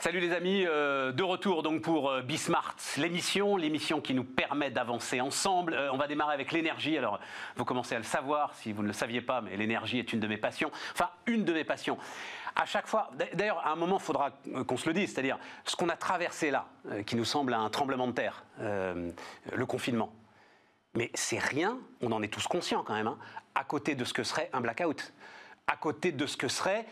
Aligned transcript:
Salut 0.00 0.20
les 0.20 0.32
amis, 0.32 0.64
euh, 0.64 1.10
de 1.10 1.24
retour 1.24 1.64
donc 1.64 1.82
pour 1.82 2.08
euh, 2.08 2.22
Bismart, 2.22 2.76
l'émission, 2.98 3.56
l'émission 3.56 4.00
qui 4.00 4.14
nous 4.14 4.22
permet 4.22 4.70
d'avancer 4.70 5.20
ensemble. 5.20 5.74
Euh, 5.74 5.92
on 5.92 5.96
va 5.96 6.06
démarrer 6.06 6.34
avec 6.34 6.52
l'énergie. 6.52 6.96
Alors, 6.96 7.18
vous 7.56 7.64
commencez 7.64 7.96
à 7.96 7.98
le 7.98 8.04
savoir 8.04 8.54
si 8.54 8.72
vous 8.72 8.82
ne 8.82 8.86
le 8.86 8.92
saviez 8.92 9.20
pas, 9.20 9.40
mais 9.40 9.56
l'énergie 9.56 9.98
est 9.98 10.12
une 10.12 10.20
de 10.20 10.28
mes 10.28 10.36
passions. 10.36 10.70
Enfin, 10.92 11.10
une 11.26 11.44
de 11.44 11.52
mes 11.52 11.64
passions. 11.64 11.98
À 12.54 12.64
chaque 12.64 12.86
fois, 12.86 13.10
d'ailleurs, 13.34 13.58
à 13.66 13.72
un 13.72 13.76
moment, 13.76 13.96
il 13.98 14.04
faudra 14.04 14.30
qu'on 14.68 14.76
se 14.76 14.86
le 14.86 14.94
dise, 14.94 15.12
c'est-à-dire 15.12 15.36
ce 15.64 15.74
qu'on 15.74 15.88
a 15.88 15.96
traversé 15.96 16.52
là, 16.52 16.66
qui 17.04 17.16
nous 17.16 17.24
semble 17.24 17.52
un 17.52 17.68
tremblement 17.68 18.06
de 18.06 18.12
terre, 18.12 18.44
le 18.60 19.66
confinement. 19.66 20.12
Mais 20.94 21.10
c'est 21.14 21.38
rien, 21.38 21.76
on 22.02 22.12
en 22.12 22.22
est 22.22 22.32
tous 22.32 22.46
conscients 22.46 22.82
quand 22.84 22.94
même, 22.94 23.06
hein, 23.06 23.18
à 23.54 23.64
côté 23.64 23.94
de 23.94 24.04
ce 24.04 24.12
que 24.12 24.24
serait 24.24 24.48
un 24.52 24.60
blackout, 24.60 25.12
à 25.68 25.76
côté 25.76 26.10
de 26.10 26.26
ce 26.26 26.36
que 26.36 26.48
serait 26.48 26.86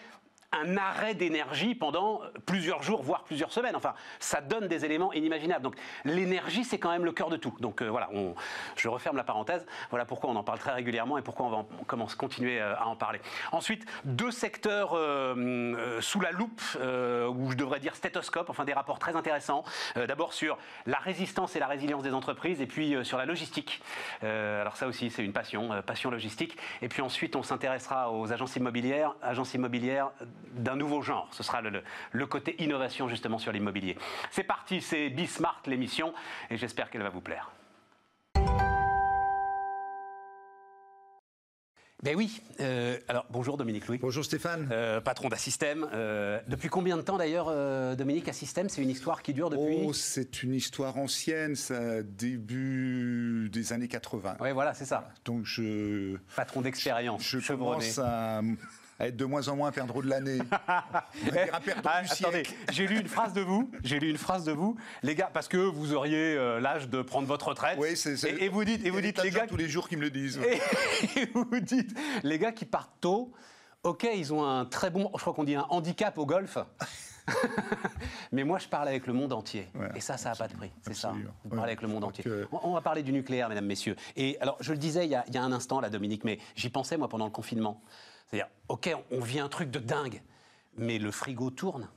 un 0.63 0.77
arrêt 0.77 1.15
d'énergie 1.15 1.75
pendant 1.75 2.21
plusieurs 2.45 2.83
jours, 2.83 3.03
voire 3.03 3.25
plusieurs 3.25 3.53
semaines. 3.53 3.77
Enfin, 3.77 3.95
ça 4.19 4.41
donne 4.41 4.69
des 4.69 4.85
éléments 4.85 5.13
inimaginables. 5.13 5.63
Donc, 5.63 5.77
l'énergie, 6.05 6.65
c'est 6.65 6.79
quand 6.79 6.91
même 6.91 7.05
le 7.05 7.13
cœur 7.13 7.31
de 7.31 7.37
tout. 7.37 7.55
Donc, 7.61 7.83
euh, 7.83 7.89
voilà, 7.89 8.09
on, 8.13 8.35
je 8.77 8.89
referme 8.89 9.17
la 9.17 9.25
parenthèse. 9.25 9.67
Voilà 9.91 10.05
pourquoi 10.05 10.31
on 10.31 10.37
en 10.37 10.45
parle 10.45 10.59
très 10.59 10.73
régulièrement 10.73 11.19
et 11.19 11.23
pourquoi 11.23 11.47
on 11.47 11.51
va 11.51 11.65
commence, 11.87 12.15
continuer 12.15 12.61
euh, 12.61 12.77
à 12.77 12.87
en 12.87 12.97
parler. 12.97 13.21
Ensuite, 13.53 13.87
deux 14.05 14.31
secteurs 14.31 14.93
euh, 14.95 16.01
sous 16.01 16.21
la 16.21 16.31
loupe, 16.31 16.61
ou 16.75 17.51
je 17.51 17.57
devrais 17.57 17.81
dire 17.81 17.95
stéthoscope, 17.95 18.51
enfin 18.51 18.65
des 18.65 18.73
rapports 18.73 18.99
très 18.99 19.17
intéressants. 19.17 19.65
D'abord 19.95 20.33
sur 20.33 20.59
la 20.87 20.99
résistance 20.99 21.57
et 21.57 21.59
la 21.59 21.67
résilience 21.67 22.03
des 22.03 22.13
entreprises, 22.13 22.61
et 22.61 22.67
puis 22.67 22.97
sur 23.05 23.19
la 23.19 23.25
logistique. 23.25 23.83
alors 24.23 24.77
ça 24.77 24.87
aussi, 24.87 25.11
c'est 25.11 25.25
une 25.25 25.33
passion, 25.33 25.83
passion 25.83 26.11
logistique. 26.11 26.57
Et 26.83 26.89
puis 26.89 27.03
ensuite, 27.03 27.37
on 27.37 27.43
s'intéressera 27.43 28.13
aux 28.13 28.33
agences 28.33 28.57
immobilières, 28.57 29.15
agences 29.23 29.55
immobilières 29.55 30.11
d'un 30.55 30.77
nouveau 30.77 31.03
genre. 31.03 31.29
Ce 31.33 31.43
sera 31.43 31.61
le, 31.61 32.27
côté 32.27 32.63
innovation 32.63 33.09
justement 33.09 33.39
sur 33.39 33.53
l'immobilier. 33.53 33.97
C'est 34.31 34.45
parti, 34.45 34.81
c'est 34.81 35.11
Bismart 35.11 35.63
l'émission 35.67 36.13
et 36.51 36.57
j'espère 36.57 36.91
qu'elle 36.91 37.03
va 37.03 37.11
vous 37.11 37.21
plaire. 37.21 37.51
Ben 42.03 42.15
oui. 42.15 42.41
Euh, 42.61 42.99
alors 43.09 43.27
bonjour 43.31 43.57
Dominique 43.57 43.89
Louis. 43.89 43.99
Bonjour 43.99 44.25
Stéphane. 44.25 44.69
Euh, 44.71 45.01
patron 45.01 45.29
d'Assystem. 45.29 45.89
Euh, 45.93 46.41
depuis 46.47 46.69
combien 46.69 46.97
de 46.97 47.03
temps 47.03 47.17
d'ailleurs, 47.17 47.47
Dominique, 47.97 48.29
Assystem 48.29 48.69
C'est 48.69 48.83
une 48.83 48.91
histoire 48.91 49.23
qui 49.23 49.33
dure 49.33 49.49
depuis 49.49 49.79
Oh, 49.83 49.93
c'est 49.93 50.43
une 50.43 50.55
histoire 50.55 50.99
ancienne, 50.99 51.57
ça 51.57 52.03
début 52.03 53.49
des 53.51 53.73
années 53.73 53.89
80. 53.89 54.37
Oui, 54.41 54.53
voilà, 54.53 54.75
c'est 54.75 54.85
ça. 54.85 55.09
Donc 55.25 55.47
je. 55.47 56.17
Patron 56.37 56.61
d'expérience. 56.61 57.23
Je, 57.23 57.39
je 57.39 57.55
commence 57.55 57.99
à 57.99 58.43
à 58.99 59.09
être 59.09 59.17
de 59.17 59.25
moins 59.25 59.49
en 59.49 59.57
moins 59.57 59.73
perdreau 59.73 60.03
de 60.03 60.09
l'année. 60.09 60.39
ah, 60.69 61.05
attendez, 61.85 62.45
j'ai 62.71 62.87
lu 62.87 62.99
une 62.99 63.09
phrase 63.09 63.33
de 63.33 63.43
vous. 63.43 63.71
J'ai 63.85 63.99
lu 63.99 64.11
une 64.11 64.17
phrase 64.17 64.45
de 64.45 64.53
vous, 64.53 64.77
les 65.03 65.15
gars, 65.15 65.31
parce 65.33 65.49
que 65.49 65.57
vous 65.57 65.93
auriez 65.93 66.35
euh, 66.35 66.61
l'âge 66.61 66.89
de 66.89 67.03
prendre 67.03 67.29
votre 67.29 67.49
retraite. 67.49 67.79
Oui, 67.79 67.97
c'est 67.97 68.23
et, 68.25 68.45
et, 68.45 68.49
vous 68.49 68.65
dites, 68.65 68.85
et 68.85 68.91
vous 68.91 69.01
dites 69.01 69.23
les 69.23 69.31
gars 69.31 69.47
tous 69.47 69.57
les 69.57 69.69
jours 69.69 69.89
qui 69.89 69.97
me 69.97 70.03
le 70.03 70.11
disent. 70.11 70.41
Et, 71.17 71.27
vous 71.35 71.61
dites 71.61 71.97
les 72.23 72.39
gars 72.39 72.53
qui 72.53 72.65
partent 72.65 73.01
tôt. 73.01 73.33
Ok, 73.83 74.07
ils 74.15 74.33
ont 74.33 74.45
un 74.45 74.65
très 74.65 74.91
bon, 74.91 75.11
je 75.15 75.21
crois 75.21 75.33
qu'on 75.33 75.45
dit 75.45 75.55
un 75.55 75.67
handicap 75.69 76.17
au 76.19 76.27
golf. 76.27 76.59
Mais 78.33 78.45
moi, 78.45 78.59
je 78.59 78.67
parle 78.67 78.89
avec 78.89 79.07
le 79.07 79.13
monde 79.13 79.33
entier. 79.33 79.69
et 79.95 80.01
ça, 80.01 80.17
ça 80.17 80.31
n'a 80.31 80.37
pas 80.37 80.49
de 80.49 80.55
prix. 80.55 80.73
C'est 80.83 80.95
ça. 80.95 81.13
Vous 81.45 81.51
parlez 81.51 81.73
avec 81.73 81.83
le 81.83 81.89
monde 81.89 82.05
entier. 82.05 82.25
On, 82.51 82.73
va 82.73 82.81
parler 82.81 83.03
du 83.03 83.13
nucléaire, 83.13 83.49
mesdames, 83.49 83.67
messieurs. 83.67 83.97
Et 84.17 84.39
alors, 84.41 84.57
je 84.61 84.73
le 84.73 84.79
disais 84.79 85.05
il 85.05 85.11
y 85.11 85.15
a, 85.15 85.25
il 85.29 85.35
y 85.35 85.39
a 85.39 85.43
un 85.43 85.53
instant, 85.53 85.81
là, 85.81 85.91
Dominique, 85.91 86.25
mais 86.25 86.39
j'y 86.55 86.71
pensais, 86.71 86.97
moi, 86.97 87.09
pendant 87.09 87.27
le 87.27 87.31
confinement. 87.31 87.81
C'est-à-dire, 88.27 88.49
OK, 88.69 88.91
on 89.11 89.21
vit 89.21 89.41
un 89.41 89.49
truc 89.49 89.71
de 89.71 89.79
dingue, 89.79 90.23
mais 90.77 90.99
le 90.99 91.11
frigo 91.11 91.51
tourne. 91.51 91.89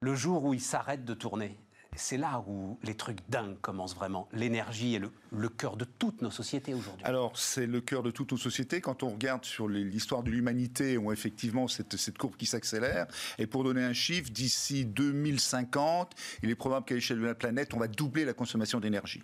Le 0.00 0.14
jour 0.14 0.44
où 0.44 0.54
il 0.54 0.60
s'arrête 0.60 1.04
de 1.04 1.14
tourner, 1.14 1.58
c'est 1.96 2.16
là 2.16 2.44
où 2.46 2.78
les 2.82 2.94
trucs 2.94 3.18
dingues 3.28 3.60
commencent 3.60 3.94
vraiment. 3.94 4.28
L'énergie 4.32 4.94
est 4.94 5.02
le, 5.30 5.48
cœur 5.48 5.76
de 5.76 5.84
toutes 5.84 6.22
nos 6.22 6.30
sociétés 6.30 6.74
aujourd'hui. 6.74 7.04
Alors, 7.04 7.36
c'est 7.36 7.66
le 7.66 7.80
cœur 7.80 8.02
de 8.02 8.10
toutes 8.10 8.32
nos 8.32 8.38
sociétés. 8.38 8.80
Quand 8.80 9.02
on 9.02 9.10
regarde 9.10 9.44
sur 9.44 9.68
l'histoire 9.68 10.22
de 10.22 10.30
l'humanité, 10.30 10.98
on 10.98 11.10
a 11.10 11.12
effectivement 11.12 11.66
cette, 11.66 11.96
cette 11.96 12.18
courbe 12.18 12.36
qui 12.36 12.46
s'accélère. 12.46 13.06
Et 13.38 13.46
pour 13.46 13.64
donner 13.64 13.82
un 13.82 13.92
chiffre, 13.92 14.30
d'ici 14.30 14.84
2050, 14.84 16.14
il 16.42 16.50
est 16.50 16.54
probable 16.54 16.86
qu'à 16.86 16.94
l'échelle 16.94 17.20
de 17.20 17.26
la 17.26 17.34
planète, 17.34 17.74
on 17.74 17.78
va 17.78 17.88
doubler 17.88 18.24
la 18.24 18.34
consommation 18.34 18.80
d'énergie. 18.80 19.22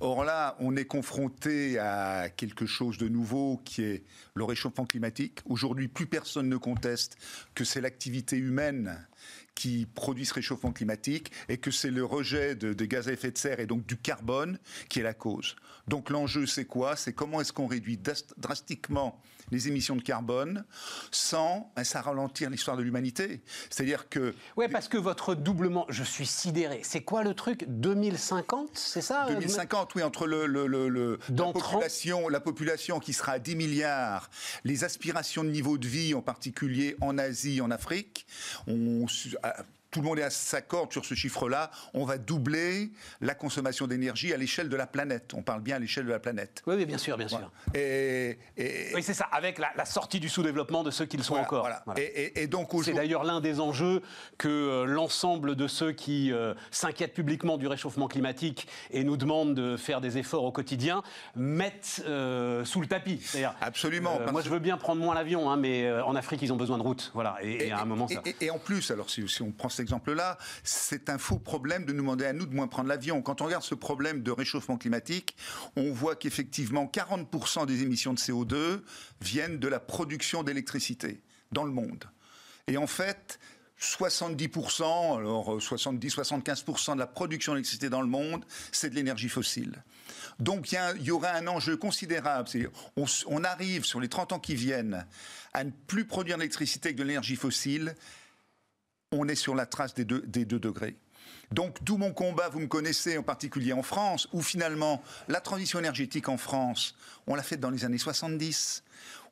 Or 0.00 0.24
là, 0.24 0.56
on 0.60 0.76
est 0.76 0.84
confronté 0.84 1.78
à 1.78 2.28
quelque 2.28 2.66
chose 2.66 2.98
de 2.98 3.08
nouveau 3.08 3.60
qui 3.64 3.82
est 3.82 4.04
le 4.34 4.44
réchauffement 4.44 4.86
climatique. 4.86 5.40
Aujourd'hui, 5.46 5.88
plus 5.88 6.06
personne 6.06 6.48
ne 6.48 6.56
conteste 6.56 7.16
que 7.54 7.64
c'est 7.64 7.80
l'activité 7.80 8.36
humaine 8.36 9.06
qui 9.54 9.86
produit 9.86 10.26
ce 10.26 10.34
réchauffement 10.34 10.70
climatique 10.70 11.32
et 11.48 11.56
que 11.56 11.70
c'est 11.70 11.90
le 11.90 12.04
rejet 12.04 12.54
de, 12.54 12.72
gaz 12.84 13.08
à 13.08 13.12
effet 13.12 13.30
de 13.30 13.38
serre 13.38 13.58
et 13.58 13.66
donc 13.66 13.86
du 13.86 13.96
carbone 13.96 14.58
qui 14.88 15.00
est 15.00 15.02
la 15.02 15.14
cause. 15.14 15.56
Donc 15.88 16.10
l'enjeu, 16.10 16.46
c'est 16.46 16.66
quoi? 16.66 16.94
C'est 16.94 17.12
comment 17.12 17.40
est-ce 17.40 17.52
qu'on 17.52 17.66
réduit 17.66 17.98
drastiquement 18.36 19.20
les 19.50 19.68
émissions 19.68 19.96
de 19.96 20.02
carbone 20.02 20.64
sans 21.10 21.72
ça 21.82 22.00
ralentir 22.00 22.50
l'histoire 22.50 22.76
de 22.76 22.82
l'humanité. 22.82 23.40
C'est-à-dire 23.70 24.08
que... 24.08 24.34
Oui, 24.56 24.66
parce 24.68 24.88
que 24.88 24.96
votre 24.96 25.34
doublement, 25.34 25.86
je 25.88 26.02
suis 26.02 26.26
sidéré. 26.26 26.80
C'est 26.82 27.02
quoi 27.02 27.22
le 27.22 27.34
truc? 27.34 27.64
2050, 27.68 28.70
c'est 28.74 29.00
ça? 29.00 29.26
2050, 29.28 29.94
oui, 29.94 30.02
entre 30.02 30.26
le, 30.26 30.46
le, 30.46 31.18
la, 31.28 31.52
population, 31.52 32.28
la 32.28 32.40
population 32.40 32.98
qui 32.98 33.12
sera 33.12 33.32
à 33.32 33.38
10 33.38 33.56
milliards, 33.56 34.30
les 34.64 34.84
aspirations 34.84 35.44
de 35.44 35.50
niveau 35.50 35.78
de 35.78 35.86
vie, 35.86 36.14
en 36.14 36.22
particulier 36.22 36.96
en 37.00 37.18
Asie, 37.18 37.60
en 37.60 37.70
Afrique, 37.70 38.26
on, 38.66 39.06
uh, 39.06 39.38
tout 39.90 40.00
le 40.00 40.06
monde 40.06 40.20
s'accorde 40.30 40.92
sur 40.92 41.04
ce 41.04 41.14
chiffre-là, 41.14 41.70
on 41.94 42.04
va 42.04 42.18
doubler 42.18 42.90
la 43.20 43.34
consommation 43.34 43.86
d'énergie 43.86 44.32
à 44.32 44.36
l'échelle 44.36 44.68
de 44.68 44.76
la 44.76 44.86
planète. 44.86 45.32
On 45.34 45.42
parle 45.42 45.62
bien 45.62 45.76
à 45.76 45.78
l'échelle 45.78 46.04
de 46.04 46.10
la 46.10 46.18
planète. 46.18 46.62
Oui, 46.66 46.84
bien 46.84 46.98
sûr, 46.98 47.16
bien 47.16 47.28
sûr. 47.28 47.50
Et, 47.74 48.38
oui, 48.94 49.02
c'est 49.02 49.14
ça, 49.14 49.26
avec 49.32 49.58
la, 49.58 49.84
sortie 49.84 50.20
du 50.20 50.28
sous-développement 50.28 50.82
de 50.82 50.90
ceux 50.90 51.06
qui 51.06 51.16
le 51.16 51.22
sont 51.22 51.36
encore. 51.36 51.60
Voilà. 51.60 51.82
Et, 51.96 52.46
donc 52.46 52.70
c'est 52.84 52.92
d'ailleurs 52.92 53.24
l'un 53.24 53.40
des 53.40 53.60
enjeux 53.60 54.02
que 54.38 54.48
euh, 54.48 54.84
l'ensemble 54.84 55.56
de 55.56 55.66
ceux 55.66 55.92
qui 55.92 56.32
euh, 56.32 56.54
s'inquiètent 56.70 57.14
publiquement 57.14 57.56
du 57.56 57.66
réchauffement 57.66 58.08
climatique 58.08 58.68
et 58.90 59.04
nous 59.04 59.16
demandent 59.16 59.54
de 59.54 59.76
faire 59.76 60.00
des 60.00 60.18
efforts 60.18 60.44
au 60.44 60.52
quotidien 60.52 61.02
mettent 61.34 62.02
euh, 62.06 62.64
sous 62.64 62.80
le 62.80 62.86
tapis. 62.86 63.20
Absolument. 63.60 64.18
moi, 64.32 64.42
je 64.42 64.50
veux 64.50 64.58
bien 64.58 64.76
prendre 64.76 65.00
moins 65.00 65.14
l'avion, 65.14 65.50
hein, 65.50 65.56
mais 65.56 65.90
en 66.02 66.16
Afrique, 66.16 66.42
ils 66.42 66.52
ont 66.52 66.56
besoin 66.56 66.78
de 66.78 66.82
routes. 66.82 67.10
Voilà. 67.14 67.38
Et, 67.42 67.70
à 67.70 67.80
un 67.80 67.84
moment, 67.84 68.08
ça. 68.08 68.22
Et, 68.40 68.50
en 68.50 68.58
plus, 68.58 68.90
alors 68.90 69.10
si, 69.10 69.26
si 69.28 69.42
on 69.42 69.50
prend 69.50 69.68
cette 69.68 69.85
exemple-là, 69.86 70.38
c'est 70.64 71.08
un 71.08 71.18
faux 71.18 71.38
problème 71.38 71.84
de 71.84 71.92
nous 71.92 72.02
demander 72.02 72.26
à 72.26 72.32
nous 72.32 72.46
de 72.46 72.54
moins 72.54 72.66
prendre 72.66 72.88
l'avion. 72.88 73.22
Quand 73.22 73.40
on 73.40 73.46
regarde 73.46 73.62
ce 73.62 73.74
problème 73.74 74.22
de 74.22 74.30
réchauffement 74.30 74.76
climatique, 74.76 75.36
on 75.76 75.92
voit 75.92 76.16
qu'effectivement 76.16 76.90
40% 76.92 77.66
des 77.66 77.82
émissions 77.82 78.12
de 78.12 78.18
CO2 78.18 78.82
viennent 79.20 79.58
de 79.58 79.68
la 79.68 79.80
production 79.80 80.42
d'électricité 80.42 81.22
dans 81.52 81.64
le 81.64 81.70
monde. 81.70 82.04
Et 82.66 82.76
en 82.76 82.88
fait, 82.88 83.38
70%, 83.80 85.18
alors 85.18 85.58
70-75% 85.58 86.94
de 86.94 86.98
la 86.98 87.06
production 87.06 87.52
d'électricité 87.52 87.88
dans 87.88 88.00
le 88.00 88.08
monde, 88.08 88.44
c'est 88.72 88.90
de 88.90 88.94
l'énergie 88.94 89.28
fossile. 89.28 89.82
Donc 90.38 90.72
il 90.72 91.02
y, 91.02 91.10
aura 91.10 91.30
un 91.30 91.46
enjeu 91.46 91.76
considérable. 91.76 92.48
On, 92.96 93.04
on, 93.26 93.44
arrive 93.44 93.84
sur 93.84 94.00
les 94.00 94.08
30 94.08 94.32
ans 94.32 94.38
qui 94.38 94.54
viennent 94.54 95.06
à 95.52 95.64
ne 95.64 95.70
plus 95.86 96.04
produire 96.04 96.38
d'électricité 96.38 96.88
avec 96.88 96.96
de 96.96 97.04
l'énergie 97.04 97.36
fossile 97.36 97.94
on 99.18 99.28
est 99.28 99.34
sur 99.34 99.54
la 99.54 99.66
trace 99.66 99.94
des 99.94 100.04
deux, 100.04 100.20
degrés. 100.20 100.96
Donc, 101.52 101.82
d'où 101.82 101.96
mon 101.96 102.12
combat, 102.12 102.48
vous 102.48 102.60
me 102.60 102.66
connaissez, 102.66 103.18
en 103.18 103.22
particulier 103.22 103.72
en 103.72 103.82
France, 103.82 104.28
où 104.32 104.42
finalement, 104.42 105.02
la 105.28 105.40
transition 105.40 105.78
énergétique 105.78 106.28
en 106.28 106.36
France, 106.36 106.96
on 107.26 107.34
l'a 107.34 107.42
faite 107.42 107.60
dans 107.60 107.70
les 107.70 107.84
années 107.84 107.98
70. 107.98 108.82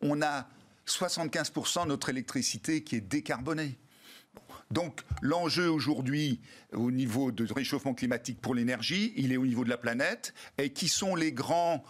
On 0.00 0.22
a 0.22 0.48
75% 0.86 1.84
de 1.84 1.88
notre 1.88 2.08
électricité 2.08 2.82
qui 2.82 2.96
est 2.96 3.00
décarbonée. 3.00 3.78
Donc 4.70 5.02
l'enjeu 5.22 5.70
aujourd'hui 5.70 6.40
au 6.72 6.90
niveau 6.90 7.30
de 7.30 7.50
réchauffement 7.52 7.94
climatique 7.94 8.40
pour 8.40 8.54
l'énergie, 8.54 9.12
il 9.16 9.32
est 9.32 9.36
au 9.36 9.46
niveau 9.46 9.64
de 9.64 9.70
la 9.70 9.76
planète. 9.76 10.34
Et 10.58 10.70
qui 10.70 10.88
sont 10.88 11.14
les 11.14 11.32
grands 11.32 11.84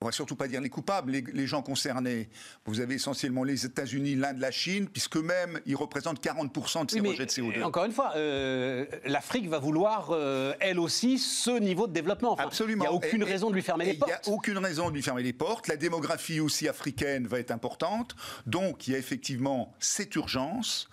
on 0.00 0.06
va 0.06 0.12
surtout 0.12 0.36
pas 0.36 0.46
dire 0.46 0.60
les 0.60 0.70
coupables, 0.70 1.10
les, 1.10 1.46
gens 1.46 1.60
concernés. 1.60 2.28
Vous 2.64 2.80
avez 2.80 2.94
essentiellement 2.94 3.42
les 3.42 3.66
États-Unis, 3.66 4.14
l'Inde, 4.14 4.38
la 4.38 4.52
Chine, 4.52 4.88
puisque 4.88 5.16
même 5.16 5.60
ils 5.66 5.74
représentent 5.74 6.22
40% 6.22 6.86
de 6.86 6.90
ces 6.90 7.00
rejets 7.00 7.26
de 7.26 7.30
CO2. 7.30 7.64
Encore 7.64 7.84
une 7.84 7.92
fois, 7.92 8.12
euh, 8.14 8.86
l'Afrique 9.04 9.48
va 9.48 9.58
vouloir 9.58 10.10
euh, 10.10 10.54
elle 10.60 10.78
aussi 10.78 11.18
ce 11.18 11.50
niveau 11.58 11.88
de 11.88 11.92
développement. 11.92 12.36
Absolument. 12.36 12.84
Il 12.84 12.88
n'y 12.88 12.94
a 12.94 12.96
aucune 12.96 13.24
raison 13.24 13.50
de 13.50 13.56
lui 13.56 13.62
fermer 13.62 13.86
les 13.86 13.94
portes. 13.94 14.10
Il 14.10 14.28
n'y 14.28 14.34
a 14.34 14.36
aucune 14.36 14.58
raison 14.58 14.88
de 14.88 14.94
lui 14.94 15.02
fermer 15.02 15.24
les 15.24 15.32
portes. 15.32 15.66
La 15.66 15.76
démographie 15.76 16.38
aussi 16.38 16.68
africaine 16.68 17.26
va 17.26 17.40
être 17.40 17.50
importante. 17.50 18.14
Donc 18.46 18.86
il 18.86 18.92
y 18.92 18.94
a 18.94 18.98
effectivement 18.98 19.74
cette 19.80 20.14
urgence 20.14 20.88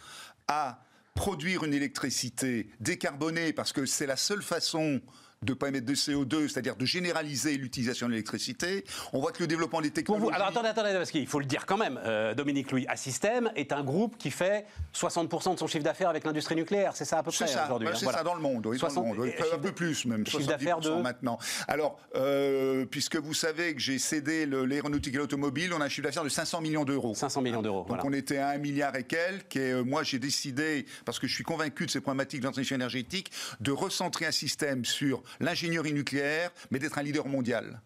à 0.48 0.80
produire 1.14 1.64
une 1.64 1.76
électricité 1.76 2.72
décarbonée 2.80 3.54
parce 3.54 3.72
que 3.72 3.86
c'est 3.86 4.08
la 4.08 4.18
seule 4.18 4.42
façon 4.42 5.00
de 5.46 5.52
ne 5.52 5.56
pas 5.56 5.70
émettre 5.70 5.86
de 5.86 5.94
CO2, 5.94 6.48
c'est-à-dire 6.48 6.76
de 6.76 6.86
généraliser 6.86 7.58
l'utilisation 7.58 8.08
de 8.08 8.12
l'électricité. 8.12 8.84
On 9.14 9.20
voit 9.20 9.32
que 9.32 9.42
le 9.42 9.48
développement 9.48 9.82
des 9.82 9.92
technologies... 9.92 10.34
alors 10.34 10.48
attendez, 10.48 10.70
attendez, 10.70 10.94
parce 10.94 11.12
qu'il 11.12 11.28
faut 11.28 11.40
le 11.40 11.46
dire 11.46 11.66
quand 11.66 11.78
même, 11.78 12.00
euh, 12.04 12.34
Dominique 12.34 12.72
Louis, 12.72 12.86
Assystem 12.88 13.52
est 13.56 13.72
un 13.72 13.84
groupe 13.84 14.18
qui 14.18 14.32
fait 14.32 14.66
60% 14.94 15.54
de 15.54 15.60
son 15.60 15.68
chiffre 15.68 15.84
d'affaires 15.84 16.10
avec 16.10 16.26
l'industrie 16.26 16.56
nucléaire, 16.56 16.96
c'est 16.96 17.06
ça 17.06 17.20
à 17.20 17.24
peu 17.24 17.32
près 17.32 17.46
aujourd'hui 17.46 17.88
C'est 17.94 18.06
ça 18.06 18.24
dans 18.24 18.36
le 18.36 18.42
monde, 18.42 18.66
oui, 18.66 18.78
60, 18.80 19.16
un 19.54 19.58
peu 19.60 19.72
plus 19.72 20.06
même, 20.06 20.26
chiffre 20.26 20.48
d'affaires 20.48 20.80
de... 20.80 20.90
maintenant. 20.90 21.38
Alors, 21.68 22.00
euh, 22.16 22.86
puisque 22.86 23.18
vous 23.18 23.34
savez 23.34 23.76
que 23.76 23.82
j'ai 23.82 24.00
cédé 24.00 24.46
l'aéronautique 24.46 25.14
et 25.14 25.18
l'automobile, 25.18 25.74
on 25.74 25.82
a 25.82 25.86
un 25.86 25.90
chiffre 25.90 26.08
d'affaires 26.08 26.24
de 26.24 26.30
500 26.30 26.62
millions 26.62 26.86
d'euros. 26.86 27.14
500 27.14 27.42
millions 27.42 27.62
d'euros, 27.62 27.86
Donc 27.88 28.04
on 28.04 28.14
était 28.14 28.38
à 28.38 28.50
1 28.50 28.58
milliard 28.58 28.96
et 28.96 29.04
quelques, 29.04 29.56
et 29.56 29.72
euh, 29.72 29.84
moi 29.84 30.04
j'ai 30.04 30.20
décidé, 30.20 30.86
parce 31.06 31.20
que 31.20 31.28
je 31.28 31.34
suis 31.34 31.44
convaincu 31.44 31.86
de 31.86 31.92
ces 31.92 32.02
problématiques 32.02 32.42
de 32.42 32.48
transition 32.48 32.76
énergétique, 32.76 33.32
de 33.60 33.72
recentrer 33.72 34.26
un 34.26 34.32
système 34.32 34.86
sur 34.86 35.24
l'ingénierie 35.40 35.94
nucléaire, 35.94 36.52
mais 36.72 36.80
d'être 36.80 36.98
un 36.98 37.04
leader 37.04 37.28
mondial. 37.28 37.82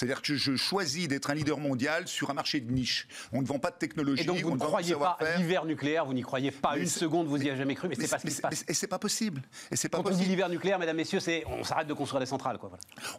C'est-à-dire 0.00 0.22
que 0.22 0.34
je 0.34 0.56
choisis 0.56 1.08
d'être 1.08 1.28
un 1.28 1.34
leader 1.34 1.58
mondial 1.58 2.08
sur 2.08 2.30
un 2.30 2.32
marché 2.32 2.58
de 2.58 2.72
niche. 2.72 3.06
On 3.34 3.42
ne 3.42 3.46
vend 3.46 3.58
pas 3.58 3.70
de 3.70 3.76
technologie. 3.76 4.22
Et 4.22 4.24
donc 4.24 4.38
vous 4.38 4.52
ne 4.52 4.56
croyez 4.56 4.94
pas 4.94 5.18
à 5.20 5.36
l'hiver 5.36 5.66
nucléaire, 5.66 6.06
vous 6.06 6.14
n'y 6.14 6.22
croyez 6.22 6.50
pas 6.50 6.78
une 6.78 6.86
seconde, 6.86 7.26
vous 7.26 7.36
n'y 7.36 7.50
avez 7.50 7.58
jamais 7.58 7.74
cru, 7.74 7.86
mais, 7.86 7.96
c'est 7.96 8.08
pas 8.08 8.18
ce 8.18 8.24
qui 8.26 8.32
se 8.32 8.40
passe. 8.40 8.64
Et 8.66 8.72
c'est 8.72 8.86
pas 8.86 8.98
possible. 8.98 9.42
Et 9.70 9.76
c'est 9.76 9.90
pas 9.90 9.98
Quand 9.98 10.04
possible. 10.04 10.22
on 10.22 10.24
dit 10.24 10.30
l'hiver 10.30 10.48
nucléaire, 10.48 10.78
mesdames, 10.78 10.96
messieurs, 10.96 11.20
c'est 11.20 11.44
on 11.46 11.64
s'arrête 11.64 11.86
de 11.86 11.92
construire 11.92 12.20
des 12.20 12.26
centrales. 12.26 12.56
Quoi, 12.56 12.70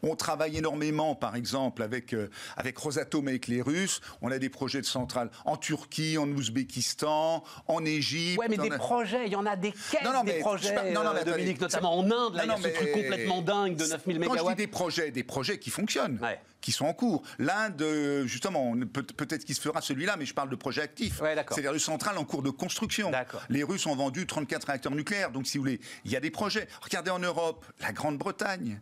On 0.02 0.16
travaille 0.16 0.58
énormément, 0.58 1.14
par 1.14 1.36
exemple, 1.36 1.84
avec, 1.84 2.16
euh, 2.16 2.32
avec 2.58 2.76
Rosatom 2.80 3.28
et 3.28 3.34
avec 3.34 3.46
les 3.46 3.62
Russes. 3.62 4.02
On 4.24 4.32
a 4.32 4.40
des 4.40 4.50
projets 4.50 4.82
de 4.82 4.88
centrales 4.88 5.30
en 5.46 5.58
Turquie, 5.58 6.18
en 6.18 6.28
Ouzbékistan, 6.30 7.44
en 7.68 7.86
Égypte. 7.86 8.40
Oui, 8.42 8.48
mais 8.50 8.58
des 8.58 8.76
projets, 8.76 9.28
il 9.28 9.34
y 9.34 9.36
en 9.36 9.46
a 9.46 9.56
des 9.56 9.72
caisses, 9.72 10.02
non, 10.04 10.14
non, 10.14 10.24
des 10.24 10.40
projets, 10.40 10.74
pas, 10.74 10.90
non, 10.90 11.06
euh, 11.06 11.24
Dominique, 11.24 11.62
notamment 11.62 11.96
en 11.96 12.10
Inde, 12.10 12.34
là, 12.34 12.46
il 12.46 12.50
y 12.50 12.54
a 12.54 12.58
ce 12.58 12.70
truc 12.70 12.92
complètement 12.92 13.44
dingue 13.44 13.76
de 13.76 13.86
9000 13.86 14.18
MW. 14.18 14.26
Quand 14.26 14.36
je 14.36 14.50
dis 14.50 14.56
des 14.56 14.68
projets, 14.68 15.12
des 15.12 15.24
projets 15.24 15.60
qui 15.60 15.70
fonctionnent. 15.70 16.20
qui 16.60 16.71
sont 16.74 16.86
en 16.86 16.94
cours. 16.94 17.24
L'Inde, 17.40 17.84
justement, 18.26 18.74
peut-être 18.94 19.46
qu'il 19.46 19.56
se 19.56 19.62
fera 19.62 19.82
celui-là, 19.82 20.16
mais 20.18 20.26
je 20.26 20.34
parle 20.34 20.50
de 20.50 20.56
projet 20.56 20.82
actif. 20.82 21.22
C'est-à-dire 21.50 21.74
de 21.74 21.78
centrales 21.78 22.18
en 22.18 22.26
cours 22.26 22.44
de 22.44 22.50
construction. 22.50 23.12
Les 23.50 23.64
Russes 23.64 23.86
ont 23.86 23.96
vendu 23.96 24.26
34 24.26 24.68
réacteurs 24.68 24.96
nucléaires, 24.96 25.32
donc 25.32 25.48
si 25.48 25.58
vous 25.58 25.64
voulez, 25.64 25.80
il 26.06 26.12
y 26.12 26.16
a 26.16 26.20
des 26.20 26.32
projets. 26.32 26.68
Regardez 26.82 27.12
en 27.12 27.20
Europe, 27.20 27.66
la 27.80 27.92
Grande-Bretagne 27.92 28.80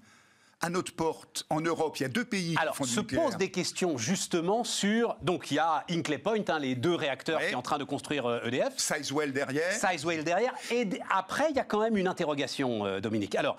à 0.62 0.70
notre 0.70 0.94
porte, 0.94 1.46
en 1.50 1.62
Europe, 1.62 1.98
il 1.98 2.04
y 2.04 2.06
a 2.06 2.10
deux 2.10 2.26
pays 2.26 2.56
Alors, 2.60 2.74
qui 2.74 2.80
font 2.80 2.84
du 2.86 2.92
se 2.92 3.00
posent 3.00 3.38
des 3.38 3.50
questions 3.50 3.98
justement 3.98 4.64
sur. 4.64 5.16
Donc, 5.22 5.52
il 5.52 5.56
y 5.56 5.60
a 5.60 5.86
Hinkley 5.90 6.18
Point, 6.18 6.44
hein, 6.50 6.60
les 6.60 6.76
deux 6.76 6.96
réacteurs 6.96 7.40
qui 7.40 7.52
sont 7.52 7.58
en 7.58 7.62
train 7.62 7.78
de 7.78 7.86
construire 7.86 8.28
EDF. 8.46 8.66
Euh, 8.66 8.68
e 8.68 8.72
Sizewell 8.78 9.32
derrière. 9.32 9.72
Sizewell 9.72 10.24
derrière. 10.24 10.54
Et 10.72 10.88
après, 11.10 11.46
il 11.50 11.56
y 11.56 11.60
a 11.60 11.64
quand 11.64 11.80
même 11.80 11.96
une 11.96 12.08
interrogation, 12.08 12.86
euh, 12.86 13.00
Dominique. 13.00 13.36
Alors, 13.36 13.58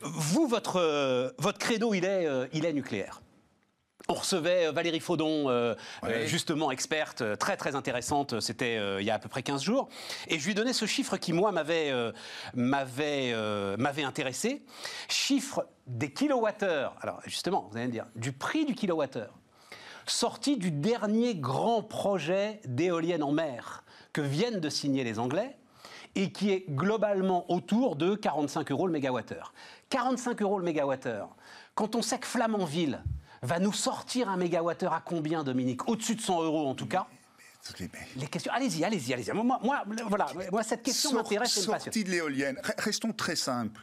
vous, 0.00 0.46
votre, 0.46 0.76
euh, 0.76 1.30
votre 1.38 1.58
credo, 1.58 1.92
il 1.92 2.04
est, 2.04 2.26
il 2.52 2.64
est 2.64 2.72
nucléaire. 2.72 3.20
On 4.10 4.14
recevait 4.14 4.68
euh, 4.68 4.72
Valérie 4.72 5.00
Faudon, 5.00 5.50
euh, 5.50 5.74
euh, 6.04 6.24
justement 6.24 6.70
experte, 6.70 7.22
très 7.36 7.58
très 7.58 7.74
intéressante, 7.74 8.40
c'était 8.40 8.78
il 9.00 9.04
y 9.04 9.10
a 9.10 9.14
à 9.14 9.18
peu 9.18 9.28
près 9.28 9.42
15 9.42 9.62
jours. 9.62 9.90
Et 10.28 10.38
je 10.38 10.46
lui 10.46 10.54
donnais 10.54 10.72
ce 10.72 10.86
chiffre 10.86 11.18
qui, 11.18 11.34
moi, 11.34 11.52
m'avait 11.52 11.92
m'avait 12.54 14.02
intéressé. 14.02 14.62
Chiffre 15.08 15.66
des 15.86 16.10
kilowattheures. 16.10 16.96
Alors, 17.02 17.20
justement, 17.26 17.68
vous 17.70 17.76
allez 17.76 17.88
me 17.88 17.92
dire, 17.92 18.06
du 18.16 18.32
prix 18.32 18.64
du 18.64 18.74
kilowattheure, 18.74 19.34
sorti 20.06 20.56
du 20.56 20.70
dernier 20.70 21.34
grand 21.34 21.82
projet 21.82 22.62
d'éolienne 22.64 23.22
en 23.22 23.32
mer 23.32 23.84
que 24.14 24.22
viennent 24.22 24.60
de 24.60 24.70
signer 24.70 25.04
les 25.04 25.18
Anglais 25.18 25.58
et 26.14 26.32
qui 26.32 26.50
est 26.50 26.64
globalement 26.70 27.44
autour 27.52 27.94
de 27.94 28.14
45 28.14 28.70
euros 28.70 28.86
le 28.86 28.92
mégawattheure. 28.94 29.52
45 29.90 30.40
euros 30.40 30.58
le 30.58 30.64
mégawattheure. 30.64 31.36
Quand 31.74 31.94
on 31.94 32.00
sait 32.00 32.18
que 32.18 32.26
Flamanville 32.26 33.02
va 33.42 33.58
nous 33.58 33.72
sortir 33.72 34.28
un 34.28 34.36
mégawattheure 34.36 34.92
à 34.92 35.00
combien, 35.00 35.44
Dominique? 35.44 35.88
Au-dessus 35.88 36.16
de 36.16 36.20
100 36.20 36.42
euros 36.42 36.68
en 36.68 36.74
tout 36.74 36.86
cas 36.86 37.06
les 38.16 38.26
questions, 38.26 38.52
allez-y, 38.52 38.84
allez-y, 38.84 39.12
allez-y. 39.12 39.32
Moi, 39.32 39.58
moi, 39.62 39.84
voilà, 40.06 40.26
moi, 40.50 40.62
cette 40.62 40.82
question 40.82 41.12
m'intéresse 41.12 41.56
et 41.56 41.60
me 41.60 41.78
Sortie 41.78 42.04
de 42.04 42.10
l'éolienne, 42.10 42.58
restons 42.78 43.12
très 43.12 43.36
simples. 43.36 43.82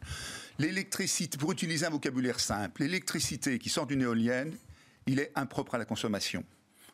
L'électricité, 0.57 1.37
pour 1.37 1.51
utiliser 1.51 1.85
un 1.85 1.89
vocabulaire 1.89 2.39
simple, 2.39 2.83
l'électricité 2.83 3.59
qui 3.59 3.69
sort 3.69 3.85
d'une 3.85 4.01
éolienne, 4.01 4.55
il 5.05 5.19
est 5.19 5.31
impropre 5.35 5.75
à 5.75 5.77
la 5.77 5.85
consommation. 5.85 6.43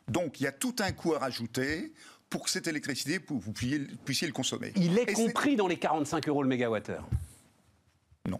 Donc, 0.07 0.39
il 0.39 0.43
y 0.43 0.47
a 0.47 0.51
tout 0.51 0.75
un 0.79 0.91
coût 0.91 1.13
à 1.13 1.19
rajouter 1.19 1.93
pour 2.29 2.43
que 2.43 2.49
cette 2.49 2.67
électricité, 2.67 3.19
vous 3.27 3.51
puissiez, 3.51 4.27
le 4.27 4.33
consommer. 4.33 4.73
Il 4.75 4.97
est 4.97 5.13
compris 5.13 5.55
dans 5.55 5.67
les 5.67 5.77
45 5.77 6.27
euros 6.27 6.43
le 6.43 6.49
mégawattheure. 6.49 7.07
Non. 8.29 8.39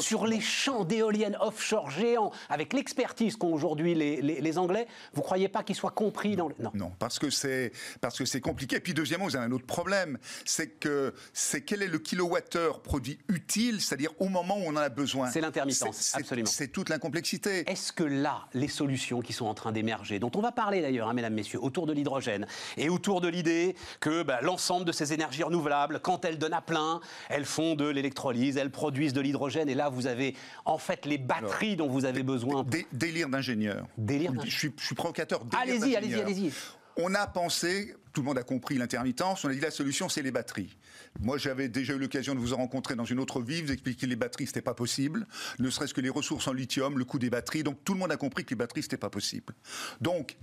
Sur 0.00 0.26
les 0.26 0.40
champs 0.40 0.84
d'éoliennes 0.84 1.36
offshore 1.40 1.90
géants, 1.90 2.32
avec 2.48 2.72
l'expertise 2.72 3.36
qu'ont 3.36 3.52
aujourd'hui 3.52 3.94
les, 3.94 4.58
Anglais, 4.58 4.88
vous 5.14 5.22
croyez 5.22 5.48
pas 5.48 5.62
qu'ils 5.62 5.76
soient 5.76 5.92
compris 5.92 6.34
dans 6.34 6.48
le... 6.48 6.54
Non. 6.58 6.72
non, 6.74 6.92
parce 6.98 7.20
que 7.20 7.30
c'est 7.30 7.70
parce 8.00 8.18
que 8.18 8.24
c'est 8.24 8.40
compliqué. 8.40 8.76
Et 8.76 8.80
puis 8.80 8.94
deuxièmement, 8.94 9.26
vous 9.26 9.36
avez 9.36 9.46
un 9.46 9.52
autre 9.52 9.64
problème, 9.64 10.18
c'est 10.44 10.66
que 10.66 11.14
c'est 11.32 11.62
quel 11.62 11.82
est 11.82 11.88
le 11.88 12.00
kilowattheure 12.00 12.80
produit 12.80 13.18
utile, 13.28 13.80
c'est-à-dire 13.80 14.10
au 14.18 14.28
moment 14.28 14.56
où 14.58 14.64
on 14.66 14.70
en 14.70 14.76
a 14.76 14.88
besoin. 14.88 15.30
C'est 15.30 15.40
l'intermittence, 15.40 16.14
absolument. 16.16 16.50
C'est 16.50 16.68
toute 16.68 16.88
l'incomplexité. 16.88 17.70
Est-ce 17.70 17.92
que 17.92 18.04
là, 18.04 18.48
les 18.54 18.68
solutions 18.68 19.20
qui 19.20 19.32
sont 19.32 19.46
en 19.46 19.54
train 19.54 19.70
d'émerger, 19.70 20.18
dont 20.18 20.32
on 20.34 20.40
va 20.40 20.50
parler 20.50 20.82
d'ailleurs, 20.82 21.08
hein, 21.08 21.14
mesdames, 21.14 21.34
messieurs, 21.34 21.62
autour 21.62 21.86
de 21.86 21.92
l'hydrogène 21.92 22.46
et 22.76 22.88
autour 22.88 23.20
de 23.20 23.28
l'idée 23.28 23.76
que 24.00 24.24
bah, 24.24 24.40
l'ensemble 24.42 24.84
de 24.84 24.92
ces 24.92 25.12
énergies 25.12 25.44
renouvelables, 25.44 26.00
quand 26.00 26.24
elles 26.24 26.38
donnent 26.38 26.52
à 26.52 26.60
plein, 26.60 27.00
elles 27.28 27.44
font 27.44 27.76
de 27.76 27.86
l'électrolyse, 27.88 28.56
elles 28.56 28.70
produisent 28.70 29.11
de 29.12 29.20
l'hydrogène 29.20 29.68
et 29.68 29.74
là 29.74 29.88
vous 29.88 30.06
avez 30.06 30.34
en 30.64 30.78
fait 30.78 31.06
les 31.06 31.18
batteries 31.18 31.76
dont 31.76 31.88
vous 31.88 32.04
avez 32.04 32.22
besoin. 32.22 32.64
délire 32.92 33.28
d'ingénieur. 33.28 33.86
Délire 33.98 34.32
je, 34.44 34.50
suis, 34.50 34.72
je 34.78 34.84
suis 34.84 34.94
provocateur. 34.94 35.44
Allez-y, 35.60 35.96
allez-y, 35.96 36.20
allez-y. 36.20 36.52
On 36.96 37.14
a 37.14 37.26
pensé, 37.26 37.94
tout 38.12 38.20
le 38.20 38.26
monde 38.26 38.38
a 38.38 38.42
compris 38.42 38.76
l'intermittence, 38.76 39.44
on 39.44 39.48
a 39.48 39.52
dit 39.54 39.60
la 39.60 39.70
solution 39.70 40.08
c'est 40.08 40.20
les 40.22 40.30
batteries. 40.30 40.76
Moi 41.20 41.38
j'avais 41.38 41.68
déjà 41.68 41.94
eu 41.94 41.98
l'occasion 41.98 42.34
de 42.34 42.40
vous 42.40 42.54
rencontrer 42.54 42.94
dans 42.94 43.04
une 43.04 43.18
autre 43.18 43.40
vie, 43.40 43.62
vous 43.62 43.72
expliquer 43.72 44.02
que 44.02 44.06
les 44.06 44.16
batteries 44.16 44.46
c'était 44.46 44.60
pas 44.62 44.74
possible, 44.74 45.26
ne 45.58 45.70
serait-ce 45.70 45.94
que 45.94 46.02
les 46.02 46.10
ressources 46.10 46.48
en 46.48 46.52
lithium, 46.52 46.98
le 46.98 47.04
coût 47.04 47.18
des 47.18 47.30
batteries, 47.30 47.62
donc 47.62 47.82
tout 47.84 47.94
le 47.94 48.00
monde 48.00 48.12
a 48.12 48.16
compris 48.16 48.44
que 48.44 48.50
les 48.50 48.56
batteries 48.56 48.82
c'était 48.82 48.98
pas 48.98 49.10
possible. 49.10 49.54
Donc, 50.00 50.36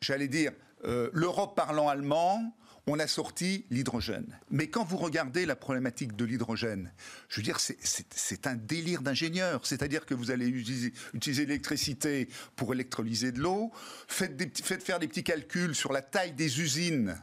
j'allais 0.00 0.28
dire, 0.28 0.52
euh, 0.84 1.10
l'Europe 1.12 1.56
parlant 1.56 1.88
allemand, 1.88 2.54
on 2.86 2.98
a 2.98 3.06
sorti 3.06 3.64
l'hydrogène. 3.70 4.38
Mais 4.50 4.68
quand 4.68 4.84
vous 4.84 4.96
regardez 4.96 5.46
la 5.46 5.56
problématique 5.56 6.16
de 6.16 6.24
l'hydrogène, 6.24 6.92
je 7.28 7.36
veux 7.36 7.42
dire, 7.42 7.58
c'est 7.60 8.46
un 8.46 8.56
délire 8.56 9.00
d'ingénieur. 9.00 9.66
C'est-à-dire 9.66 10.04
que 10.04 10.14
vous 10.14 10.30
allez 10.30 10.48
utiliser, 10.48 10.92
l'électricité 11.46 12.28
pour 12.56 12.74
électrolyser 12.74 13.32
de 13.32 13.40
l'eau, 13.40 13.72
faites, 14.06 14.82
faire 14.82 14.98
des 14.98 15.08
petits 15.08 15.24
calculs 15.24 15.74
sur 15.74 15.92
la 15.92 16.02
taille 16.02 16.32
des 16.32 16.60
usines 16.60 17.16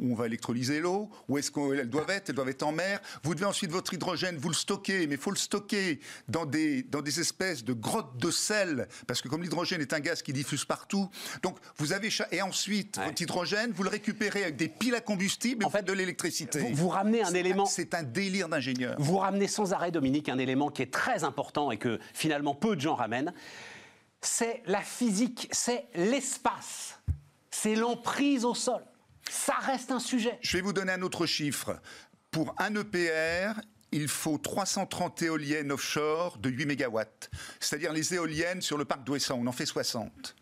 où 0.00 0.12
on 0.12 0.14
va 0.14 0.26
électrolyser 0.26 0.80
l'eau, 0.80 1.08
où 1.28 1.38
est-ce 1.38 1.50
qu'elles 1.50 1.88
doivent 1.88 2.10
être 2.10 2.30
Elles 2.30 2.34
doivent 2.34 2.48
être 2.48 2.62
en 2.62 2.72
mer. 2.72 3.00
Vous 3.22 3.34
devez 3.34 3.46
ensuite 3.46 3.70
votre 3.70 3.94
hydrogène, 3.94 4.36
vous 4.36 4.48
le 4.48 4.54
stockez, 4.54 5.06
mais 5.06 5.14
il 5.14 5.20
faut 5.20 5.30
le 5.30 5.36
stocker 5.36 6.00
dans 6.28 6.46
des, 6.46 6.82
dans 6.82 7.02
des 7.02 7.20
espèces 7.20 7.64
de 7.64 7.72
grottes 7.72 8.16
de 8.16 8.30
sel, 8.30 8.88
parce 9.06 9.22
que 9.22 9.28
comme 9.28 9.42
l'hydrogène 9.42 9.80
est 9.80 9.92
un 9.92 10.00
gaz 10.00 10.22
qui 10.22 10.32
diffuse 10.32 10.64
partout, 10.64 11.08
donc 11.42 11.58
vous 11.76 11.92
avez... 11.92 12.08
Et 12.32 12.42
ensuite, 12.42 12.98
votre 12.98 13.22
hydrogène, 13.22 13.72
vous 13.72 13.82
le 13.82 13.88
récupérez 13.88 14.42
avec 14.42 14.56
des 14.56 14.68
piles 14.68 14.94
à 14.94 15.00
combustible 15.00 15.64
en 15.64 15.70
fait, 15.70 15.82
de 15.82 15.92
l'électricité. 15.92 16.58
Vous, 16.58 16.74
vous, 16.74 16.88
ramenez 16.88 17.22
un 17.22 17.34
élément... 17.34 17.66
C'est 17.66 17.94
un 17.94 18.02
délire 18.02 18.48
d'ingénieur. 18.48 18.96
Vous 18.98 19.18
ramenez 19.18 19.48
sans 19.48 19.72
arrêt, 19.72 19.90
Dominique, 19.90 20.28
un 20.28 20.38
élément 20.38 20.70
qui 20.70 20.82
est 20.82 20.92
très 20.92 21.24
important 21.24 21.70
et 21.70 21.78
que 21.78 21.98
finalement 22.12 22.54
peu 22.54 22.76
de 22.76 22.80
gens 22.80 22.94
ramènent. 22.94 23.32
C'est 24.20 24.62
la 24.66 24.80
physique, 24.80 25.48
c'est 25.52 25.86
l'espace, 25.94 26.98
c'est 27.50 27.74
l'emprise 27.74 28.44
au 28.44 28.54
sol. 28.54 28.82
Ça 29.30 29.54
reste 29.60 29.90
un 29.90 30.00
sujet. 30.00 30.38
Je 30.40 30.56
vais 30.56 30.62
vous 30.62 30.72
donner 30.72 30.92
un 30.92 31.02
autre 31.02 31.26
chiffre. 31.26 31.80
Pour 32.30 32.54
un 32.58 32.74
EPR, 32.74 33.60
il 33.92 34.08
faut 34.08 34.38
330 34.38 35.22
éoliennes 35.22 35.70
offshore 35.70 36.38
de 36.38 36.50
8 36.50 36.66
MW. 36.66 37.00
C'est-à-dire 37.60 37.92
les 37.92 38.14
éoliennes 38.14 38.60
sur 38.60 38.76
le 38.76 38.84
parc 38.84 39.04
d'Ouessant, 39.04 39.38
on 39.40 39.46
en 39.46 39.52
fait 39.52 39.66
60. 39.66 40.34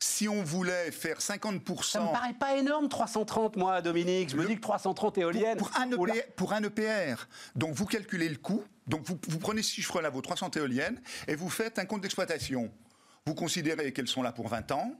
Si 0.00 0.28
on 0.28 0.42
voulait 0.42 0.90
faire 0.90 1.18
50%... 1.18 1.84
Ça 1.84 2.00
me 2.00 2.12
paraît 2.12 2.34
pas 2.34 2.56
énorme, 2.56 2.88
330, 2.88 3.56
moi, 3.56 3.80
Dominique. 3.80 4.30
Je 4.30 4.36
me 4.36 4.46
dis 4.46 4.56
que 4.56 4.60
330 4.60 5.18
éoliennes... 5.18 5.58
Pour, 5.58 5.70
un, 5.76 5.90
EPR, 5.90 6.32
pour 6.36 6.52
un, 6.52 6.62
EPR, 6.62 7.26
Donc 7.56 7.74
vous 7.74 7.86
calculez 7.86 8.28
le 8.28 8.36
coût. 8.36 8.64
Donc 8.86 9.02
vous, 9.04 9.18
vous 9.28 9.38
prenez 9.38 9.62
ce 9.62 9.72
chiffre-là, 9.72 10.10
vos 10.10 10.20
300 10.20 10.50
éoliennes, 10.56 11.00
et 11.26 11.34
vous 11.34 11.50
faites 11.50 11.78
un 11.78 11.84
compte 11.84 12.00
d'exploitation. 12.00 12.72
Vous 13.26 13.34
considérez 13.34 13.92
qu'elles 13.92 14.08
sont 14.08 14.22
là 14.22 14.32
pour 14.32 14.48
20 14.48 14.72
ans 14.72 14.92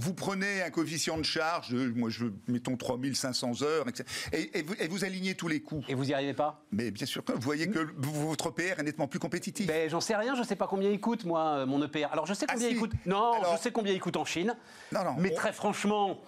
vous 0.00 0.14
prenez 0.14 0.62
un 0.62 0.70
coefficient 0.70 1.18
de 1.18 1.24
charge, 1.24 1.74
moi 1.74 2.10
je 2.10 2.26
mettons 2.48 2.76
3500 2.76 3.62
heures, 3.62 3.86
et, 4.32 4.62
vous, 4.88 5.04
alignez 5.04 5.34
tous 5.34 5.48
les 5.48 5.60
coûts. 5.60 5.84
Et 5.88 5.94
vous 5.94 6.06
n'y 6.06 6.14
arrivez 6.14 6.32
pas? 6.32 6.64
Mais 6.72 6.90
bien 6.90 7.06
sûr, 7.06 7.22
vous 7.26 7.40
voyez 7.40 7.68
que 7.68 7.86
votre 7.96 8.48
EPR 8.48 8.80
est 8.80 8.82
nettement 8.82 9.08
plus 9.08 9.18
compétitif. 9.18 9.66
Ben, 9.66 9.88
j'en 9.90 10.00
sais 10.00 10.16
rien, 10.16 10.34
je 10.34 10.40
ne 10.40 10.46
sais 10.46 10.56
pas 10.56 10.66
combien 10.66 10.90
il 10.90 11.00
coûte, 11.00 11.24
moi, 11.24 11.58
euh, 11.58 11.66
mon 11.66 11.82
EPR. 11.84 12.06
Alors 12.12 12.26
je 12.26 12.34
sais 12.34 12.46
ah, 12.48 12.54
combien 12.54 12.68
il 12.68 12.78
coûte. 12.78 12.92
Non, 13.06 13.32
je 13.52 13.60
sais 13.60 13.72
combien 13.72 13.92
il 13.92 14.00
coûte 14.00 14.16
en 14.16 14.24
Chine. 14.24 14.56
Non, 14.92 15.04
non. 15.04 15.14
Mais 15.18 15.30
très 15.30 15.52
franchement. 15.52 16.20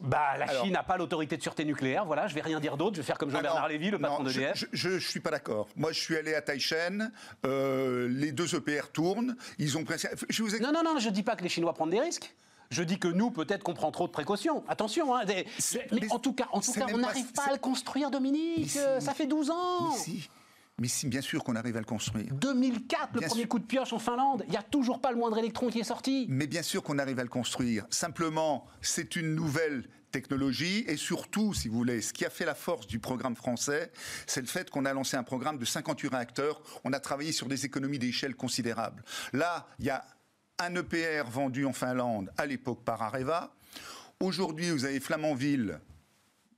bah, 0.00 0.36
La 0.38 0.62
Chine 0.62 0.72
n'a 0.72 0.82
pas 0.82 0.96
l'autorité 0.96 1.36
de 1.36 1.42
sûreté 1.42 1.64
nucléaire, 1.64 2.04
voilà, 2.04 2.26
je 2.26 2.34
vais 2.34 2.42
rien 2.42 2.60
dire 2.60 2.76
d'autre, 2.76 2.96
je 2.96 3.00
vais 3.00 3.06
faire 3.06 3.18
comme 3.18 3.30
Jean-Bernard 3.30 3.68
Lévy, 3.68 3.90
le 3.90 3.98
patron 3.98 4.24
d'EDF. 4.24 4.66
Je 4.72 4.88
ne 4.90 4.98
suis 4.98 5.20
pas 5.20 5.30
d'accord. 5.30 5.68
Moi, 5.76 5.92
je 5.92 6.00
suis 6.00 6.16
allé 6.16 6.34
à 6.34 6.42
Taïchen, 6.42 7.10
euh, 7.46 8.08
les 8.08 8.32
deux 8.32 8.54
EPR 8.54 8.88
tournent, 8.92 9.36
ils 9.58 9.78
ont. 9.78 9.84
Je 10.28 10.42
vous 10.42 10.58
Non, 10.58 10.72
non, 10.72 10.82
non, 10.84 10.98
je 10.98 11.08
ne 11.08 11.14
dis 11.14 11.22
pas 11.22 11.36
que 11.36 11.42
les 11.42 11.48
Chinois 11.48 11.72
prennent 11.72 11.90
des 11.90 12.00
risques. 12.00 12.34
Je 12.72 12.82
dis 12.82 12.98
que 12.98 13.08
nous, 13.08 13.30
peut-être 13.30 13.62
qu'on 13.62 13.74
prend 13.74 13.90
trop 13.92 14.06
de 14.06 14.12
précautions. 14.12 14.64
Attention, 14.66 15.14
hein, 15.14 15.24
mais, 15.26 15.46
en 16.10 16.18
tout 16.18 16.32
cas, 16.32 16.48
en 16.52 16.60
tout 16.60 16.72
cas 16.72 16.86
on 16.92 16.98
n'arrive 16.98 17.30
pas, 17.32 17.44
à 17.44 17.52
le 17.52 17.58
construire, 17.58 18.10
Dominique. 18.10 18.70
ça 18.70 19.14
fait 19.14 19.26
12 19.26 19.50
ans. 19.50 19.90
Mais 19.90 19.98
si. 19.98 20.28
Mais 20.78 20.88
si, 20.88 21.06
bien 21.06 21.20
sûr 21.20 21.44
qu'on 21.44 21.54
arrive 21.54 21.76
à 21.76 21.80
le 21.80 21.84
construire. 21.84 22.32
2004, 22.32 23.14
le 23.14 23.20
premier 23.20 23.46
coup 23.46 23.58
de 23.58 23.64
pioche 23.64 23.92
en 23.92 23.98
Finlande. 23.98 24.42
Il 24.46 24.50
n'y 24.50 24.56
a 24.56 24.62
toujours 24.62 25.00
pas 25.00 25.12
le 25.12 25.18
moindre 25.18 25.38
électron 25.38 25.68
qui 25.68 25.78
est 25.78 25.84
sorti. 25.84 26.26
Mais 26.30 26.46
bien 26.46 26.62
sûr 26.62 26.82
qu'on 26.82 26.98
arrive 26.98 27.18
à 27.18 27.22
le 27.22 27.28
construire. 27.28 27.84
Simplement, 27.90 28.66
c'est 28.80 29.16
une 29.16 29.34
nouvelle 29.34 29.84
technologie 30.10 30.84
et 30.88 30.96
surtout, 30.96 31.54
si 31.54 31.68
vous 31.68 31.76
voulez, 31.76 32.00
ce 32.00 32.12
qui 32.12 32.24
a 32.24 32.30
fait 32.30 32.46
la 32.46 32.54
force 32.54 32.86
du 32.86 32.98
programme 32.98 33.36
français, 33.36 33.92
c'est 34.26 34.40
le 34.40 34.46
fait 34.46 34.70
qu'on 34.70 34.84
a 34.84 34.92
lancé 34.92 35.16
un 35.16 35.22
programme 35.22 35.58
de 35.58 35.64
58 35.64 36.08
réacteurs. 36.08 36.62
On 36.84 36.92
a 36.92 37.00
travaillé 37.00 37.32
sur 37.32 37.48
des 37.48 37.66
économies 37.66 37.98
d'échelle 37.98 38.34
considérables. 38.34 39.04
Là, 39.32 39.68
il 39.78 39.84
y 39.86 39.90
a 39.90 40.04
un 40.62 40.76
EPR 40.76 41.28
vendu 41.28 41.66
en 41.66 41.72
Finlande 41.72 42.32
à 42.38 42.46
l'époque 42.46 42.84
par 42.84 43.02
Areva. 43.02 43.52
Aujourd'hui, 44.20 44.70
vous 44.70 44.84
avez 44.84 45.00
Flamanville, 45.00 45.80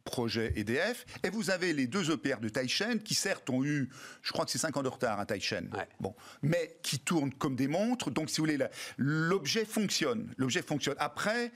projet 0.04 0.52
EDF, 0.56 1.06
et 1.22 1.30
vous 1.30 1.48
avez 1.48 1.72
les 1.72 1.86
deux 1.86 2.10
EPR 2.10 2.38
de 2.38 2.50
Taishen 2.50 2.98
qui 3.02 3.14
certes 3.14 3.48
ont 3.48 3.64
eu, 3.64 3.88
je 4.20 4.32
crois 4.32 4.44
que 4.44 4.50
c'est 4.50 4.58
5 4.58 4.76
ans 4.76 4.82
de 4.82 4.88
retard 4.88 5.18
à 5.18 5.24
Taishen, 5.24 5.70
bon, 6.00 6.14
mais 6.42 6.76
qui 6.82 6.98
tournent 6.98 7.32
comme 7.32 7.56
des 7.56 7.66
montres. 7.66 8.10
Donc, 8.10 8.28
si 8.28 8.36
vous 8.36 8.46
voulez, 8.46 8.58
l'objet 8.98 9.64
fonctionne. 9.64 10.34
L'objet 10.36 10.60
fonctionne. 10.60 10.96
Après, 10.98 11.50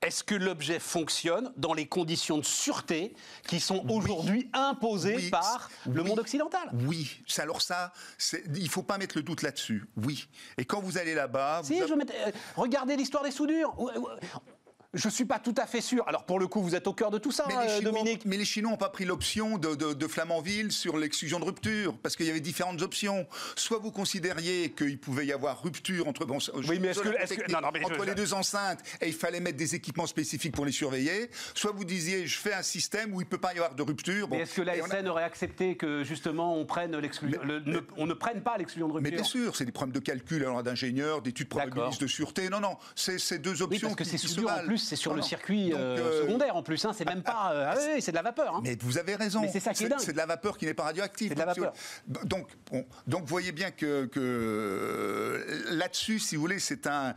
est-ce 0.00 0.22
que 0.22 0.36
l'objet 0.36 0.78
fonctionne 0.78 1.52
dans 1.56 1.74
les 1.74 1.86
conditions 1.86 2.38
de 2.38 2.44
sûreté 2.44 3.14
qui 3.48 3.58
sont 3.58 3.84
aujourd'hui 3.90 4.48
imposées 4.52 5.28
par 5.28 5.70
le 5.90 6.04
monde 6.04 6.20
occidental? 6.20 6.70
Oui. 6.86 7.20
Alors 7.38 7.62
ça, 7.62 7.92
il 8.54 8.62
ne 8.62 8.68
faut 8.68 8.84
pas 8.84 8.96
mettre 8.96 9.16
le 9.16 9.24
doute 9.24 9.42
là-dessus. 9.42 9.88
Oui. 9.96 10.28
Et 10.56 10.64
quand 10.64 10.80
vous 10.80 10.98
allez 10.98 11.14
là-bas... 11.14 11.62
Si, 11.64 11.78
je 11.78 11.92
euh, 11.92 12.30
regardez 12.56 12.96
l'histoire 12.96 13.24
des 13.24 13.32
soudures. 13.32 13.74
Je 14.94 15.06
ne 15.08 15.12
suis 15.12 15.26
pas 15.26 15.38
tout 15.38 15.54
à 15.58 15.66
fait 15.66 15.82
sûr. 15.82 16.02
Alors 16.08 16.24
pour 16.24 16.40
le 16.40 16.46
coup, 16.46 16.62
vous 16.62 16.74
êtes 16.74 16.86
au 16.86 16.94
cœur 16.94 17.10
de 17.10 17.18
tout 17.18 17.30
ça, 17.30 17.46
euh, 17.50 17.80
Dominique. 17.82 18.24
Mais 18.24 18.38
les 18.38 18.46
Chinois 18.46 18.70
n'ont 18.70 18.78
pas 18.78 18.88
pris 18.88 19.04
l'option 19.04 19.58
de, 19.58 20.06
Flamanville 20.06 20.72
sur 20.72 20.96
l'exclusion 20.96 21.38
de 21.38 21.44
rupture, 21.44 21.98
parce 21.98 22.16
qu'il 22.16 22.24
y 22.24 22.30
avait 22.30 22.40
différentes 22.40 22.80
options. 22.80 23.26
Soit 23.54 23.78
vous 23.78 23.92
considériez 23.92 24.70
qu'il 24.70 24.98
pouvait 24.98 25.26
y 25.26 25.32
avoir 25.32 25.62
rupture 25.62 26.08
entre, 26.08 26.26
oui, 26.68 26.78
mais 26.80 26.96
entre 26.96 28.04
les 28.06 28.14
deux 28.14 28.32
enceintes 28.32 28.80
et 29.02 29.08
il 29.08 29.12
fallait 29.12 29.40
mettre 29.40 29.58
des 29.58 29.74
équipements 29.74 30.06
spécifiques 30.06 30.54
pour 30.54 30.64
les 30.64 30.72
surveiller, 30.72 31.30
soit 31.54 31.72
vous 31.72 31.84
disiez 31.84 32.26
je 32.26 32.38
fais 32.38 32.54
un 32.54 32.62
système 32.62 33.12
où 33.14 33.20
il 33.20 33.24
ne 33.24 33.28
peut 33.28 33.38
pas 33.38 33.52
y 33.52 33.58
avoir 33.58 33.74
de 33.74 33.82
rupture. 33.82 34.28
mais 34.30 34.40
est-ce 34.40 34.54
que 34.54 34.62
l'ASN 34.62 35.06
aurait 35.08 35.24
accepté 35.24 35.76
que 35.76 36.02
justement 36.02 36.56
on, 36.56 36.64
prenne 36.64 36.92
ne, 36.92 37.80
on 37.98 38.06
ne 38.06 38.14
prenne 38.14 38.40
pas 38.40 38.56
l'exclusion 38.56 38.88
de 38.88 38.94
rupture 38.94 39.10
Mais 39.10 39.16
bien 39.16 39.24
sûr, 39.24 39.54
c'est 39.54 39.66
des 39.66 39.72
problèmes 39.72 39.94
de 39.94 40.00
calcul 40.00 40.46
d'ingénieurs, 40.64 41.20
d'études 41.20 41.50
probabilistes 41.50 42.00
de 42.00 42.06
sûreté. 42.06 42.48
Non, 42.48 42.60
non, 42.60 42.78
c'est 42.94 43.38
deux 43.38 43.60
options 43.60 43.94
que 43.94 44.04
qui, 44.04 44.16
qui 44.16 44.40
En 44.46 44.64
plus, 44.64 44.78
c'est 44.88 44.96
sur 44.96 45.14
le 45.14 45.22
circuit 45.22 45.72
euh, 45.72 45.76
euh, 45.76 46.22
secondaire 46.22 46.56
en 46.56 46.62
plus. 46.62 46.84
Hein, 46.84 46.92
c'est 46.96 47.04
même 47.04 47.22
pas. 47.22 47.52
Euh, 47.52 47.72
ah 47.72 48.00
c'est 48.00 48.10
de 48.10 48.16
la 48.16 48.22
vapeur. 48.22 48.56
Hein. 48.56 48.60
Mais 48.64 48.76
vous 48.80 48.98
avez 48.98 49.14
raison. 49.14 49.42
c'est 49.50 49.60
ça 49.60 49.72
qui 49.72 49.84
est 49.84 49.88
dingue. 49.88 50.00
C'est 50.00 50.12
de 50.12 50.16
la 50.16 50.26
vapeur 50.26 50.56
qui 50.56 50.66
n'est 50.66 50.74
pas 50.74 50.84
radioactive. 50.84 51.28
C'est 51.28 51.34
de 51.34 51.40
la 51.40 51.46
vapeur. 51.46 51.72
Donc, 52.06 52.48
donc, 53.06 53.20
vous 53.22 53.26
voyez 53.26 53.52
bien 53.52 53.70
que, 53.70 54.06
que 54.06 55.44
là-dessus, 55.70 56.18
si 56.18 56.36
vous 56.36 56.42
voulez, 56.42 56.58
c'est 56.58 56.86
un. 56.86 57.14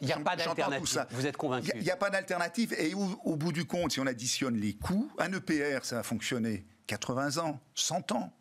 Il 0.00 0.06
n'y 0.06 0.12
a 0.12 0.18
pas 0.18 0.36
d'alternative. 0.36 1.06
Vous 1.10 1.26
êtes 1.26 1.36
convaincu. 1.36 1.70
Il 1.74 1.82
n'y 1.82 1.90
a, 1.90 1.96
pas 1.96 2.10
d'alternative. 2.10 2.74
Et 2.78 2.94
au, 2.94 3.36
bout 3.36 3.52
du 3.52 3.64
compte, 3.64 3.92
si 3.92 4.00
on 4.00 4.06
additionne 4.06 4.56
les 4.56 4.74
coûts, 4.74 5.10
un 5.18 5.32
EPR, 5.32 5.84
ça 5.84 5.96
va 5.96 6.02
fonctionner 6.02 6.64
80 6.86 7.38
ans, 7.38 7.60
100 7.74 8.12
ans. 8.12 8.32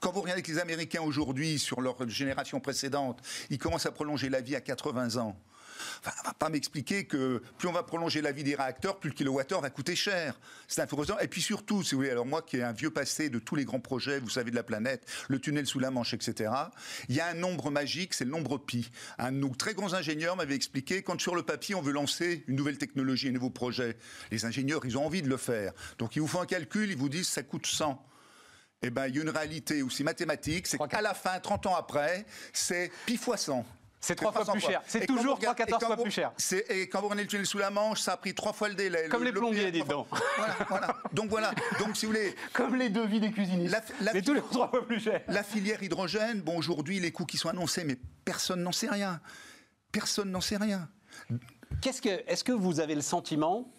Quand 0.00 0.12
vous 0.12 0.22
regardez 0.22 0.42
que 0.42 0.50
les 0.50 0.58
Américains 0.58 1.02
aujourd'hui, 1.02 1.58
sur 1.58 1.80
leur 1.80 2.08
génération 2.08 2.60
précédente, 2.60 3.20
ils 3.50 3.58
commencent 3.58 3.86
à 3.86 3.92
prolonger 3.92 4.28
la 4.28 4.40
vie 4.40 4.56
à 4.56 4.60
80 4.60 5.16
ans. 5.16 5.36
Enfin, 6.00 6.12
on 6.22 6.28
va 6.28 6.34
pas 6.34 6.48
m'expliquer 6.48 7.04
que 7.04 7.42
plus 7.58 7.68
on 7.68 7.72
va 7.72 7.82
prolonger 7.82 8.20
la 8.20 8.32
vie 8.32 8.44
des 8.44 8.54
réacteurs, 8.54 8.98
plus 8.98 9.10
le 9.10 9.14
kilowattheure 9.14 9.60
va 9.60 9.70
coûter 9.70 9.96
cher. 9.96 10.38
C'est 10.68 10.80
important. 10.80 11.18
Et 11.20 11.28
puis 11.28 11.42
surtout, 11.42 11.82
si 11.82 11.94
vous 11.94 12.00
voulez, 12.00 12.10
alors 12.10 12.26
moi 12.26 12.42
qui 12.42 12.56
ai 12.58 12.62
un 12.62 12.72
vieux 12.72 12.90
passé 12.90 13.30
de 13.30 13.38
tous 13.38 13.54
les 13.54 13.64
grands 13.64 13.80
projets, 13.80 14.20
vous 14.20 14.30
savez, 14.30 14.50
de 14.50 14.56
la 14.56 14.62
planète, 14.62 15.06
le 15.28 15.38
tunnel 15.38 15.66
sous 15.66 15.78
la 15.78 15.90
Manche, 15.90 16.14
etc., 16.14 16.50
il 17.08 17.14
y 17.14 17.20
a 17.20 17.26
un 17.28 17.34
nombre 17.34 17.70
magique, 17.70 18.14
c'est 18.14 18.24
le 18.24 18.30
nombre 18.30 18.58
pi. 18.58 18.90
Un 19.18 19.32
de 19.32 19.38
nos 19.38 19.54
très 19.54 19.74
grands 19.74 19.94
ingénieurs 19.94 20.36
m'avait 20.36 20.54
expliqué, 20.54 21.02
quand 21.02 21.20
sur 21.20 21.34
le 21.34 21.42
papier 21.42 21.74
on 21.74 21.82
veut 21.82 21.92
lancer 21.92 22.44
une 22.46 22.56
nouvelle 22.56 22.78
technologie, 22.78 23.28
un 23.28 23.32
nouveau 23.32 23.50
projet, 23.50 23.96
les 24.30 24.44
ingénieurs, 24.44 24.80
ils 24.84 24.96
ont 24.98 25.06
envie 25.06 25.22
de 25.22 25.28
le 25.28 25.36
faire. 25.36 25.72
Donc 25.98 26.16
ils 26.16 26.20
vous 26.20 26.28
font 26.28 26.40
un 26.40 26.46
calcul, 26.46 26.90
ils 26.90 26.96
vous 26.96 27.08
disent 27.08 27.28
ça 27.28 27.42
coûte 27.42 27.66
100 27.66 28.08
eh 28.84 28.90
ben, 28.90 29.06
il 29.06 29.14
y 29.14 29.18
a 29.20 29.22
une 29.22 29.30
réalité 29.30 29.80
aussi 29.82 30.02
mathématique, 30.02 30.66
c'est 30.66 30.76
qu'à 30.88 31.00
la 31.00 31.14
fin, 31.14 31.38
30 31.38 31.66
ans 31.66 31.76
après, 31.76 32.26
c'est 32.52 32.90
pi 33.06 33.16
fois 33.16 33.36
100. 33.36 33.64
C'est 34.02 34.16
trois 34.16 34.32
fois 34.32 34.44
plus 34.44 34.60
cher. 34.60 34.82
C'est 34.86 35.06
toujours 35.06 35.38
3-14 35.38 35.86
fois 35.86 35.96
plus 35.96 36.10
cher. 36.10 36.32
Et 36.68 36.88
quand 36.88 36.98
vous 36.98 37.06
regardez 37.06 37.22
le 37.22 37.28
tunnel 37.28 37.46
sous 37.46 37.58
la 37.58 37.70
Manche, 37.70 38.00
ça 38.00 38.14
a 38.14 38.16
pris 38.16 38.34
trois 38.34 38.52
fois 38.52 38.68
le 38.68 38.74
délai. 38.74 39.08
Comme 39.08 39.22
les 39.22 39.32
plombiers, 39.32 39.70
dites 39.70 39.86
donc. 39.86 40.08
Voilà, 40.36 40.56
voilà. 40.68 40.96
Donc 41.12 41.30
voilà. 41.30 41.52
Donc 41.78 41.96
si 41.96 42.04
vous 42.04 42.12
voulez. 42.12 42.34
Comme 42.52 42.74
les 42.74 42.90
devis 42.90 43.20
des 43.20 43.30
cuisinistes. 43.30 43.76
La, 44.00 44.20
tous 44.20 44.34
les 44.34 44.42
trois 44.42 44.68
fois 44.68 44.84
plus 44.84 45.00
cher. 45.00 45.22
La 45.28 45.44
filière 45.44 45.82
hydrogène, 45.82 46.40
bon, 46.40 46.58
aujourd'hui, 46.58 46.98
les 46.98 47.12
coûts 47.12 47.26
qui 47.26 47.36
sont 47.36 47.48
annoncés, 47.48 47.84
mais 47.84 47.96
personne 48.24 48.62
n'en 48.62 48.72
sait 48.72 48.88
rien. 48.90 49.20
Personne 49.92 50.32
n'en 50.32 50.40
sait 50.40 50.56
rien. 50.56 50.88
Qu'est-ce 51.80 52.02
que, 52.02 52.22
est-ce 52.26 52.42
que 52.42 52.52
vous 52.52 52.80
avez 52.80 52.96
le 52.96 53.02
sentiment 53.02 53.70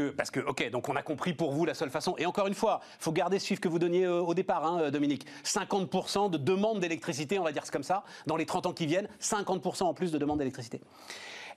parce 0.00 0.30
que, 0.30 0.40
ok, 0.40 0.70
donc 0.70 0.88
on 0.88 0.96
a 0.96 1.02
compris 1.02 1.32
pour 1.32 1.52
vous 1.52 1.64
la 1.64 1.74
seule 1.74 1.90
façon. 1.90 2.14
Et 2.18 2.26
encore 2.26 2.46
une 2.46 2.54
fois, 2.54 2.80
il 2.98 3.02
faut 3.02 3.12
garder 3.12 3.38
ce 3.38 3.46
chiffre 3.46 3.60
que 3.60 3.68
vous 3.68 3.78
donniez 3.78 4.04
euh, 4.04 4.20
au 4.20 4.34
départ, 4.34 4.64
hein, 4.64 4.80
euh, 4.80 4.90
Dominique. 4.90 5.26
50% 5.44 6.30
de 6.30 6.38
demande 6.38 6.80
d'électricité, 6.80 7.38
on 7.38 7.44
va 7.44 7.52
dire 7.52 7.62
comme 7.70 7.82
ça, 7.82 8.04
dans 8.26 8.36
les 8.36 8.46
30 8.46 8.66
ans 8.66 8.72
qui 8.72 8.86
viennent, 8.86 9.08
50% 9.20 9.84
en 9.84 9.94
plus 9.94 10.12
de 10.12 10.18
demande 10.18 10.38
d'électricité. 10.38 10.80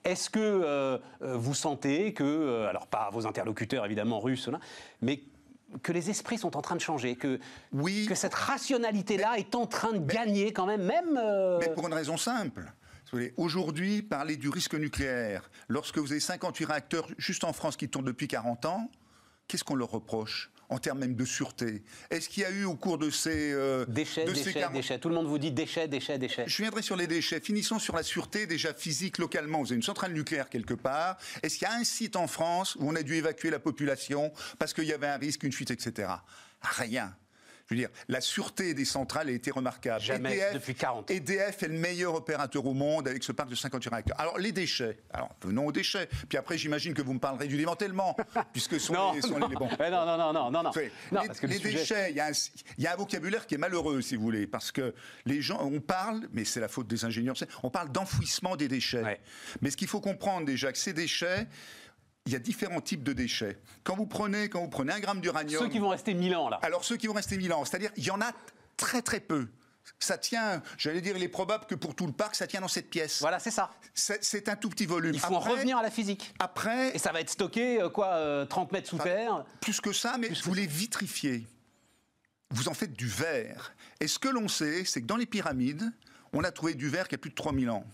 Est-ce 0.03 0.29
que 0.29 0.39
euh, 0.39 0.97
vous 1.21 1.53
sentez 1.53 2.13
que, 2.13 2.65
alors 2.69 2.87
pas 2.87 3.09
vos 3.11 3.27
interlocuteurs 3.27 3.85
évidemment 3.85 4.19
russes, 4.19 4.49
mais 5.01 5.21
que 5.83 5.91
les 5.91 6.09
esprits 6.09 6.37
sont 6.37 6.55
en 6.57 6.61
train 6.61 6.75
de 6.75 6.81
changer, 6.81 7.15
que, 7.15 7.39
oui, 7.73 8.05
que 8.07 8.15
cette 8.15 8.33
rationalité-là 8.33 9.37
est 9.37 9.53
en 9.55 9.67
train 9.67 9.91
de 9.91 9.99
gagner 9.99 10.53
quand 10.53 10.65
même, 10.65 10.83
même. 10.83 11.21
Mais 11.59 11.69
pour 11.73 11.87
une 11.87 11.93
raison 11.93 12.17
simple. 12.17 12.71
Aujourd'hui, 13.37 14.01
parler 14.01 14.37
du 14.37 14.49
risque 14.49 14.75
nucléaire, 14.75 15.49
lorsque 15.67 15.97
vous 15.97 16.11
avez 16.11 16.19
58 16.19 16.65
réacteurs 16.65 17.07
juste 17.17 17.43
en 17.43 17.53
France 17.53 17.77
qui 17.77 17.89
tournent 17.89 18.05
depuis 18.05 18.27
40 18.27 18.65
ans, 18.65 18.91
qu'est-ce 19.47 19.63
qu'on 19.63 19.75
leur 19.75 19.91
reproche 19.91 20.51
en 20.69 20.77
termes 20.77 20.99
même 20.99 21.15
de 21.15 21.25
sûreté? 21.25 21.83
Est-ce 22.11 22.29
qu'il 22.29 22.43
y 22.43 22.45
a 22.45 22.51
eu 22.51 22.63
au 22.63 22.75
cours 22.75 22.97
de 22.99 23.09
ces... 23.09 23.51
Euh, 23.53 23.85
déchets, 23.87 24.25
déchets, 24.25 24.69
déchets. 24.71 24.99
Tout 24.99 25.09
le 25.09 25.15
monde 25.15 25.25
vous 25.25 25.39
dit 25.39 25.51
déchets, 25.51 25.87
déchets, 25.87 26.19
déchets. 26.19 26.45
Je 26.47 26.61
viendrai 26.61 26.83
sur 26.83 26.95
les 26.95 27.07
déchets. 27.07 27.39
Finissons 27.39 27.79
sur 27.79 27.95
la 27.95 28.03
sûreté 28.03 28.45
déjà 28.45 28.73
physique 28.73 29.17
localement. 29.17 29.59
Vous 29.59 29.67
avez 29.67 29.77
une 29.77 29.83
centrale 29.83 30.13
nucléaire 30.13 30.49
quelque 30.49 30.75
part. 30.75 31.17
Est-ce 31.41 31.57
qu'il 31.57 31.67
y 31.67 31.71
a 31.71 31.75
un 31.75 31.83
site 31.83 32.15
en 32.15 32.27
France 32.27 32.75
où 32.75 32.87
on 32.87 32.95
a 32.95 33.01
dû 33.01 33.15
évacuer 33.15 33.49
la 33.49 33.59
population 33.59 34.31
parce 34.59 34.73
qu'il 34.73 34.85
y 34.85 34.93
avait 34.93 35.07
un 35.07 35.17
risque, 35.17 35.43
une 35.43 35.51
fuite, 35.51 35.71
etc. 35.71 36.09
Rien. 36.61 37.15
Je 37.69 37.75
veux 37.75 37.81
dire, 37.81 37.89
la 38.07 38.19
sûreté 38.19 38.73
des 38.73 38.83
centrales 38.83 39.29
a 39.29 39.31
été 39.31 39.51
remarquable. 39.51 40.01
Jamais 40.01 40.37
EDF, 40.37 40.53
depuis 40.53 40.73
40 40.73 41.11
EDF 41.11 41.61
est 41.61 41.67
le 41.67 41.77
meilleur 41.77 42.15
opérateur 42.15 42.65
au 42.65 42.73
monde 42.73 43.07
avec 43.07 43.23
ce 43.23 43.31
parc 43.31 43.47
de 43.49 43.53
58 43.53 43.89
réacteurs. 43.89 44.19
Alors, 44.19 44.39
les 44.39 44.51
déchets. 44.51 44.97
Alors, 45.13 45.29
venons 45.43 45.67
aux 45.67 45.71
déchets. 45.71 46.09
Puis 46.27 46.37
après, 46.39 46.57
j'imagine 46.57 46.95
que 46.95 47.03
vous 47.03 47.13
me 47.13 47.19
parlerez 47.19 47.47
du 47.47 47.57
démantèlement, 47.57 48.17
puisque 48.53 48.79
sont 48.79 48.93
non. 48.93 49.13
les, 49.13 49.21
sont 49.21 49.37
les, 49.37 49.55
bons. 49.55 49.69
non, 49.79 50.05
non, 50.05 50.17
non, 50.17 50.33
non, 50.33 50.51
non. 50.51 50.63
non. 50.63 51.21
les, 51.43 51.59
déchets, 51.59 52.09
il 52.09 52.15
y, 52.15 52.87
a 52.87 52.93
un 52.93 52.95
vocabulaire 52.95 53.45
qui 53.45 53.53
est 53.53 53.59
malheureux, 53.59 54.01
si 54.01 54.15
vous 54.15 54.23
voulez, 54.23 54.47
parce 54.47 54.71
que 54.71 54.95
les 55.27 55.43
gens, 55.43 55.59
on 55.61 55.79
parle, 55.79 56.27
mais 56.33 56.45
c'est 56.45 56.59
la 56.59 56.69
faute 56.69 56.87
des 56.87 57.05
ingénieurs, 57.05 57.35
on 57.61 57.69
parle 57.69 57.91
d'enfouissement 57.91 58.55
des 58.55 58.67
déchets. 58.67 59.19
Mais 59.61 59.69
ce 59.69 59.77
qu'il 59.77 59.87
faut 59.87 60.01
comprendre 60.01 60.47
déjà, 60.47 60.71
que 60.71 60.77
ces 60.79 60.93
déchets, 60.93 61.45
il 62.29 62.33
y 62.33 62.35
a 62.35 62.39
différents 62.39 62.79
types 62.79 63.03
de 63.03 63.11
déchets. 63.11 63.57
Quand 63.83 63.95
vous 63.95 64.05
prenez, 64.05 64.49
quand 64.49 64.61
vous 64.61 64.69
prenez 64.69 64.93
un 64.93 64.99
gramme 64.99 65.19
d'uranium... 65.19 65.63
Ceux 65.63 65.69
qui 65.69 65.79
vont 65.79 65.89
rester 65.89 66.13
1000 66.13 66.35
ans, 66.35 66.47
là. 66.47 66.59
Alors, 66.61 66.85
ceux 66.85 66.95
qui 66.95 67.07
vont 67.07 67.13
rester 67.13 67.37
1000 67.37 67.51
ans, 67.53 67.65
c'est-à-dire, 67.65 67.89
il 67.97 68.03
y 68.03 68.11
en 68.11 68.21
a 68.21 68.31
très 68.77 69.01
très 69.01 69.19
peu. 69.19 69.47
Ça 69.97 70.19
tient, 70.19 70.61
j'allais 70.77 71.01
dire, 71.01 71.17
il 71.17 71.23
est 71.23 71.27
probable 71.27 71.65
que 71.65 71.73
pour 71.73 71.95
tout 71.95 72.05
le 72.05 72.11
parc, 72.13 72.35
ça 72.35 72.45
tient 72.45 72.61
dans 72.61 72.67
cette 72.67 72.91
pièce. 72.91 73.19
Voilà, 73.21 73.39
c'est 73.39 73.49
ça. 73.49 73.71
C'est 73.95 74.47
un 74.47 74.55
tout 74.55 74.69
petit 74.69 74.85
volume. 74.85 75.15
Il 75.15 75.19
faut 75.19 75.33
en 75.33 75.39
revenir 75.39 75.79
à 75.79 75.81
la 75.81 75.89
physique. 75.89 76.35
Après. 76.37 76.95
Et 76.95 76.99
ça 76.99 77.11
va 77.11 77.19
être 77.19 77.31
stocké, 77.31 77.81
euh, 77.81 77.89
quoi, 77.89 78.45
30 78.47 78.69
euh, 78.69 78.75
mètres 78.75 78.89
sous 78.89 78.99
terre 78.99 79.43
Plus 79.59 79.81
que 79.81 79.91
ça, 79.91 80.17
mais 80.19 80.29
vous 80.43 80.53
les 80.53 80.67
vitrifiez. 80.67 81.47
Vous 82.51 82.69
en 82.69 82.75
faites 82.75 82.93
du 82.93 83.07
verre. 83.07 83.73
Et 83.99 84.07
ce 84.07 84.19
que 84.19 84.29
l'on 84.29 84.47
sait, 84.47 84.85
c'est 84.85 85.01
que 85.01 85.07
dans 85.07 85.17
les 85.17 85.25
pyramides, 85.25 85.91
on 86.31 86.43
a 86.43 86.51
trouvé 86.51 86.75
du 86.75 86.89
verre 86.89 87.07
qui 87.07 87.15
a 87.15 87.17
plus 87.17 87.31
de 87.31 87.35
3000 87.35 87.71
ans. 87.71 87.85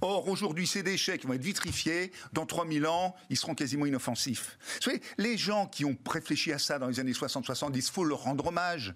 Or, 0.00 0.28
aujourd'hui, 0.28 0.66
ces 0.66 0.82
déchets 0.82 1.18
qui 1.18 1.26
vont 1.26 1.32
être 1.32 1.42
vitrifiés, 1.42 2.12
dans 2.32 2.46
3000 2.46 2.86
ans, 2.86 3.14
ils 3.30 3.36
seront 3.36 3.54
quasiment 3.54 3.86
inoffensifs. 3.86 4.58
Vous 4.76 4.82
savez, 4.82 5.00
les 5.18 5.36
gens 5.36 5.66
qui 5.66 5.84
ont 5.84 5.96
réfléchi 6.08 6.52
à 6.52 6.58
ça 6.58 6.78
dans 6.78 6.88
les 6.88 7.00
années 7.00 7.12
60-70, 7.12 7.76
il 7.76 7.82
faut 7.82 8.04
leur 8.04 8.22
rendre 8.22 8.46
hommage. 8.46 8.94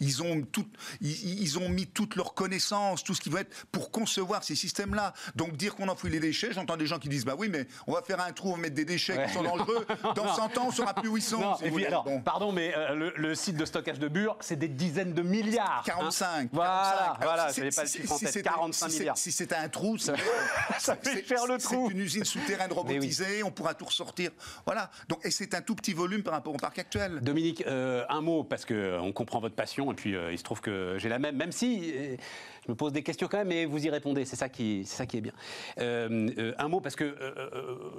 Ils 0.00 0.22
ont, 0.22 0.42
tout, 0.42 0.66
ils, 1.00 1.58
ont 1.58 1.68
mis 1.68 1.86
toutes 1.86 2.16
leurs 2.16 2.34
connaissances, 2.34 3.04
tout 3.04 3.14
ce 3.14 3.20
qui 3.20 3.30
va 3.30 3.40
être 3.40 3.66
pour 3.70 3.90
concevoir 3.92 4.42
ces 4.42 4.56
systèmes-là. 4.56 5.14
Donc 5.36 5.56
dire 5.56 5.76
qu'on 5.76 5.88
enfouit 5.88 6.10
les 6.10 6.20
déchets, 6.20 6.52
j'entends 6.52 6.76
des 6.76 6.86
gens 6.86 6.98
qui 6.98 7.08
disent 7.08 7.24
bah 7.24 7.36
oui, 7.38 7.48
mais 7.48 7.66
on 7.86 7.92
va 7.92 8.02
faire 8.02 8.20
un 8.20 8.32
trou, 8.32 8.50
on 8.50 8.56
va 8.56 8.58
mettre 8.58 8.74
des 8.74 8.84
déchets 8.84 9.24
qui 9.26 9.32
sont 9.32 9.42
dangereux. 9.42 9.86
Dans 10.16 10.34
100 10.34 10.58
ans, 10.58 10.66
on 10.66 10.70
saura 10.72 10.94
plus 10.94 11.08
où 11.08 11.16
ils 11.16 11.22
sont. 11.22 11.56
et 11.62 11.70
puis, 11.70 11.86
alors, 11.86 12.06
Pardon, 12.24 12.52
mais 12.52 12.74
euh, 12.76 13.12
le, 13.16 13.34
site 13.34 13.56
de 13.56 13.64
stockage 13.64 13.98
de 13.98 14.08
Bure, 14.08 14.36
c'est 14.40 14.56
des 14.56 14.68
dizaines 14.68 15.12
de 15.12 15.22
milliards. 15.22 15.82
45. 15.84 16.26
Hein. 16.26 16.48
voilà, 16.52 17.16
voilà, 17.20 17.52
je 17.52 17.60
n'ai 17.60 17.70
pas 17.70 17.82
le 17.82 17.88
chiffre 17.88 18.12
en 18.12 18.18
tête. 18.18 18.42
45 18.42 18.88
milliards. 18.88 19.18
Si 19.18 19.32
c'était 19.32 19.54
un 19.54 19.68
trou, 19.68 19.98
ça 19.98 20.16
fait 20.16 21.22
faire 21.22 21.46
le 21.46 21.58
trou. 21.58 21.86
C'est 21.88 21.94
une 21.94 22.00
usine 22.00 22.24
souterraine 22.24 22.72
robotisée, 22.72 23.42
on 23.42 23.50
pourra 23.50 23.74
tout 23.74 23.84
ressortir. 23.84 24.30
Voilà. 24.66 24.90
Donc, 25.08 25.24
et 25.24 25.30
c'est 25.30 25.54
un 25.54 25.62
tout 25.62 25.74
petit 25.74 25.92
volume 25.92 26.22
par 26.22 26.34
rapport 26.34 26.54
au 26.54 26.58
parc 26.58 26.78
actuel. 26.78 27.20
Dominique, 27.20 27.64
euh, 27.66 28.04
un 28.08 28.20
mot, 28.20 28.44
parce 28.44 28.64
qu'on 28.64 29.12
comprend 29.12 29.40
votre 29.40 29.54
passion, 29.54 29.83
et 29.92 29.94
puis 29.94 30.14
euh, 30.14 30.32
il 30.32 30.38
se 30.38 30.42
trouve 30.42 30.60
que 30.60 30.96
j'ai 30.98 31.08
la 31.08 31.18
même, 31.18 31.36
même 31.36 31.52
si 31.52 31.92
je 31.92 32.70
me 32.70 32.74
pose 32.74 32.92
des 32.92 33.02
questions 33.02 33.28
quand 33.28 33.38
même, 33.38 33.48
mais 33.48 33.64
vous 33.64 33.84
y 33.84 33.90
répondez, 33.90 34.24
c'est 34.24 34.36
ça 34.36 34.48
qui, 34.48 34.80
est 34.82 35.20
bien. 35.20 35.32
un 35.76 36.68
mot, 36.68 36.80
parce 36.80 36.96
que 36.96 37.16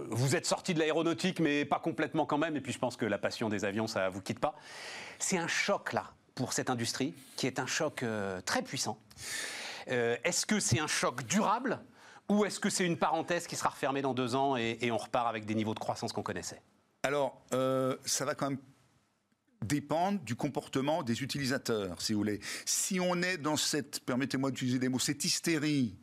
vous 0.10 0.36
êtes 0.36 0.46
sorti 0.46 0.74
de 0.74 0.80
l'aéronautique, 0.80 1.40
mais 1.40 1.66
pas 1.66 1.80
complètement 1.80 2.26
quand 2.26 2.38
même, 2.38 2.56
et 2.56 2.62
puis 2.62 2.74
je 2.74 2.80
pense 2.80 2.98
que 2.98 3.06
la 3.06 3.18
passion 3.18 3.50
des 3.50 3.66
avions, 3.66 3.88
ça 3.88 4.10
vous 4.10 4.22
quitte 4.22 4.40
pas. 4.40 4.56
C'est 5.20 5.38
un 5.38 5.48
choc, 5.48 5.94
là, 5.94 6.12
pour 6.36 6.54
cette 6.54 6.70
industrie, 6.70 7.14
qui 7.38 7.48
est 7.48 7.60
un 7.60 7.66
choc 7.66 8.04
euh, 8.04 8.42
très 8.42 8.62
puissant. 8.62 9.00
Euh, 9.90 10.18
est-ce 10.24 10.46
que 10.46 10.60
c'est 10.60 10.80
un 10.80 10.88
choc 10.88 11.24
durable 11.24 11.80
ou 12.28 12.44
est-ce 12.46 12.60
que 12.60 12.70
c'est 12.70 12.86
une 12.86 12.98
parenthèse 12.98 13.48
qui 13.48 13.56
sera 13.56 13.70
refermée 13.70 14.02
dans 14.02 14.14
deux 14.14 14.36
ans 14.36 14.58
et, 14.58 14.92
on 14.92 14.98
repart 14.98 15.28
avec 15.28 15.46
des 15.46 15.56
niveaux 15.56 15.74
de 15.74 15.80
croissance 15.80 16.12
qu'on 16.12 16.24
connaissait? 16.24 16.62
Alors, 17.04 17.42
euh, 17.54 17.96
ça 18.04 18.26
va 18.26 18.36
quand 18.36 18.50
même 18.50 18.60
dépendre 19.66 20.20
du 20.22 20.36
comportement 20.36 21.04
des 21.04 21.24
utilisateurs, 21.24 22.02
si 22.02 22.14
vous 22.14 22.20
voulez. 22.20 22.40
Si 22.66 23.00
on 23.00 23.22
est 23.22 23.38
dans 23.38 23.58
cette, 23.58 24.00
permettez-moi 24.06 24.52
d'utiliser 24.52 24.80
des 24.80 24.90
mots, 24.90 25.00
cette 25.00 25.26
hystérie 25.26 25.96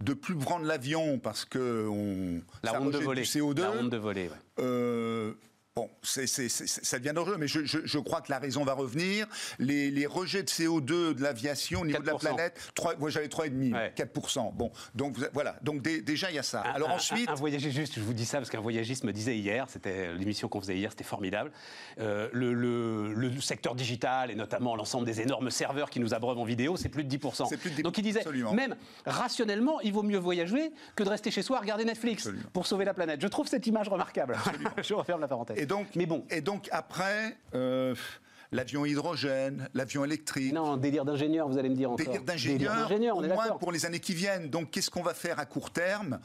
de 0.00 0.14
plus 0.14 0.36
prendre 0.36 0.64
l'avion 0.64 1.18
parce 1.18 1.44
que 1.44 1.86
on 1.88 2.40
la 2.62 2.80
honte 2.80 2.92
de 2.92 2.98
voler, 2.98 3.22
CO2, 3.22 3.60
la 3.60 3.72
honte 3.72 3.90
de 3.90 3.96
voler, 3.96 4.28
ouais. 4.28 5.34
Bon, 5.78 5.88
ça 6.02 6.98
devient 6.98 7.12
dangereux, 7.14 7.36
mais 7.38 7.46
je, 7.46 7.98
crois 7.98 8.20
que 8.20 8.32
la 8.32 8.40
raison 8.40 8.64
va 8.64 8.72
revenir. 8.72 9.28
Les, 9.60 10.06
rejets 10.06 10.42
de 10.42 10.48
CO2 10.48 11.14
de 11.14 11.22
l'aviation 11.22 11.82
au 11.82 11.86
niveau 11.86 12.00
de 12.02 12.06
la 12.06 12.16
planète, 12.16 12.58
3, 12.74 12.96
moi 12.96 13.10
j'avais 13.10 13.28
3,5, 13.28 13.94
4%. 13.94 14.54
Bon, 14.54 14.72
donc 14.96 15.16
voilà. 15.32 15.54
Donc 15.62 15.82
déjà, 15.82 16.32
il 16.32 16.34
y 16.34 16.38
a 16.40 16.42
ça. 16.42 16.62
Alors 16.62 16.90
ensuite. 16.90 17.28
Un, 17.28 17.34
voyagiste, 17.34 17.76
juste, 17.76 17.94
je 17.94 18.00
vous 18.00 18.12
dis 18.12 18.24
ça 18.26 18.38
parce 18.38 18.50
qu'un 18.50 18.60
voyagiste 18.60 19.04
me 19.04 19.12
disait 19.12 19.36
hier, 19.36 19.66
c'était 19.68 20.14
l'émission 20.14 20.48
qu'on 20.48 20.60
faisait 20.60 20.76
hier, 20.76 20.90
c'était 20.90 21.04
formidable. 21.04 21.52
Euh, 22.00 22.28
le, 22.32 23.40
secteur 23.40 23.76
digital 23.76 24.32
et 24.32 24.34
notamment 24.34 24.74
l'ensemble 24.74 25.06
des 25.06 25.20
énormes 25.20 25.50
serveurs 25.50 25.90
qui 25.90 26.00
nous 26.00 26.12
abreuvent 26.12 26.38
en 26.38 26.44
vidéo, 26.44 26.76
c'est 26.76 26.88
plus 26.88 27.04
de 27.04 27.16
10%. 27.16 27.46
C'est 27.48 27.56
plus 27.56 27.70
de 27.70 27.76
10%. 27.76 27.82
Donc 27.82 27.98
il 27.98 28.02
disait, 28.02 28.24
même 28.52 28.74
rationnellement, 29.06 29.80
il 29.80 29.92
vaut 29.92 30.02
mieux 30.02 30.18
voyager 30.18 30.72
que 30.96 31.04
de 31.04 31.08
rester 31.08 31.30
chez 31.30 31.42
soi 31.42 31.58
à 31.58 31.60
regarder 31.60 31.84
Netflix 31.84 32.28
pour 32.52 32.66
sauver 32.66 32.84
la 32.84 32.94
planète. 32.94 33.20
Je 33.22 33.28
trouve 33.28 33.46
cette 33.46 33.66
image 33.68 33.88
remarquable. 33.88 34.36
je 34.82 34.94
referme 34.94 35.20
la 35.20 35.28
parenthèse 35.28 35.67
donc, 35.68 35.86
mais 35.94 36.06
bon. 36.06 36.24
Et 36.30 36.40
donc 36.40 36.68
après. 36.72 37.36
Euh, 37.54 37.94
l'avion 38.50 38.86
hydrogène, 38.86 39.68
l'avion 39.74 40.04
électrique. 40.04 40.54
Non, 40.54 40.76
délire 40.78 41.04
d'ingénieur, 41.04 41.48
vous 41.48 41.58
allez 41.58 41.68
me 41.68 41.74
dire 41.74 41.90
encore. 41.90 42.04
Délire 42.04 42.22
d'ingénieur, 42.22 43.16
au 43.16 43.22
moins 43.22 43.48
pour 43.60 43.72
les 43.72 43.84
années 43.84 44.00
qui 44.00 44.14
viennent. 44.14 44.48
Donc, 44.48 44.70
qu'est-ce 44.70 44.90
qu'on 44.90 45.02
va 45.02 45.12
faire 45.12 45.38
à 45.38 45.44
court 45.44 45.70
terme? 45.70 46.18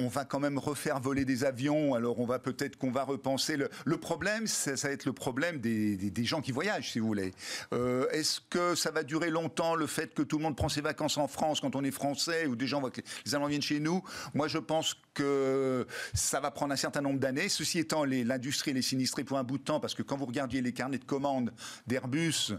On 0.00 0.08
va 0.08 0.24
quand 0.24 0.40
même 0.40 0.58
refaire 0.58 0.98
voler 0.98 1.24
des 1.24 1.44
avions, 1.44 1.94
alors 1.94 2.18
on 2.18 2.26
va 2.26 2.40
peut-être 2.40 2.76
qu'on 2.76 2.90
va 2.90 3.04
repenser. 3.04 3.56
Le, 3.56 3.96
problème, 3.96 4.48
ça, 4.48 4.74
va 4.74 4.90
être 4.90 5.04
le 5.04 5.12
problème 5.12 5.60
des, 5.60 6.24
gens 6.24 6.40
qui 6.40 6.50
voyagent, 6.50 6.90
si 6.90 6.98
vous 6.98 7.06
voulez. 7.06 7.32
Euh, 7.72 8.08
est-ce 8.10 8.40
que 8.50 8.74
ça 8.74 8.90
va 8.90 9.04
durer 9.04 9.30
longtemps, 9.30 9.76
le 9.76 9.86
fait 9.86 10.12
que 10.12 10.22
tout 10.22 10.38
le 10.38 10.42
monde 10.42 10.56
prend 10.56 10.68
ses 10.68 10.80
vacances 10.80 11.16
en 11.16 11.28
France 11.28 11.60
quand 11.60 11.76
on 11.76 11.84
est 11.84 11.92
français, 11.92 12.46
ou 12.46 12.56
des 12.56 12.66
gens 12.66 12.82
que 12.90 13.02
les 13.24 13.34
Allemands 13.36 13.46
viennent 13.46 13.62
chez 13.62 13.78
nous? 13.78 14.02
Moi, 14.34 14.48
je 14.48 14.58
pense 14.58 14.96
que 15.14 15.86
ça 16.12 16.40
va 16.40 16.50
prendre 16.50 16.72
un 16.72 16.76
certain 16.76 17.00
nombre 17.00 17.20
d'années. 17.20 17.48
Ceci 17.48 17.78
étant, 17.78 18.04
l'industrie, 18.04 18.72
est 18.72 18.82
sinistrée 18.82 19.22
pour 19.22 19.38
un 19.38 19.44
bout 19.44 19.58
de 19.58 19.64
temps, 19.64 19.78
parce 19.78 19.94
que 19.94 20.02
quand 20.02 20.16
vous 20.16 20.26
regardiez 20.26 20.60
les 20.60 20.72
carnets 20.72 20.98
de 20.98 21.04
commandes 21.04 21.52
d'Airbus, 21.86 22.54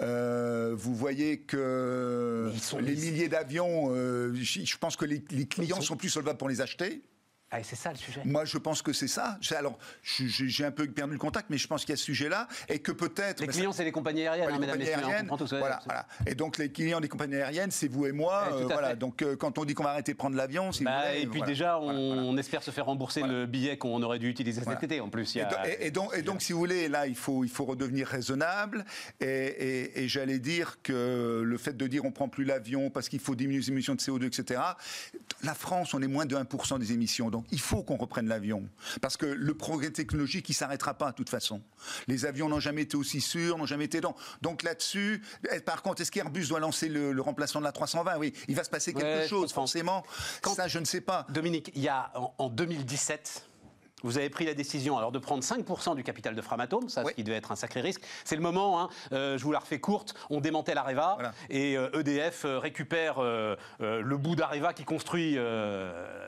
euh, 0.00 0.74
vous 0.76 0.94
voyez 0.94 1.38
que 1.40 2.52
les 2.80 2.94
milliers 2.94 3.28
d'avions, 3.28 3.90
euh, 3.90 4.32
je 4.34 4.76
pense 4.76 4.96
que 4.96 5.04
les, 5.04 5.20
clients 5.46 5.80
sont 5.80 5.96
plus 5.96 6.10
solvables 6.10 6.38
pour 6.38 6.48
les 6.48 6.60
acheter. 6.60 7.02
Ah, 7.50 7.62
c'est 7.62 7.76
ça 7.76 7.90
le 7.90 7.96
sujet. 7.96 8.20
Moi, 8.26 8.44
je 8.44 8.58
pense 8.58 8.82
que 8.82 8.92
c'est 8.92 9.08
ça. 9.08 9.38
Alors, 9.56 9.78
j'ai 10.02 10.64
un 10.66 10.70
peu 10.70 10.86
perdu 10.86 11.14
le 11.14 11.18
contact, 11.18 11.48
mais 11.48 11.56
je 11.56 11.66
pense 11.66 11.82
qu'il 11.82 11.90
y 11.90 11.94
a 11.94 11.96
ce 11.96 12.04
sujet-là 12.04 12.46
et 12.68 12.80
que 12.80 12.92
peut-être. 12.92 13.40
Les 13.40 13.46
clients, 13.46 13.72
c'est 13.72 13.84
les 13.84 13.92
compagnies 13.92 14.26
aériennes, 14.26 14.50
hein, 14.52 14.58
mesdames, 14.58 14.80
aériennes, 14.80 15.30
voilà, 15.50 15.80
Et 16.26 16.34
donc, 16.34 16.58
les 16.58 16.70
clients 16.70 17.00
des 17.00 17.08
compagnies 17.08 17.36
aériennes, 17.36 17.70
c'est 17.70 17.88
vous 17.88 18.06
et 18.06 18.12
moi. 18.12 18.48
Euh, 18.52 18.66
voilà. 18.66 18.94
Donc, 18.94 19.22
euh, 19.22 19.34
quand 19.34 19.56
on 19.56 19.64
dit 19.64 19.72
qu'on 19.72 19.84
va 19.84 19.90
arrêter 19.90 20.12
de 20.12 20.18
prendre 20.18 20.36
l'avion, 20.36 20.72
c'est. 20.72 20.84
Bah, 20.84 21.14
et 21.14 21.26
puis 21.26 21.40
déjà, 21.42 21.78
on, 21.80 22.36
espère 22.36 22.62
se 22.62 22.70
faire 22.70 22.84
rembourser 22.84 23.22
le 23.22 23.46
billet 23.46 23.78
qu'on 23.78 24.02
aurait 24.02 24.18
dû 24.18 24.28
utiliser 24.28 24.62
cet 24.62 24.82
été. 24.82 25.00
En 25.00 25.08
plus, 25.08 25.36
et, 25.80 25.90
donc, 25.90 26.14
et, 26.16 26.22
donc, 26.22 26.42
si 26.42 26.52
vous 26.52 26.58
voulez, 26.58 26.88
là, 26.88 27.06
il 27.06 27.16
faut, 27.16 27.44
il 27.44 27.50
faut 27.50 27.64
redevenir 27.64 28.06
raisonnable. 28.06 28.84
Et, 29.20 30.06
j'allais 30.06 30.38
dire 30.38 30.78
que 30.82 31.42
le 31.44 31.58
fait 31.58 31.76
de 31.76 31.86
dire 31.86 32.04
on 32.04 32.12
prend 32.12 32.28
plus 32.28 32.44
l'avion 32.44 32.90
parce 32.90 33.08
qu'il 33.08 33.20
faut 33.20 33.34
diminuer 33.34 33.60
les 33.60 33.70
émissions 33.70 33.94
de 33.94 34.00
CO2, 34.00 34.26
etc. 34.26 34.60
La 35.42 35.54
France, 35.54 35.94
on 35.94 36.02
est 36.02 36.06
moins 36.06 36.26
de 36.26 36.36
1% 36.36 36.78
des 36.78 36.92
émissions. 36.92 37.30
Donc 37.30 37.37
il 37.50 37.60
faut 37.60 37.82
qu'on 37.82 37.96
reprenne 37.96 38.28
l'avion. 38.28 38.68
Parce 39.00 39.16
que 39.16 39.26
le 39.26 39.54
progrès 39.54 39.90
technologique, 39.90 40.48
il 40.48 40.52
ne 40.52 40.56
s'arrêtera 40.56 40.94
pas 40.94 41.10
de 41.10 41.16
toute 41.16 41.30
façon. 41.30 41.62
Les 42.06 42.26
avions 42.26 42.48
n'ont 42.48 42.60
jamais 42.60 42.82
été 42.82 42.96
aussi 42.96 43.20
sûrs, 43.20 43.58
n'ont 43.58 43.66
jamais 43.66 43.84
été... 43.84 44.00
Donc, 44.00 44.16
donc 44.42 44.62
là-dessus, 44.62 45.22
eh, 45.52 45.60
par 45.60 45.82
contre, 45.82 46.02
est-ce 46.02 46.10
qu'Airbus 46.10 46.48
doit 46.48 46.60
lancer 46.60 46.88
le, 46.88 47.20
remplacement 47.20 47.60
de 47.60 47.66
la 47.66 47.72
320 47.72 48.18
Oui, 48.18 48.32
il 48.48 48.54
va 48.54 48.64
se 48.64 48.70
passer 48.70 48.92
quelque 48.92 49.28
chose, 49.28 49.52
forcément. 49.52 50.04
Ça, 50.44 50.68
je 50.68 50.78
ne 50.78 50.84
sais 50.84 51.00
pas. 51.00 51.26
Dominique, 51.30 51.72
il 51.74 51.82
y 51.82 51.88
a 51.88 52.12
en 52.38 52.48
2017 52.48 53.48
vous 54.02 54.18
avez 54.18 54.30
pris 54.30 54.44
la 54.44 54.54
décision 54.54 54.98
alors 54.98 55.12
de 55.12 55.18
prendre 55.18 55.42
5% 55.42 55.96
du 55.96 56.02
capital 56.02 56.34
de 56.34 56.42
Framatome, 56.42 56.88
ça, 56.88 57.04
ce 57.04 57.12
qui 57.12 57.24
devait 57.24 57.36
être 57.36 57.52
un 57.52 57.56
sacré 57.56 57.80
risque. 57.80 58.02
C'est 58.24 58.36
le 58.36 58.42
moment, 58.42 58.80
hein, 58.80 58.88
euh, 59.12 59.38
je 59.38 59.44
vous 59.44 59.52
la 59.52 59.58
refais 59.58 59.80
courte, 59.80 60.14
on 60.30 60.40
démantèle 60.40 60.78
Areva 60.78 61.18
et 61.50 61.74
EDF 61.74 62.44
euh, 62.44 62.48
e 62.48 62.50
euh, 62.50 62.58
récupère 62.58 63.20
le 63.20 64.16
bout 64.16 64.36
d'Areva 64.36 64.72
qui 64.72 64.84
construit 64.84 65.38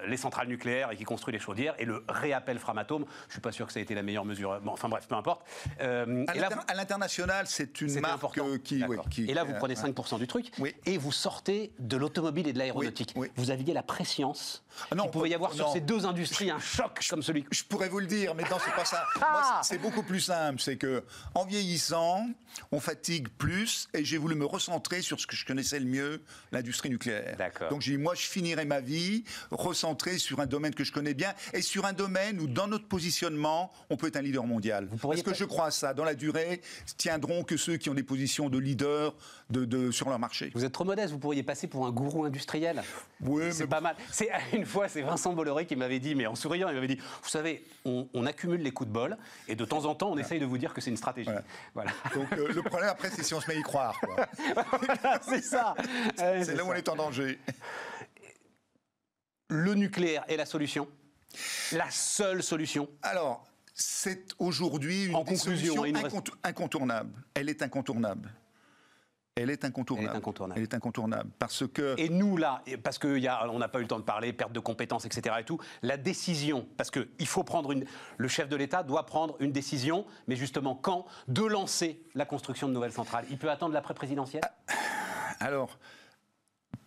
les 0.07 0.17
centrales 0.17 0.49
nucléaires 0.49 0.91
et 0.93 0.97
qui 0.97 1.05
construit 1.05 1.33
les 1.33 1.39
chaudières 1.39 1.75
et 1.79 1.85
le 1.85 2.05
réappelle 2.09 2.59
Framatome. 2.59 3.05
Je 3.23 3.27
ne 3.29 3.33
suis 3.33 3.41
pas 3.41 3.53
sûr 3.53 3.67
que 3.67 3.73
ça 3.73 3.81
ait 3.81 3.83
été 3.83 3.95
la 3.95 4.03
meilleure 4.03 4.25
mesure. 4.25 4.61
Bon, 4.61 4.73
enfin 4.73 4.89
bref, 4.89 5.07
peu 5.09 5.15
importe. 5.15 5.43
à 5.79 6.75
l'international, 6.75 7.47
c'est 7.47 7.81
une 7.81 8.01
marque 8.01 8.41
qui, 8.65 8.83
Et 9.29 9.35
là, 9.35 9.45
vous 9.45 9.55
prenez 9.55 9.75
5% 9.75 10.19
du 10.19 10.27
truc 10.27 10.53
et 10.87 10.99
vous 10.99 11.13
sortez 11.13 11.73
de 11.79 11.97
l'automobile 11.97 12.49
et 12.49 12.53
de 12.53 12.59
l'aéronautique. 12.59 13.15
Vous 13.37 13.51
aviez 13.51 13.75
la 13.75 13.83
préscience 13.83 14.65
ah 14.91 14.95
non, 14.95 15.05
Il 15.07 15.11
pouvait 15.11 15.31
y 15.31 15.35
avoir 15.35 15.53
sur 15.53 15.73
ces 15.73 15.81
deux 15.81 16.07
industries 16.07 16.51
un 16.51 16.59
choc 16.59 17.01
comme 17.09 17.23
celui. 17.23 17.45
Je 17.61 17.65
pourrais 17.67 17.91
vous 17.91 18.01
le 18.01 18.07
dire, 18.07 18.35
mais 18.35 18.45
non, 18.45 18.57
c'est 18.65 18.75
pas 18.75 18.85
ça. 18.85 19.05
Ah 19.23 19.61
c'est 19.63 19.79
beaucoup 19.79 20.03
plus 20.03 20.21
simple. 20.21 20.61
C'est 20.61 20.77
que 20.77 21.05
en 21.35 21.45
vieillissant, 21.45 22.27
on 22.73 22.81
fatigue 22.81 23.29
plus, 23.29 23.89
et 23.93 24.05
j'ai 24.05 24.17
voulu 24.17 24.35
me 24.35 24.47
recentrer 24.47 25.03
sur 25.03 25.21
ce 25.21 25.27
que 25.27 25.37
je 25.37 25.45
connaissais 25.45 25.79
le 25.79 25.85
mieux, 25.85 26.23
l'industrie 26.53 26.91
nucléaire. 26.91 27.37
Donc 27.69 27.83
j'ai 27.83 27.93
dit, 27.93 27.99
moi, 27.99 28.15
je 28.15 28.27
finirai 28.27 28.65
ma 28.65 28.81
vie 28.81 29.25
recentré 29.51 30.19
sur 30.19 30.41
un 30.41 30.47
domaine 30.47 30.75
que 30.75 30.85
je 30.85 30.93
connais 30.93 31.15
bien, 31.15 31.35
et 31.53 31.63
sur 31.63 31.85
un 31.85 31.93
domaine 31.93 32.41
où, 32.41 32.47
dans 32.47 32.67
notre 32.67 32.89
positionnement, 32.89 33.71
on 33.91 33.97
peut 33.97 34.09
être 34.09 34.17
un 34.17 34.23
leader 34.23 34.45
mondial. 34.45 34.89
Parce 35.01 35.23
que 35.23 35.35
je 35.35 35.45
crois 35.45 35.67
à 35.67 35.71
ça? 35.71 35.93
Dans 35.95 36.05
la 36.05 36.15
durée, 36.15 36.63
tiendront 36.97 37.45
que 37.45 37.57
ceux 37.57 37.77
qui 37.77 37.91
ont 37.91 37.95
des 37.95 38.03
positions 38.03 38.49
de 38.49 38.59
leader 38.59 39.15
de, 39.51 39.91
sur 39.91 40.09
leur 40.09 40.19
marché. 40.19 40.51
Vous 40.55 40.65
êtes 40.65 40.73
trop 40.73 40.85
modeste. 40.85 41.13
Vous 41.13 41.19
pourriez 41.19 41.43
passer 41.43 41.67
pour 41.67 41.87
un 41.87 41.91
gourou 41.91 42.25
industriel. 42.25 42.83
Oui, 43.21 43.45
c'est 43.53 43.67
pas 43.67 43.81
mal. 43.81 43.97
C'est 44.11 44.31
une 44.53 44.67
fois, 44.67 44.89
c'est 44.89 45.03
Vincent 45.03 45.33
Bolloré 45.33 45.67
qui 45.67 45.77
m'avait 45.77 45.99
dit, 45.99 46.15
mais 46.15 46.27
en 46.27 46.35
souriant, 46.35 46.69
il 46.69 46.75
m'avait 46.75 46.89
dit 46.89 46.99
Vous 47.23 47.29
savez, 47.29 47.50
on, 47.85 48.27
accumule 48.27 48.61
les 48.61 48.71
coups 48.71 48.89
de 48.89 48.93
bol 48.93 49.17
et 49.49 49.57
de 49.57 49.65
temps 49.65 49.85
en 49.85 49.95
temps, 49.95 50.11
on 50.11 50.19
essaye 50.19 50.39
de 50.39 50.47
vous 50.47 50.59
dire 50.59 50.75
que 50.75 50.81
c'est 50.81 50.91
une 50.91 50.97
stratégie. 50.97 51.31
Voilà. 51.75 51.93
Donc 52.15 52.33
euh, 52.33 52.53
le 52.53 52.63
problème 52.63 52.91
après, 52.91 53.11
c'est 53.11 53.23
si 53.23 53.35
on 53.35 53.41
se 53.41 53.49
met 53.49 53.57
à 53.57 53.59
y 53.59 53.63
croire. 53.63 54.01
c'est 55.23 55.43
ça. 55.43 55.75
c'est 56.17 56.55
là 56.55 56.65
où 56.65 56.69
on 56.69 56.75
est 56.75 56.89
en 56.89 56.97
danger. 56.97 57.39
Le 59.49 59.75
nucléaire 59.75 60.25
est 60.29 60.37
la 60.37 60.47
solution? 60.47 60.89
La 61.73 61.91
seule 61.91 62.43
solution? 62.43 62.89
Alors, 63.03 63.47
c'est 63.75 64.35
aujourd'hui 64.39 65.07
une 65.07 65.37
solution 65.37 65.85
incontournable. 66.43 67.23
Elle 67.35 67.49
est 67.49 67.63
incontournable. 67.63 68.33
Elle 69.41 69.51
est 69.51 69.65
incontournable. 69.65 70.09
Elle 70.11 70.15
est 70.15 70.19
incontournable. 70.19 70.59
Elle 70.59 70.65
est 70.65 70.75
incontournable 70.75 71.31
parce 71.39 71.67
que. 71.67 71.95
Et 71.99 72.09
nous 72.09 72.37
là, 72.37 72.63
parce 72.83 72.99
qu'on 72.99 73.19
n'a 73.19 73.69
pas 73.69 73.79
eu 73.79 73.83
le 73.83 73.89
temps 73.89 73.99
de 73.99 74.05
parler, 74.05 74.33
perte 74.33 74.53
de 74.53 74.61
compétences, 74.61 75.07
etc. 75.07 75.37
Et 75.41 75.45
tout. 75.45 75.59
La 75.83 75.97
décision, 75.97 76.67
parce 76.77 76.91
que 76.91 77.09
il 77.19 77.27
faut 77.27 77.43
prendre 77.43 77.73
une. 77.73 77.85
Le 78.19 78.29
chef 78.29 78.49
de 78.49 78.57
l'État 78.57 78.83
doit 78.83 79.07
prendre 79.07 79.37
une 79.41 79.53
décision, 79.53 80.05
mais 80.29 80.37
justement 80.37 80.75
quand 80.75 81.07
de 81.29 81.45
lancer 81.45 82.03
la 82.15 82.27
construction 82.27 82.69
de 82.69 82.75
nouvelles 82.75 82.93
centrales. 82.93 83.25
Il 83.31 83.39
peut 83.39 83.51
attendre 83.51 83.73
l'après 83.73 83.95
présidentielle. 83.95 84.43
Ah, 84.45 84.75
alors, 85.41 85.79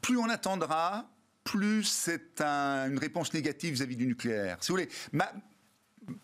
plus 0.02 0.18
on 0.18 0.30
attendra, 0.30 1.06
plus 1.44 1.84
c'est 1.84 2.40
une 2.42 3.00
réponse 3.00 3.34
négative 3.34 3.74
vis-à-vis 3.74 3.96
du 3.96 4.06
nucléaire. 4.06 4.58
Si 4.62 4.72
vous 4.72 4.78
voulez, 4.78 4.90
ma, 5.12 5.32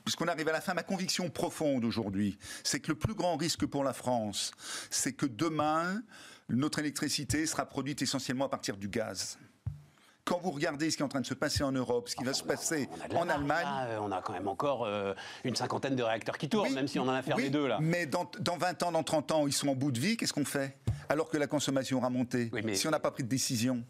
puisqu'on 0.04 0.28
arrive 0.28 0.48
à 0.50 0.54
la 0.54 0.62
fin, 0.62 0.74
ma 0.74 0.84
conviction 0.84 1.30
profonde 1.30 1.86
aujourd'hui, 1.86 2.38
c'est 2.64 2.80
que 2.80 2.90
le 2.90 2.96
plus 2.96 3.14
grand 3.14 3.38
risque 3.38 3.66
pour 3.66 3.84
la 3.84 3.94
France, 3.94 4.52
c'est 4.90 5.14
que 5.14 5.26
demain, 5.26 6.02
notre 6.50 6.80
électricité 6.80 7.46
sera 7.46 7.66
produite 7.66 8.02
essentiellement 8.02 8.46
à 8.46 8.50
partir 8.50 8.78
du 8.78 8.88
gaz 8.88 9.38
quand 10.30 10.38
vous 10.38 10.52
regardez 10.52 10.92
ce 10.92 10.96
qui 10.96 11.02
est 11.02 11.06
en 11.06 11.10
train 11.10 11.22
de 11.22 11.26
se 11.26 11.34
passer 11.34 11.64
en 11.64 11.72
Europe, 11.72 12.08
ce 12.08 12.16
qui 12.16 12.24
va 12.24 12.34
se 12.34 12.44
passer 12.44 12.88
en 13.16 13.28
Allemagne. 13.30 13.66
Euh, 13.88 13.98
on 14.00 14.12
a 14.12 14.22
quand 14.22 14.34
même 14.34 14.48
encore 14.48 14.86
euh, 14.86 15.16
une 15.44 15.56
cinquantaine 15.56 15.96
de 15.96 16.04
réacteurs 16.04 16.38
qui 16.38 16.48
tournent, 16.48 16.72
même 16.74 16.88
si 16.88 17.00
on 17.00 17.04
en 17.04 17.14
a 17.14 17.24
fermé 17.24 17.50
deux 17.50 17.68
là. 17.68 17.80
Mais 17.82 18.06
dans, 18.06 18.30
20 18.40 18.84
ans, 18.84 18.92
dans 18.92 19.02
30 19.02 19.32
ans, 19.32 19.48
ils 19.48 19.54
sont 19.54 19.70
en 19.70 19.76
bout 19.76 19.92
de 19.92 20.00
vie, 20.00 20.18
qu'est-ce 20.18 20.34
qu'on 20.34 20.46
fait? 20.46 20.78
Alors 21.10 21.30
que 21.30 21.38
la 21.38 21.48
consommation 21.48 21.98
aura 21.98 22.12
monté, 22.12 22.52
si 22.74 22.88
on 22.88 22.92
n'a 22.92 23.00
pas 23.00 23.10
pris 23.10 23.24
de 23.24 23.28
décision. 23.28 23.84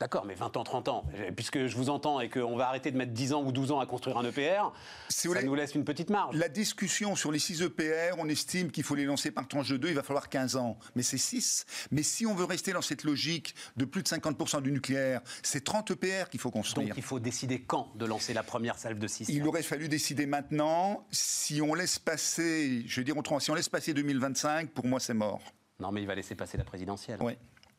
D'accord, 0.00 0.24
mais 0.24 0.34
20 0.34 0.56
ans, 0.56 0.64
30 0.64 0.88
ans, 0.88 1.06
puisque 1.36 1.66
je 1.66 1.76
vous 1.76 1.88
entends 1.88 2.20
et 2.20 2.28
qu'on 2.28 2.56
va 2.56 2.68
arrêter 2.68 2.90
de 2.90 2.96
mettre 2.96 3.12
10 3.12 3.32
ans 3.32 3.44
ou 3.44 3.52
12 3.52 3.70
ans 3.70 3.78
à 3.78 3.86
construire 3.86 4.18
un 4.18 4.24
EPR, 4.24 4.72
ça 5.08 5.42
nous 5.42 5.54
laisse 5.54 5.74
une 5.74 5.84
petite 5.84 6.10
marge. 6.10 6.36
La 6.36 6.48
discussion 6.48 7.14
sur 7.14 7.30
les 7.30 7.38
6 7.38 7.62
EPR, 7.62 8.16
on 8.18 8.28
estime 8.28 8.72
qu'il 8.72 8.82
faut 8.82 8.96
les 8.96 9.04
lancer 9.04 9.30
par 9.30 9.46
tranche 9.46 9.68
de 9.68 9.76
2, 9.76 9.88
il 9.88 9.94
va 9.94 10.02
falloir 10.02 10.28
15 10.28 10.56
ans. 10.56 10.78
Mais 10.96 11.02
c'est 11.02 11.18
6. 11.18 11.64
Mais 11.92 12.02
si 12.02 12.26
on 12.26 12.34
veut 12.34 12.44
rester 12.44 12.72
dans 12.72 12.82
cette 12.82 13.04
logique 13.04 13.54
de 13.76 13.84
plus 13.84 14.02
de 14.02 14.08
50% 14.08 14.62
du 14.62 14.72
nucléaire, 14.72 15.20
c'est 15.42 15.62
30 15.62 15.92
EPR 15.92 16.28
qu'il 16.28 16.40
faut 16.40 16.50
construire. 16.50 16.88
Donc 16.88 16.96
il 16.96 17.04
faut 17.04 17.20
décider 17.20 17.62
quand 17.62 17.92
de 17.96 18.04
lancer 18.04 18.34
la 18.34 18.42
première 18.42 18.78
salve 18.78 18.98
de 18.98 19.06
6 19.06 19.28
Il 19.28 19.46
aurait 19.46 19.62
fallu 19.62 19.88
décider 19.88 20.26
maintenant. 20.26 21.06
Si 21.12 21.62
on 21.62 21.72
laisse 21.72 22.00
passer, 22.00 22.82
je 22.86 23.00
vais 23.00 23.04
dire 23.04 23.16
autrement, 23.16 23.38
si 23.38 23.52
on 23.52 23.54
laisse 23.54 23.68
passer 23.68 23.94
2025, 23.94 24.70
pour 24.70 24.86
moi 24.86 24.98
c'est 24.98 25.14
mort. 25.14 25.40
Non, 25.78 25.92
mais 25.92 26.02
il 26.02 26.06
va 26.06 26.14
laisser 26.16 26.34
passer 26.34 26.56
la 26.56 26.64
présidentielle. 26.64 27.18
Oui. 27.20 27.34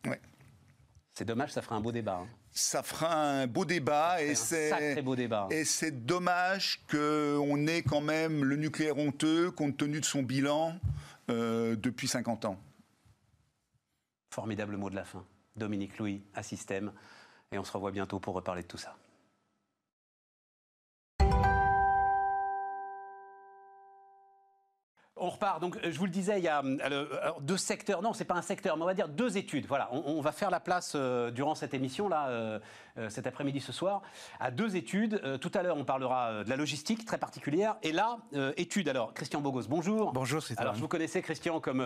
Ouais. 0.06 0.22
C'est 1.18 1.24
dommage, 1.24 1.54
ça 1.54 1.62
fera 1.62 1.78
un 1.78 1.80
beau 1.80 1.94
débat. 1.94 2.20
Hein. 2.24 2.28
Ça 2.52 2.84
fera 2.84 3.16
un 3.16 3.48
beau 3.48 3.64
débat 3.64 4.22
et 4.22 4.36
c'est 4.36 4.70
sacré 4.70 5.02
beau 5.02 5.16
débat. 5.16 5.48
Et 5.50 5.64
c'est 5.64 6.06
dommage 6.06 6.82
qu'on 6.92 7.68
ait 7.68 7.84
quand 7.84 8.02
même 8.02 8.44
le 8.44 8.58
nucléaire 8.58 8.98
honteux 8.98 9.50
compte 9.50 9.78
tenu 9.78 10.02
de 10.02 10.06
son 10.06 10.24
bilan 10.24 10.78
euh, 11.30 11.78
depuis 11.78 12.10
50 12.10 12.44
ans. 12.44 12.60
Formidable 14.30 14.76
mot 14.76 14.90
de 14.90 14.96
la 14.96 15.06
fin. 15.06 15.24
Dominique 15.56 15.98
Louis, 16.00 16.22
à 16.34 16.44
Système. 16.44 16.92
Et 17.54 17.58
on 17.58 17.64
se 17.64 17.72
revoit 17.72 17.92
bientôt 17.92 18.20
pour 18.20 18.34
reparler 18.34 18.64
de 18.64 18.68
tout 18.68 18.78
ça. 18.78 18.98
On 25.18 25.30
repart. 25.30 25.62
Donc, 25.62 25.78
euh, 25.78 25.92
je 25.92 25.98
vous 25.98 26.06
le 26.06 26.12
disais, 26.12 26.40
il 26.40 26.44
y 26.44 26.50
a 26.50 26.62
euh, 26.62 27.06
deux 27.40 27.56
secteurs. 27.56 28.02
Non, 28.02 28.12
c'est 28.12 28.26
pas 28.26 28.36
un 28.36 28.42
secteur, 28.42 28.76
mais 28.76 28.84
on 28.84 28.88
va 28.88 28.94
dire 28.94 29.08
deux 29.08 29.38
études. 29.38 29.66
Voilà, 29.66 29.90
on, 29.94 30.20
va 30.20 30.34
faire 30.34 30.50
la 30.50 30.60
place 30.60 30.94
euh, 30.96 31.32
durant 31.32 31.56
cette 31.56 31.74
émission 31.74 32.10
là, 32.10 32.60
cet 33.10 33.28
après-midi, 33.28 33.60
ce 33.60 33.72
soir, 33.72 34.02
à 34.40 34.52
deux 34.52 34.76
études. 34.76 35.22
tout 35.40 35.52
à 35.54 35.64
l'heure, 35.64 35.78
on 35.78 35.86
parlera 35.86 36.44
de 36.44 36.50
la 36.50 36.56
logistique 36.56 37.06
très 37.06 37.18
particulière. 37.18 37.76
Et 37.84 37.92
là, 37.92 38.18
étude. 38.58 38.90
Alors, 38.90 39.14
Christian 39.14 39.42
Bogos, 39.42 39.64
bonjour. 39.70 40.14
Bonjour, 40.14 40.42
c'est 40.42 40.60
Alors, 40.60 40.76
je 40.76 40.82
vous 40.82 40.88
connaissais, 40.88 41.22
Christian, 41.22 41.60
comme 41.60 41.82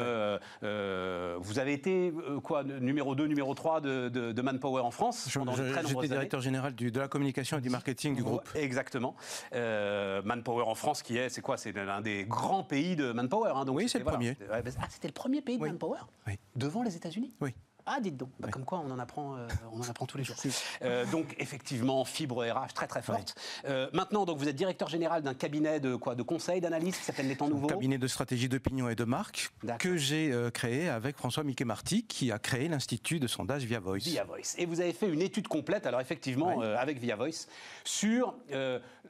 vous 0.61 1.59
avez 1.59 1.73
été 1.73 2.13
quoi, 2.43 2.63
numéro 2.63 3.15
2, 3.15 3.27
numéro 3.27 3.53
3 3.53 3.81
de, 3.81 4.41
Manpower 4.41 4.81
en 4.81 4.91
France 4.91 5.29
J'étais 5.29 6.07
directeur 6.07 6.41
général 6.41 6.75
du, 6.75 6.91
de 6.91 6.99
la 6.99 7.07
communication 7.07 7.57
et 7.57 7.61
du 7.61 7.69
marketing 7.69 8.15
du 8.15 8.23
groupe. 8.23 8.49
Exactement. 8.55 9.15
Manpower 9.53 10.63
en 10.63 10.75
France, 10.75 11.03
qui 11.03 11.17
est, 11.17 11.29
c'est 11.29 11.41
quoi 11.41 11.57
C'est 11.57 11.71
l'un 11.71 12.01
des 12.01 12.25
grands 12.25 12.63
pays 12.63 12.95
de 12.95 13.11
Manpower. 13.11 13.51
Hein, 13.55 13.65
donc 13.65 13.77
oui, 13.77 13.89
c'est 13.89 13.99
le 13.99 14.05
premier. 14.05 14.37
Ah, 14.51 14.59
c'était 14.89 15.07
le 15.07 15.13
premier 15.13 15.41
pays 15.41 15.57
de 15.57 15.65
Manpower 15.65 15.99
oui. 16.27 16.33
Devant 16.55 16.83
les 16.83 16.95
États-Unis 16.95 17.35
Oui. 17.41 17.53
Ah, 17.91 17.99
dites 17.99 18.17
donc. 18.17 18.29
Bah, 18.39 18.49
comme 18.51 18.65
quoi, 18.65 18.81
on 18.85 18.91
en 18.91 18.99
apprend, 18.99 19.35
euh, 19.35 19.47
on 19.73 19.81
en 19.81 19.89
apprend 19.89 20.05
tous 20.05 20.19
les 20.19 20.23
jours. 20.23 20.35
Euh, 20.83 21.05
donc, 21.07 21.35
effectivement, 21.39 22.05
fibre 22.05 22.45
RH 22.45 22.73
très 22.75 22.87
très 22.87 23.01
forte. 23.01 23.35
Euh, 23.65 23.89
maintenant, 23.93 24.25
donc, 24.25 24.37
vous 24.37 24.47
êtes 24.47 24.55
directeur 24.55 24.87
général 24.89 25.23
d'un 25.23 25.33
cabinet 25.33 25.79
de 25.79 25.95
quoi, 25.95 26.13
de 26.13 26.21
conseil, 26.21 26.61
d'analyse 26.61 26.95
qui 26.95 27.03
s'appelle 27.03 27.27
Les 27.27 27.35
Temps 27.35 27.47
Nouveaux. 27.47 27.65
Un 27.65 27.73
cabinet 27.73 27.97
de 27.97 28.07
stratégie 28.07 28.47
d'opinion 28.47 28.89
et 28.89 28.95
de 28.95 29.03
marque 29.03 29.51
que 29.79 29.97
j'ai 29.97 30.31
créé 30.53 30.87
avec 30.87 31.17
François 31.17 31.43
Mickey 31.43 31.65
Marty, 31.65 32.05
qui 32.05 32.31
a 32.31 32.37
créé 32.37 32.67
l'institut 32.67 33.19
de 33.19 33.27
sondage 33.27 33.63
Via 33.63 33.79
Voice. 33.79 33.99
Via 34.03 34.23
Voice. 34.23 34.55
Et 34.57 34.65
vous 34.67 34.81
avez 34.81 34.93
fait 34.93 35.09
une 35.09 35.21
étude 35.21 35.47
complète, 35.47 35.87
alors 35.87 36.01
effectivement, 36.01 36.61
avec 36.61 36.99
Via 36.99 37.15
Voice, 37.15 37.47
sur 37.83 38.35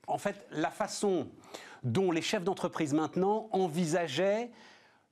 en 0.08 0.18
fait 0.18 0.48
la 0.52 0.72
façon 0.72 1.28
dont 1.84 2.12
les 2.12 2.22
chefs 2.22 2.44
d'entreprise 2.44 2.94
maintenant 2.94 3.50
envisageaient 3.52 4.50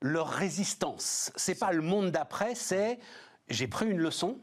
leur 0.02 0.30
résistance. 0.30 1.32
C'est 1.36 1.58
pas 1.58 1.72
le 1.72 1.82
monde 1.82 2.12
d'après, 2.12 2.56
c'est 2.56 3.00
j'ai 3.50 3.68
pris 3.68 3.88
une 3.88 4.00
leçon 4.00 4.38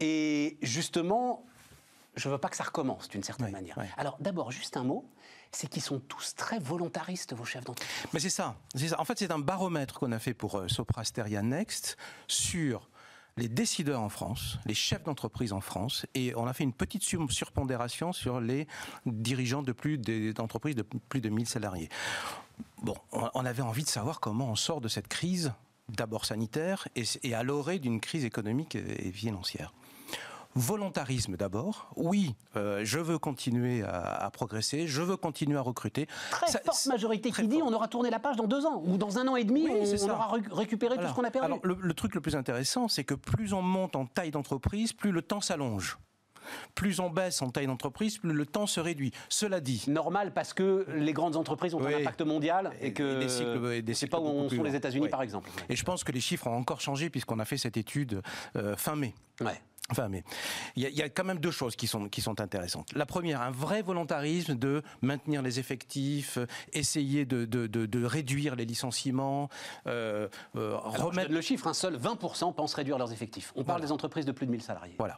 et 0.00 0.58
justement, 0.62 1.44
je 2.14 2.28
veux 2.28 2.38
pas 2.38 2.48
que 2.48 2.56
ça 2.56 2.64
recommence 2.64 3.08
d'une 3.08 3.22
certaine 3.22 3.50
manière. 3.50 3.78
Alors 3.96 4.16
d'abord, 4.20 4.52
juste 4.52 4.76
un 4.76 4.84
mot, 4.84 5.08
c'est 5.50 5.68
qu'ils 5.68 5.82
sont 5.82 5.98
tous 6.00 6.34
très 6.34 6.58
volontaristes, 6.58 7.34
vos 7.34 7.44
chefs 7.44 7.64
d'entreprise. 7.64 8.06
Mais 8.12 8.20
c'est 8.20 8.30
ça, 8.30 8.56
ça, 8.74 9.00
En 9.00 9.04
fait, 9.04 9.18
c'est 9.18 9.30
un 9.30 9.38
baromètre 9.38 9.98
qu'on 9.98 10.12
a 10.12 10.18
fait 10.18 10.34
pour 10.34 10.56
euh, 10.56 10.68
Soprasteria 10.68 11.42
Next 11.42 11.96
sur 12.26 12.88
les 13.38 13.48
décideurs 13.48 14.00
en 14.00 14.08
France, 14.08 14.58
les 14.66 14.74
chefs 14.74 15.04
d'entreprise 15.04 15.52
en 15.52 15.60
France, 15.60 16.06
et 16.14 16.34
on 16.36 16.46
a 16.46 16.52
fait 16.52 16.64
une 16.64 16.72
petite 16.72 17.04
surpondération 17.04 18.12
sur 18.12 18.40
les 18.40 18.66
dirigeants 19.06 19.62
de 19.62 19.72
plus 19.72 19.96
d'entreprises 19.96 20.74
de 20.74 20.82
plus 20.82 21.20
de 21.20 21.28
1000 21.28 21.46
salariés. 21.46 21.88
Bon, 22.82 22.96
on 23.12 23.44
avait 23.44 23.62
envie 23.62 23.84
de 23.84 23.88
savoir 23.88 24.18
comment 24.18 24.50
on 24.50 24.56
sort 24.56 24.80
de 24.80 24.88
cette 24.88 25.06
crise, 25.06 25.52
d'abord 25.88 26.24
sanitaire, 26.24 26.88
et, 26.96 27.34
à 27.34 27.42
l'orée 27.42 27.78
d'une 27.78 28.00
crise 28.00 28.24
économique 28.24 28.74
et 28.74 29.12
financière. 29.12 29.72
Volontarisme 30.54 31.36
d'abord. 31.36 31.90
Oui, 31.94 32.34
euh, 32.56 32.80
je 32.82 32.98
veux 32.98 33.18
continuer 33.18 33.82
à, 33.84 34.28
progresser, 34.32 34.86
je 34.86 35.02
veux 35.02 35.16
continuer 35.16 35.56
à 35.56 35.60
recruter. 35.60 36.08
Très 36.30 36.50
forte 36.64 36.86
majorité 36.86 37.30
qui 37.30 37.46
dit 37.46 37.60
on 37.62 37.72
aura 37.72 37.86
tourné 37.86 38.10
la 38.10 38.18
page 38.18 38.36
dans 38.36 38.46
deux 38.46 38.66
ans 38.66 38.82
ou 38.84 38.96
dans 38.96 39.18
un 39.18 39.28
an 39.28 39.36
et 39.36 39.44
demi, 39.44 39.68
on, 39.68 40.08
aura 40.08 40.36
récupéré 40.50 40.96
tout 40.96 41.06
ce 41.06 41.14
qu'on 41.14 41.24
a 41.24 41.30
perdu. 41.30 41.46
Alors, 41.46 41.60
le, 41.62 41.94
truc 41.94 42.14
le 42.14 42.20
plus 42.20 42.34
intéressant, 42.34 42.88
c'est 42.88 43.04
que 43.04 43.14
plus 43.14 43.52
on 43.52 43.62
monte 43.62 43.94
en 43.94 44.06
taille 44.06 44.30
d'entreprise, 44.30 44.92
plus 44.92 45.12
le 45.12 45.22
temps 45.22 45.40
s'allonge 45.40 45.98
plus 46.74 47.00
on 47.00 47.10
baisse 47.10 47.42
en 47.42 47.50
taille 47.50 47.66
d'entreprise, 47.66 48.18
plus 48.18 48.32
le 48.32 48.46
temps 48.46 48.66
se 48.66 48.80
réduit. 48.80 49.12
Cela 49.28 49.60
dit. 49.60 49.84
Normal 49.88 50.32
parce 50.32 50.54
que 50.54 50.86
les 50.94 51.12
grandes 51.12 51.36
entreprises 51.36 51.74
ont 51.74 51.84
un 51.84 51.94
impact 51.94 52.22
mondial 52.22 52.72
et 52.80 52.92
que 52.92 53.26
c'est 53.28 54.06
pas 54.06 54.20
où 54.20 54.48
sont 54.48 54.62
les 54.62 54.76
États-Unis 54.76 55.08
par 55.08 55.22
exemple. 55.22 55.50
Et 55.68 55.76
je 55.76 55.84
pense 55.84 56.04
que 56.04 56.12
les 56.12 56.20
chiffres 56.20 56.46
ont 56.46 56.56
encore 56.56 56.80
changé 56.80 57.10
puisqu'on 57.10 57.38
a 57.38 57.44
fait 57.44 57.58
cette 57.58 57.76
étude 57.76 58.22
euh, 58.56 58.76
fin 58.76 58.96
mai. 58.96 59.14
Ouais. 59.40 59.60
Enfin, 59.90 60.08
mais 60.08 60.22
il 60.76 60.82
y, 60.82 61.02
a 61.02 61.08
quand 61.08 61.24
même 61.24 61.38
deux 61.38 61.50
choses 61.50 61.74
qui 61.74 61.86
sont, 61.86 62.10
qui 62.10 62.20
sont 62.20 62.40
intéressantes. 62.40 62.92
La 62.94 63.06
première, 63.06 63.40
un 63.40 63.50
vrai 63.50 63.80
volontarisme 63.80 64.54
de 64.54 64.82
maintenir 65.00 65.40
les 65.40 65.58
effectifs, 65.58 66.38
essayer 66.74 67.24
de, 67.24 67.46
de, 67.46 67.66
de, 67.66 68.04
réduire 68.04 68.54
les 68.54 68.66
licenciements, 68.66 69.48
euh, 69.86 70.28
euh 70.56 70.76
remettre... 70.76 71.32
le 71.32 71.40
chiffre, 71.40 71.66
un 71.66 71.74
seul 71.74 71.96
20% 71.96 72.54
pensent 72.54 72.74
réduire 72.74 72.98
leurs 72.98 73.12
effectifs. 73.12 73.52
On 73.56 73.64
parle 73.64 73.80
des 73.80 73.90
entreprises 73.90 74.26
de 74.26 74.32
plus 74.32 74.44
de 74.44 74.50
1000 74.50 74.62
salariés. 74.62 74.94
Voilà. 74.98 75.16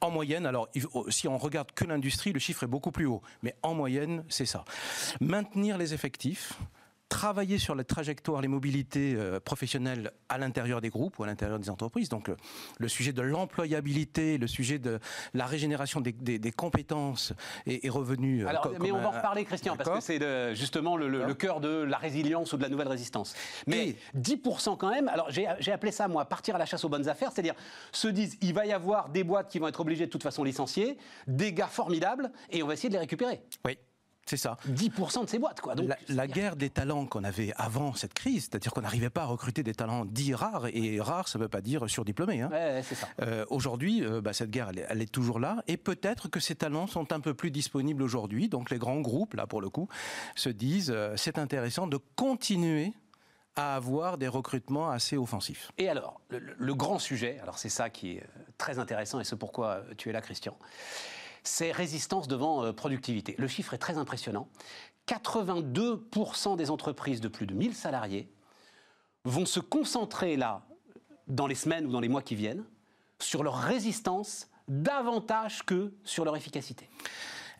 En 0.00 0.10
moyenne, 0.10 0.46
alors 0.46 0.68
si 1.08 1.26
on 1.26 1.36
regarde 1.36 1.72
que 1.72 1.84
l'industrie, 1.84 2.32
le 2.32 2.38
chiffre 2.38 2.62
est 2.62 2.68
beaucoup 2.68 2.92
plus 2.92 3.06
haut. 3.06 3.22
Mais 3.42 3.56
en 3.62 3.74
moyenne, 3.74 4.24
c'est 4.28 4.46
ça. 4.46 4.64
Maintenir 5.20 5.78
les 5.78 5.94
effectifs, 5.94 6.54
travailler 7.12 7.58
sur 7.58 7.74
la 7.74 7.84
trajectoire, 7.84 8.40
les 8.40 8.48
mobilités 8.48 9.14
euh, 9.14 9.38
professionnelles 9.38 10.12
à 10.30 10.38
l'intérieur 10.38 10.80
des 10.80 10.88
groupes 10.88 11.18
ou 11.18 11.24
à 11.24 11.26
l'intérieur 11.26 11.58
des 11.58 11.68
entreprises. 11.68 12.08
Donc 12.08 12.30
le, 12.78 12.88
sujet 12.88 13.12
de 13.12 13.20
l'employabilité, 13.20 14.38
le 14.38 14.46
sujet 14.46 14.78
de 14.78 14.98
la 15.34 15.44
régénération 15.44 16.00
des, 16.00 16.52
compétences 16.52 17.34
est, 17.66 17.86
revenu. 17.90 18.44
Euh, 18.44 18.48
Alors, 18.48 18.72
mais 18.80 18.90
on 18.90 18.98
va 18.98 19.08
en 19.08 19.10
reparler, 19.10 19.44
Christian, 19.44 19.76
parce 19.76 19.90
que 19.90 20.00
c'est 20.00 20.54
justement 20.54 20.96
le, 20.96 21.34
cœur 21.34 21.60
de 21.60 21.82
la 21.82 21.98
résilience 21.98 22.54
ou 22.54 22.56
de 22.56 22.62
la 22.62 22.70
nouvelle 22.70 22.88
résistance. 22.88 23.34
Mais 23.66 23.96
10% 24.16 24.78
quand 24.78 24.90
même, 24.90 25.08
alors 25.08 25.30
j'ai 25.30 25.72
appelé 25.72 25.92
ça, 25.92 26.08
moi, 26.08 26.24
partir 26.24 26.54
à 26.54 26.58
la 26.58 26.64
chasse 26.64 26.84
aux 26.84 26.88
bonnes 26.88 27.08
affaires, 27.08 27.30
c'est-à-dire 27.30 27.54
se 27.92 28.08
disent, 28.08 28.38
il 28.40 28.54
va 28.54 28.64
y 28.64 28.72
avoir 28.72 29.10
des 29.10 29.22
boîtes 29.22 29.50
qui 29.50 29.58
vont 29.58 29.68
être 29.68 29.80
obligées 29.80 30.06
de 30.06 30.10
toute 30.10 30.22
façon 30.22 30.44
licencier, 30.44 30.96
des 31.26 31.52
gars 31.52 31.66
formidables, 31.66 32.32
et 32.50 32.62
on 32.62 32.66
va 32.66 32.72
essayer 32.72 32.88
de 32.88 32.94
les 32.94 33.00
récupérer. 33.00 33.42
Oui. 33.66 33.76
C'est 34.26 34.36
ça. 34.36 34.56
10% 34.68 35.24
de 35.24 35.28
ces 35.28 35.38
boîtes, 35.38 35.60
quoi. 35.60 35.74
la, 36.08 36.26
guerre 36.26 36.56
des 36.56 36.70
talents 36.70 37.06
qu'on 37.06 37.24
avait 37.24 37.52
avant 37.56 37.94
cette 37.94 38.14
crise, 38.14 38.44
c'est-à-dire 38.44 38.72
qu'on 38.72 38.82
n'arrivait 38.82 39.10
pas 39.10 39.22
à 39.22 39.26
recruter 39.26 39.62
des 39.62 39.74
talents 39.74 40.04
dits 40.04 40.34
rares, 40.34 40.66
et 40.72 41.00
rares, 41.00 41.28
ça 41.28 41.38
ne 41.38 41.44
veut 41.44 41.48
pas 41.48 41.60
dire 41.60 41.88
surdiplômés. 41.90 42.40
Hein. 42.40 42.50
c'est 42.82 42.94
ça. 42.94 43.08
Euh, 43.20 43.44
aujourd'hui, 43.50 44.04
euh, 44.04 44.20
bah, 44.20 44.32
cette 44.32 44.50
guerre, 44.50 44.70
elle, 44.88 45.02
est 45.02 45.10
toujours 45.10 45.40
là, 45.40 45.62
et 45.66 45.76
peut-être 45.76 46.28
que 46.28 46.40
ces 46.40 46.54
talents 46.54 46.86
sont 46.86 47.12
un 47.12 47.20
peu 47.20 47.34
plus 47.34 47.50
disponibles 47.50 48.02
aujourd'hui. 48.02 48.48
Donc 48.48 48.70
les 48.70 48.78
grands 48.78 49.00
groupes, 49.00 49.34
là 49.34 49.46
pour 49.46 49.60
le 49.60 49.70
coup, 49.70 49.88
se 50.36 50.48
disent, 50.48 50.92
euh, 50.94 51.14
c'est 51.16 51.38
intéressant 51.38 51.86
de 51.86 51.98
continuer 52.14 52.92
à 53.56 53.74
avoir 53.74 54.16
des 54.18 54.28
recrutements 54.28 54.88
assez 54.88 55.18
offensifs. 55.18 55.72
Et 55.76 55.88
alors, 55.88 56.20
le, 56.28 56.40
le 56.56 56.74
grand 56.74 56.98
sujet, 56.98 57.38
alors 57.42 57.58
c'est 57.58 57.68
ça 57.68 57.90
qui 57.90 58.12
est 58.12 58.24
très 58.56 58.78
intéressant, 58.78 59.20
et 59.20 59.24
c'est 59.24 59.36
pourquoi 59.36 59.82
tu 59.98 60.08
es 60.08 60.12
là, 60.12 60.22
Christian 60.22 60.56
c'est 61.42 61.72
résistance 61.72 62.28
devant 62.28 62.64
euh, 62.64 62.72
productivité. 62.72 63.34
Le 63.38 63.48
chiffre 63.48 63.74
est 63.74 63.78
très 63.78 63.98
impressionnant. 63.98 64.48
82% 65.08 66.56
des 66.56 66.70
entreprises 66.70 67.20
de 67.20 67.28
plus 67.28 67.46
de 67.46 67.54
1000 67.54 67.74
salariés 67.74 68.30
vont 69.24 69.46
se 69.46 69.60
concentrer 69.60 70.36
là, 70.36 70.64
dans 71.26 71.46
les 71.46 71.54
semaines 71.54 71.86
ou 71.86 71.92
dans 71.92 72.00
les 72.00 72.08
mois 72.08 72.22
qui 72.22 72.34
viennent, 72.34 72.64
sur 73.18 73.42
leur 73.42 73.56
résistance 73.56 74.48
davantage 74.68 75.64
que 75.64 75.92
sur 76.04 76.24
leur 76.24 76.36
efficacité. 76.36 76.88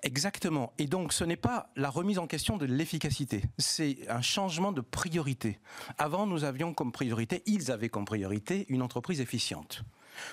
Exactement. 0.03 0.73
Et 0.79 0.87
donc, 0.87 1.13
ce 1.13 1.23
n'est 1.23 1.37
pas 1.37 1.71
la 1.77 1.89
remise 1.89 2.19
en 2.19 2.27
question 2.27 2.57
de 2.57 2.67
l'efficacité, 2.67 3.43
c'est 3.59 3.99
un 4.09 4.21
changement 4.21 4.73
de 4.73 4.81
priorité. 4.81 5.61
Avant, 5.97 6.27
nous 6.27 6.43
avions 6.43 6.75
comme 6.75 6.91
priorité, 6.91 7.43
ils 7.47 7.71
avaient 7.71 7.89
comme 7.89 8.05
priorité 8.05 8.67
une 8.69 8.83
entreprise 8.83 9.21
efficiente 9.21 9.85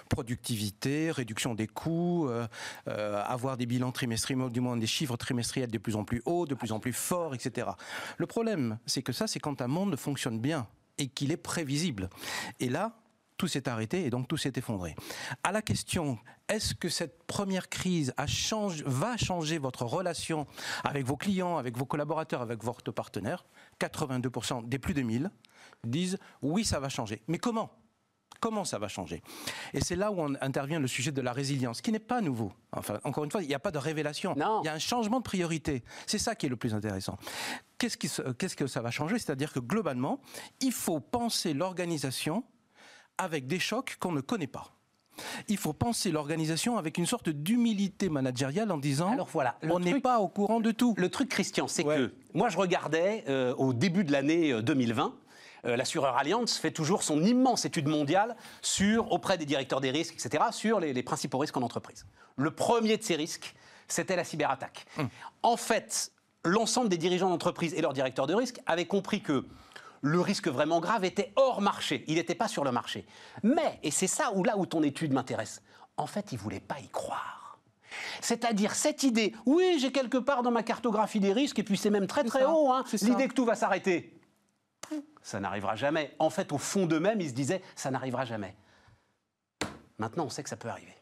productivité, 0.09 1.11
réduction 1.11 1.55
des 1.55 1.67
coûts, 1.67 2.27
euh, 2.27 2.47
euh, 2.87 3.21
avoir 3.25 3.57
des 3.57 3.65
bilans 3.65 3.91
trimestriels, 3.91 4.49
du 4.49 4.61
moins 4.61 4.77
des 4.77 4.87
chiffres 4.87 5.17
trimestriels 5.17 5.71
de 5.71 5.77
plus 5.77 5.95
en 5.95 6.03
plus 6.03 6.21
hauts, 6.25 6.45
de 6.45 6.55
plus 6.55 6.71
en 6.71 6.79
plus 6.79 6.93
forts, 6.93 7.33
etc. 7.33 7.67
Le 8.17 8.25
problème, 8.25 8.79
c'est 8.85 9.01
que 9.01 9.13
ça, 9.13 9.27
c'est 9.27 9.39
quand 9.39 9.61
un 9.61 9.67
monde 9.67 9.95
fonctionne 9.95 10.39
bien 10.39 10.67
et 10.97 11.07
qu'il 11.07 11.31
est 11.31 11.37
prévisible. 11.37 12.09
Et 12.59 12.69
là, 12.69 12.99
tout 13.39 13.47
s'est 13.47 13.69
arrêté 13.69 14.05
et 14.05 14.09
donc 14.09 14.27
tout 14.27 14.37
s'est 14.37 14.53
effondré. 14.57 14.95
À 15.43 15.51
la 15.51 15.61
question, 15.61 16.19
est-ce 16.49 16.75
que 16.75 16.89
cette 16.89 17.23
première 17.23 17.69
crise 17.69 18.13
va 18.85 19.17
changer 19.17 19.57
votre 19.57 19.85
relation 19.85 20.45
avec 20.83 21.05
vos 21.05 21.15
clients, 21.15 21.57
avec 21.57 21.77
vos 21.77 21.85
collaborateurs, 21.85 22.41
avec 22.41 22.63
votre 22.63 22.91
partenaire? 22.91 23.45
82% 23.79 24.67
des 24.67 24.77
plus 24.77 24.93
de 24.93 25.01
1000 25.01 25.31
disent 25.85 26.17
oui, 26.41 26.65
ça 26.65 26.79
va 26.79 26.89
changer. 26.89 27.21
Mais 27.27 27.37
comment? 27.37 27.71
Comment 28.39 28.63
ça 28.63 28.79
va 28.79 28.87
changer 28.87 29.21
Et 29.73 29.81
c'est 29.81 29.95
là 29.95 30.11
où 30.11 30.19
on 30.19 30.35
intervient 30.41 30.79
le 30.79 30.87
sujet 30.87 31.11
de 31.11 31.21
la 31.21 31.33
résilience, 31.33 31.81
qui 31.81 31.91
n'est 31.91 31.99
pas 31.99 32.21
nouveau. 32.21 32.53
Enfin, 32.71 32.99
encore 33.03 33.23
une 33.23 33.31
fois, 33.31 33.41
il 33.41 33.47
n'y 33.47 33.53
a 33.53 33.59
pas 33.59 33.71
de 33.71 33.77
révélation. 33.77 34.33
Il 34.35 34.65
y 34.65 34.69
a 34.69 34.73
un 34.73 34.79
changement 34.79 35.19
de 35.19 35.23
priorité. 35.23 35.83
C'est 36.07 36.17
ça 36.19 36.35
qui 36.35 36.45
est 36.45 36.49
le 36.49 36.55
plus 36.55 36.73
intéressant. 36.73 37.17
Qu'est-ce, 37.77 37.97
qu'est-ce 37.97 38.55
que 38.55 38.67
ça 38.67 38.81
va 38.81 38.91
changer? 38.91 39.19
C'est-à-dire 39.19 39.51
que 39.51 39.59
globalement, 39.59 40.19
il 40.61 40.71
faut 40.71 40.99
penser 40.99 41.53
l'organisation 41.53 42.43
avec 43.17 43.47
des 43.47 43.59
chocs 43.59 43.97
qu'on 43.99 44.11
ne 44.11 44.21
connaît 44.21 44.47
pas. 44.47 44.73
Il 45.49 45.57
faut 45.57 45.73
penser 45.73 46.11
l'organisation 46.11 46.77
avec 46.77 46.97
une 46.97 47.05
sorte 47.05 47.29
d'humilité 47.29 48.07
managériale 48.07 48.71
en 48.71 48.77
disant 48.77 49.11
Alors 49.11 49.27
voilà, 49.27 49.57
on 49.63 49.79
n'est 49.79 49.99
pas 49.99 50.19
au 50.19 50.29
courant 50.29 50.61
de 50.61 50.71
tout. 50.71 50.93
Le 50.97 51.09
truc, 51.09 51.27
Christian, 51.27 51.67
c'est 51.67 51.83
que 51.83 52.13
moi 52.33 52.47
je 52.47 52.57
regardais 52.57 53.25
euh, 53.27 53.53
au 53.55 53.73
début 53.73 54.05
de 54.05 54.13
l'année 54.13 54.61
2020 54.61 55.13
euh, 55.65 55.75
l'assureur 55.75 56.17
Allianz 56.17 56.57
fait 56.59 56.71
toujours 56.71 57.03
son 57.03 57.23
immense 57.23 57.65
étude 57.65 57.87
mondiale 57.87 58.35
sur, 58.61 59.11
auprès 59.11 59.37
des 59.37 59.45
directeurs 59.45 59.81
des 59.81 59.91
risques, 59.91 60.13
etc., 60.13 60.45
sur 60.51 60.79
les, 60.79 61.03
principaux 61.03 61.37
risques 61.37 61.57
en 61.57 61.61
entreprise. 61.61 62.05
Le 62.37 62.51
premier 62.51 62.97
de 62.97 63.03
ces 63.03 63.15
risques, 63.15 63.55
c'était 63.87 64.15
la 64.15 64.23
cyberattaque. 64.23 64.85
Hum. 64.97 65.09
En 65.43 65.57
fait, 65.57 66.11
l'ensemble 66.43 66.89
des 66.89 66.97
dirigeants 66.97 67.29
d'entreprise 67.29 67.73
et 67.73 67.81
leurs 67.81 67.93
directeurs 67.93 68.27
de 68.27 68.33
risque 68.33 68.59
avaient 68.65 68.85
compris 68.85 69.21
que 69.21 69.45
le 70.01 70.21
risque 70.21 70.47
vraiment 70.47 70.79
grave 70.79 71.03
était 71.03 71.33
hors 71.35 71.61
marché. 71.61 72.05
Il 72.07 72.15
n'était 72.15 72.35
pas 72.35 72.47
sur 72.47 72.63
le 72.63 72.71
marché. 72.71 73.05
Mais, 73.43 73.79
et 73.83 73.91
c'est 73.91 74.07
ça 74.07 74.31
où 74.33 74.43
là 74.43 74.57
où 74.57 74.65
ton 74.65 74.81
étude 74.83 75.11
m'intéresse, 75.11 75.61
en 75.97 76.07
fait, 76.07 76.31
ils 76.31 76.35
ne 76.35 76.41
voulaient 76.41 76.61
pas 76.61 76.79
y 76.79 76.87
croire. 76.87 77.59
C'est-à-dire 78.21 78.75
cette 78.75 79.03
idée, 79.03 79.33
oui, 79.45 79.77
j'ai 79.79 79.91
quelque 79.91 80.17
part 80.17 80.43
dans 80.43 80.51
ma 80.51 80.63
cartographie 80.63 81.19
des 81.19 81.33
risques, 81.33 81.59
et 81.59 81.63
puis 81.63 81.75
c'est 81.77 81.89
même 81.89 82.07
très 82.07 82.23
très 82.23 82.45
haut, 82.45 82.71
hein, 82.71 82.83
l'idée 83.01 83.27
que 83.27 83.33
tout 83.33 83.45
va 83.45 83.55
s'arrêter 83.55 84.18
ça 85.29 85.39
n'arrivera 85.39 85.75
jamais. 85.75 86.15
En 86.19 86.29
fait, 86.29 86.51
au 86.51 86.57
fond 86.57 86.85
d'eux-mêmes, 86.85 87.21
ils 87.21 87.29
se 87.29 87.33
disaient, 87.33 87.61
ça 87.75 87.91
n'arrivera 87.91 88.25
jamais. 88.25 88.55
Maintenant, 89.99 90.25
on 90.25 90.29
sait 90.29 90.43
que 90.43 90.49
ça 90.49 90.57
peut 90.57 90.69
arriver. 90.69 90.93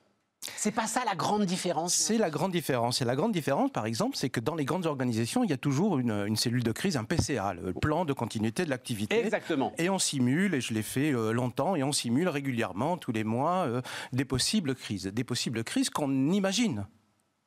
C'est 0.56 0.72
pas 0.72 0.88
ça 0.88 1.04
la 1.06 1.16
grande 1.16 1.46
différence 1.46 1.94
C'est 1.94 2.18
la 2.18 2.30
grande 2.30 2.52
différence. 2.52 3.02
Et 3.02 3.06
la 3.06 3.16
grande 3.16 3.32
différence, 3.32 3.72
par 3.72 3.86
exemple, 3.86 4.18
c'est 4.18 4.30
que 4.30 4.40
dans 4.40 4.56
les 4.56 4.66
grandes 4.66 4.86
organisations, 4.86 5.44
il 5.44 5.50
y 5.50 5.54
a 5.54 5.58
toujours 5.58 5.98
une, 5.98 6.36
cellule 6.36 6.64
de 6.64 6.72
crise, 6.72 6.98
un 6.98 7.04
PCA, 7.04 7.54
le 7.54 7.74
plan 7.74 8.06
de 8.06 8.14
continuité 8.14 8.66
de 8.66 8.70
l'activité. 8.70 9.20
Exactement. 9.20 9.74
Et 9.78 9.90
on 9.90 10.00
simule, 10.00 10.54
et 10.56 10.62
je 10.62 10.74
l'ai 10.74 10.84
fait 10.84 11.14
euh, 11.14 11.32
longtemps, 11.32 11.76
et 11.76 11.84
on 11.84 11.92
simule 11.92 12.28
régulièrement, 12.28 12.98
tous 12.98 13.12
les 13.12 13.24
mois, 13.24 13.66
euh, 13.68 13.82
des 14.14 14.26
possibles 14.26 14.76
crises. 14.76 15.06
Des 15.06 15.24
possibles 15.24 15.64
crises 15.64 15.90
qu'on 15.90 16.32
imagine. 16.32 16.86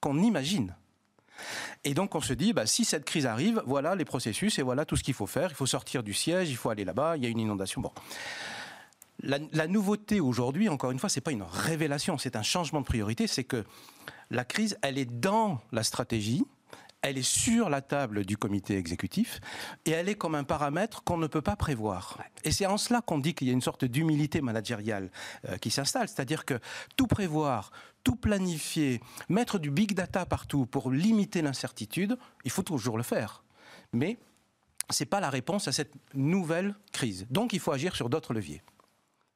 Qu'on 0.01 0.19
imagine. 0.19 0.75
Et 1.85 1.95
donc 1.95 2.15
on 2.15 2.21
se 2.21 2.33
dit, 2.33 2.53
bah, 2.53 2.67
si 2.67 2.85
cette 2.85 3.05
crise 3.05 3.27
arrive, 3.27 3.63
voilà 3.67 3.95
les 3.95 4.05
processus 4.05 4.59
et 4.59 4.63
voilà 4.63 4.85
tout 4.85 4.97
ce 4.97 5.03
qu'il 5.03 5.15
faut 5.15 5.27
faire. 5.27 5.51
Il 5.51 5.57
faut 5.57 5.67
sortir 5.67 6.03
du 6.03 6.15
siège, 6.15 6.51
il 6.51 6.57
faut 6.57 6.71
aller 6.71 6.85
là-bas, 6.85 7.17
il 7.17 7.23
y 7.23 7.27
a 7.27 7.29
une 7.29 7.41
inondation. 7.41 7.81
Bon. 7.81 7.93
La, 9.23 9.67
nouveauté 9.67 10.19
aujourd'hui, 10.21 10.69
encore 10.69 10.91
une 10.91 10.99
fois, 10.99 11.11
c'est 11.11 11.21
pas 11.21 11.33
une 11.33 11.43
révélation, 11.43 12.17
c'est 12.17 12.37
un 12.37 12.43
changement 12.43 12.81
de 12.81 12.87
priorité. 12.87 13.27
C'est 13.27 13.45
que 13.45 13.65
la 14.31 14.45
crise, 14.45 14.79
elle 14.83 14.97
est 14.97 15.05
dans 15.05 15.61
la 15.73 15.83
stratégie, 15.83 16.45
elle 17.03 17.19
est 17.19 17.23
sur 17.23 17.71
la 17.71 17.81
table 17.81 18.25
du 18.25 18.37
comité 18.37 18.77
exécutif 18.77 19.41
et 19.85 19.91
elle 19.91 20.09
est 20.09 20.15
comme 20.15 20.35
un 20.35 20.45
paramètre 20.45 21.03
qu'on 21.03 21.17
ne 21.17 21.27
peut 21.27 21.43
pas 21.43 21.57
prévoir. 21.57 22.19
Et 22.45 22.53
c'est 22.53 22.67
en 22.67 22.77
cela 22.77 23.01
qu'on 23.01 23.19
dit 23.19 23.35
qu'il 23.35 23.49
y 23.49 23.51
a 23.51 23.55
une 23.55 23.63
sorte 23.63 23.85
d'humilité 23.85 24.41
managériale 24.41 25.11
euh, 25.49 25.57
qui 25.57 25.71
s'installe, 25.71 26.09
c'est-à-dire 26.09 26.45
que 26.45 26.59
tout 26.97 27.07
prévoir, 27.07 27.71
tout 28.05 28.17
planifier, 28.17 29.01
mettre 29.29 29.59
du 29.59 29.71
big 29.71 29.95
data 29.95 30.27
partout 30.27 30.67
pour 30.67 30.91
limiter 30.91 31.43
l'incertitude, 31.43 32.19
il 32.45 32.51
faut 32.51 32.63
toujours 32.63 32.97
le 32.97 33.03
faire. 33.03 33.45
Mais 33.93 34.19
ce 34.91 35.03
n'est 35.03 35.09
pas 35.09 35.21
la 35.21 35.31
réponse 35.31 35.69
à 35.69 35.73
cette 35.73 35.93
nouvelle 36.15 36.75
crise. 36.93 37.27
Donc 37.31 37.53
il 37.53 37.61
faut 37.61 37.73
agir 37.73 37.97
sur 37.97 38.11
d'autres 38.11 38.35
leviers 38.35 38.63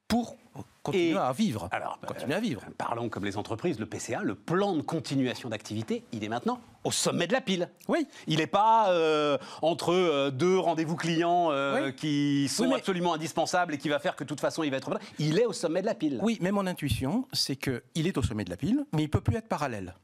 pour 0.07 0.37
continuer 0.83 1.17
à 1.17 1.31
vivre. 1.33 1.67
Alors, 1.71 1.99
continuer 2.05 2.35
à 2.35 2.39
vivre. 2.39 2.61
Euh, 2.67 2.71
parlons 2.77 3.09
comme 3.09 3.25
les 3.25 3.37
entreprises, 3.37 3.79
le 3.79 3.85
PCA, 3.85 4.21
le 4.23 4.35
plan 4.35 4.75
de 4.75 4.81
continuation 4.81 5.49
d'activité, 5.49 6.03
il 6.11 6.23
est 6.23 6.29
maintenant 6.29 6.59
au 6.83 6.91
sommet 6.91 7.25
de 7.25 7.33
la 7.33 7.41
pile. 7.41 7.69
Oui. 7.87 8.07
Il 8.27 8.37
n'est 8.37 8.47
pas 8.47 8.91
euh, 8.91 9.37
entre 9.63 9.93
euh, 9.93 10.29
deux 10.29 10.59
rendez-vous 10.59 10.95
clients 10.95 11.51
qui 11.97 12.47
sont 12.47 12.71
absolument 12.73 13.13
indispensables 13.13 13.73
et 13.73 13.77
qui 13.77 13.89
va 13.89 13.99
faire 13.99 14.15
que 14.15 14.23
de 14.23 14.29
toute 14.29 14.41
façon 14.41 14.63
il 14.63 14.71
va 14.71 14.77
être. 14.77 14.91
Il 15.17 15.39
est 15.39 15.45
au 15.45 15.53
sommet 15.53 15.81
de 15.81 15.87
la 15.87 15.95
pile. 15.95 16.19
Oui, 16.21 16.37
mais 16.41 16.51
mon 16.51 16.67
intuition, 16.67 17.27
c'est 17.33 17.55
qu'il 17.55 18.07
est 18.07 18.17
au 18.17 18.23
sommet 18.23 18.45
de 18.45 18.49
la 18.49 18.57
pile, 18.57 18.85
mais 18.93 19.03
il 19.03 19.09
peut 19.09 19.21
plus 19.21 19.35
être 19.35 19.47
parallèle. 19.47 19.95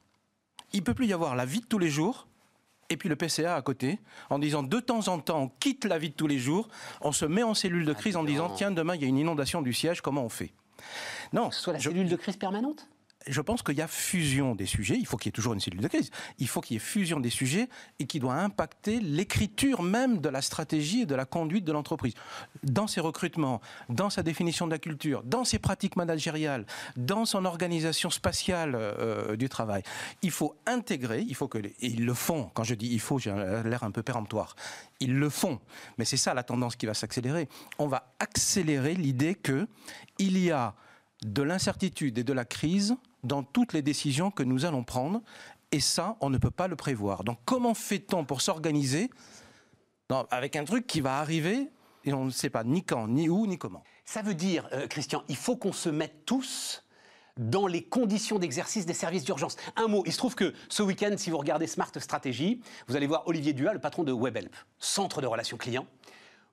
Il 0.73 0.83
peut 0.83 0.93
plus 0.93 1.07
y 1.07 1.13
avoir 1.13 1.35
la 1.35 1.45
vie 1.45 1.59
de 1.59 1.65
tous 1.65 1.79
les 1.79 1.89
jours 1.89 2.27
et 2.91 2.97
puis 2.97 3.09
le 3.09 3.15
PCA 3.15 3.55
à 3.55 3.61
côté, 3.61 3.99
en 4.29 4.37
disant 4.37 4.63
de 4.63 4.79
temps 4.79 5.07
en 5.07 5.19
temps, 5.19 5.43
on 5.43 5.47
quitte 5.47 5.85
la 5.85 5.97
vie 5.97 6.09
de 6.09 6.15
tous 6.15 6.27
les 6.27 6.37
jours, 6.37 6.67
on 6.99 7.11
se 7.11 7.25
met 7.25 7.43
en 7.43 7.53
cellule 7.53 7.85
de 7.85 7.93
crise 7.93 8.17
en 8.17 8.23
disant 8.23 8.49
tiens, 8.49 8.71
demain 8.71 8.95
il 8.95 9.01
y 9.01 9.05
a 9.05 9.07
une 9.07 9.17
inondation 9.17 9.61
du 9.61 9.73
siège, 9.73 10.01
comment 10.01 10.23
on 10.25 10.29
fait? 10.29 10.51
Non. 11.31 11.51
Soit 11.51 11.73
la 11.73 11.79
cellule 11.79 12.09
de 12.09 12.15
crise 12.15 12.35
permanente? 12.35 12.87
Je 13.27 13.41
pense 13.41 13.61
qu'il 13.61 13.75
y 13.75 13.81
a 13.81 13.87
fusion 13.87 14.55
des 14.55 14.65
sujets. 14.65 14.97
Il 14.97 15.05
faut 15.05 15.17
qu'il 15.17 15.27
y 15.27 15.29
ait 15.29 15.33
toujours 15.33 15.53
une 15.53 15.59
cellule 15.59 15.81
de 15.81 15.87
crise. 15.87 16.09
Il 16.39 16.47
faut 16.47 16.61
qu'il 16.61 16.75
y 16.75 16.77
ait 16.77 16.79
fusion 16.79 17.19
des 17.19 17.29
sujets 17.29 17.69
et 17.99 18.05
qui 18.05 18.19
doit 18.19 18.35
impacter 18.35 18.99
l'écriture 18.99 19.81
même 19.81 20.19
de 20.19 20.29
la 20.29 20.41
stratégie 20.41 21.01
et 21.01 21.05
de 21.05 21.15
la 21.15 21.25
conduite 21.25 21.65
de 21.65 21.71
l'entreprise. 21.71 22.13
Dans 22.63 22.87
ses 22.87 23.01
recrutements, 23.01 23.61
dans 23.89 24.09
sa 24.09 24.23
définition 24.23 24.65
de 24.65 24.71
la 24.71 24.79
culture, 24.79 25.23
dans 25.23 25.43
ses 25.43 25.59
pratiques 25.59 25.95
managériales, 25.95 26.65
dans 26.97 27.25
son 27.25 27.45
organisation 27.45 28.09
spatiale 28.09 28.75
euh, 28.75 29.35
du 29.35 29.49
travail. 29.49 29.83
Il 30.21 30.31
faut 30.31 30.55
intégrer, 30.65 31.21
il 31.27 31.35
faut 31.35 31.47
que, 31.47 31.59
et 31.59 31.75
ils 31.81 32.05
le 32.05 32.13
font. 32.13 32.49
Quand 32.53 32.63
je 32.63 32.75
dis 32.75 32.87
il 32.87 32.99
faut, 32.99 33.19
j'ai 33.19 33.31
l'air 33.65 33.83
un 33.83 33.91
peu 33.91 34.03
péremptoire. 34.03 34.55
Ils 34.99 35.17
le 35.17 35.29
font. 35.29 35.59
Mais 35.97 36.05
c'est 36.05 36.17
ça 36.17 36.33
la 36.33 36.43
tendance 36.43 36.75
qui 36.75 36.85
va 36.85 36.93
s'accélérer. 36.93 37.47
On 37.79 37.87
va 37.87 38.13
accélérer 38.19 38.95
l'idée 38.95 39.35
que 39.35 39.67
il 40.17 40.37
y 40.37 40.51
a 40.51 40.75
de 41.23 41.41
l'incertitude 41.43 42.17
et 42.17 42.23
de 42.23 42.33
la 42.33 42.45
crise 42.45 42.95
dans 43.23 43.43
toutes 43.43 43.73
les 43.73 43.81
décisions 43.81 44.31
que 44.31 44.43
nous 44.43 44.65
allons 44.65 44.83
prendre. 44.83 45.21
Et 45.71 45.79
ça, 45.79 46.17
on 46.19 46.29
ne 46.29 46.37
peut 46.37 46.51
pas 46.51 46.67
le 46.67 46.75
prévoir. 46.75 47.23
Donc 47.23 47.39
comment 47.45 47.73
fait-on 47.73 48.25
pour 48.25 48.41
s'organiser 48.41 49.09
avec 50.29 50.55
un 50.57 50.65
truc 50.65 50.87
qui 50.87 50.99
va 50.99 51.19
arriver 51.19 51.69
et 52.03 52.13
on 52.13 52.25
ne 52.25 52.31
sait 52.31 52.49
pas 52.49 52.63
ni 52.63 52.83
quand, 52.83 53.07
ni 53.07 53.29
où, 53.29 53.47
ni 53.47 53.57
comment? 53.57 53.83
Ça 54.03 54.21
veut 54.21 54.33
dire, 54.33 54.67
euh, 54.73 54.87
Christian, 54.87 55.23
il 55.29 55.37
faut 55.37 55.55
qu'on 55.55 55.71
se 55.71 55.87
mette 55.87 56.25
tous 56.25 56.83
dans 57.37 57.67
les 57.67 57.83
conditions 57.83 58.39
d'exercice 58.39 58.85
des 58.85 58.93
services 58.93 59.23
d'urgence. 59.23 59.55
Un 59.77 59.87
mot, 59.87 60.03
il 60.05 60.11
se 60.11 60.17
trouve 60.17 60.35
que 60.35 60.53
ce 60.67 60.83
week-end, 60.83 61.13
si 61.17 61.29
vous 61.29 61.37
regardez 61.37 61.67
Smart 61.67 61.91
Strategy, 61.95 62.61
vous 62.87 62.95
allez 62.95 63.07
voir 63.07 63.25
Olivier 63.27 63.53
Dua, 63.53 63.73
le 63.73 63.79
patron 63.79 64.03
de 64.03 64.11
WebHelp, 64.11 64.53
centre 64.79 65.21
de 65.21 65.27
relations 65.27 65.57
clients 65.57 65.87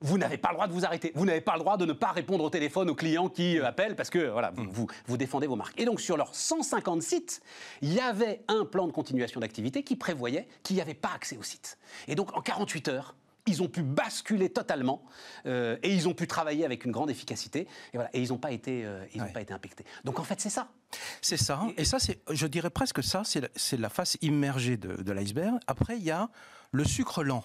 vous 0.01 0.17
n'avez 0.17 0.37
pas 0.37 0.49
le 0.49 0.55
droit 0.55 0.67
de 0.67 0.73
vous 0.73 0.85
arrêter. 0.85 1.11
Vous 1.15 1.25
n'avez 1.25 1.41
pas 1.41 1.53
le 1.53 1.59
droit 1.59 1.77
de 1.77 1.85
ne 1.85 1.93
pas 1.93 2.11
répondre 2.11 2.43
au 2.43 2.49
téléphone 2.49 2.89
aux 2.89 2.95
clients 2.95 3.29
qui 3.29 3.59
euh, 3.59 3.65
appellent 3.65 3.95
parce 3.95 4.09
que 4.09 4.29
voilà, 4.29 4.51
mm. 4.51 4.67
vous, 4.71 4.87
vous, 5.07 5.17
défendez 5.17 5.47
vos 5.47 5.55
marques. 5.55 5.79
Et 5.79 5.85
donc 5.85 5.99
sur 5.99 6.17
leurs 6.17 6.33
150 6.33 7.01
sites, 7.01 7.41
il 7.81 7.93
y 7.93 7.99
avait 7.99 8.41
un 8.47 8.65
plan 8.65 8.87
de 8.87 8.91
continuation 8.91 9.41
d'activité 9.41 9.83
qui 9.83 9.95
prévoyait 9.95 10.47
qu'il 10.63 10.75
n'y 10.75 10.81
avait 10.81 10.93
pas 10.93 11.11
accès 11.13 11.37
au 11.37 11.43
site. 11.43 11.77
Et 12.07 12.15
donc 12.15 12.35
en 12.35 12.41
48 12.41 12.87
heures, 12.87 13.15
ils 13.45 13.63
ont 13.63 13.67
pu 13.67 13.81
basculer 13.81 14.49
totalement 14.49 15.03
euh, 15.45 15.77
et 15.81 15.93
ils 15.93 16.07
ont 16.07 16.13
pu 16.13 16.27
travailler 16.27 16.65
avec 16.65 16.85
une 16.85 16.91
grande 16.91 17.09
efficacité 17.09 17.61
et, 17.93 17.97
voilà, 17.97 18.09
et 18.13 18.21
ils 18.21 18.29
n'ont 18.29 18.37
pas 18.37 18.51
été 18.51 18.85
euh, 18.85 19.03
ils 19.13 19.23
pas 19.33 19.41
été 19.41 19.53
impactés. 19.53 19.85
Donc 20.03 20.19
en 20.19 20.23
fait 20.23 20.39
c'est 20.39 20.49
ça. 20.49 20.69
C'est 21.21 21.37
ça. 21.37 21.61
Et, 21.77 21.85
ça 21.85 21.99
c'est 21.99 22.21
je 22.29 22.47
dirais 22.47 22.69
presque 22.69 23.03
ça 23.03 23.23
c'est 23.25 23.41
la, 23.41 23.49
la, 23.77 23.89
face 23.89 24.17
immergée 24.21 24.77
de, 24.77 25.01
de 25.01 25.11
l'iceberg. 25.11 25.57
Après 25.67 25.97
il 25.97 26.03
y 26.03 26.11
a 26.11 26.29
le 26.71 26.83
sucre 26.83 27.23
lent 27.23 27.43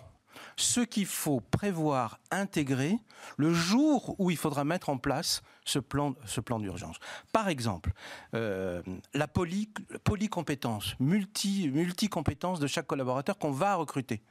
ce 0.57 0.81
qu'il 0.81 1.07
faut 1.07 1.40
prévoir, 1.40 2.18
intégrer 2.31 2.99
le 3.37 3.53
jour 3.53 4.14
où 4.18 4.31
il 4.31 4.37
faudra 4.37 4.64
mettre 4.64 4.88
en 4.88 4.99
place 4.99 5.42
ce 5.64 5.79
plan, 5.79 6.14
ce 6.27 6.40
plan 6.40 6.59
d'urgence. 6.59 6.97
Par 7.33 7.49
exemple, 7.49 7.92
euh, 8.35 8.83
la 9.14 9.29
poly, 9.29 9.70
polycompétence, 10.05 10.94
multi, 11.01 11.70
multi-compétence 11.70 12.61
de 12.61 12.66
chaque 12.66 12.87
collaborateur 12.87 13.38
qu'on 13.38 13.53
va 13.53 13.75
recruter. 13.75 14.23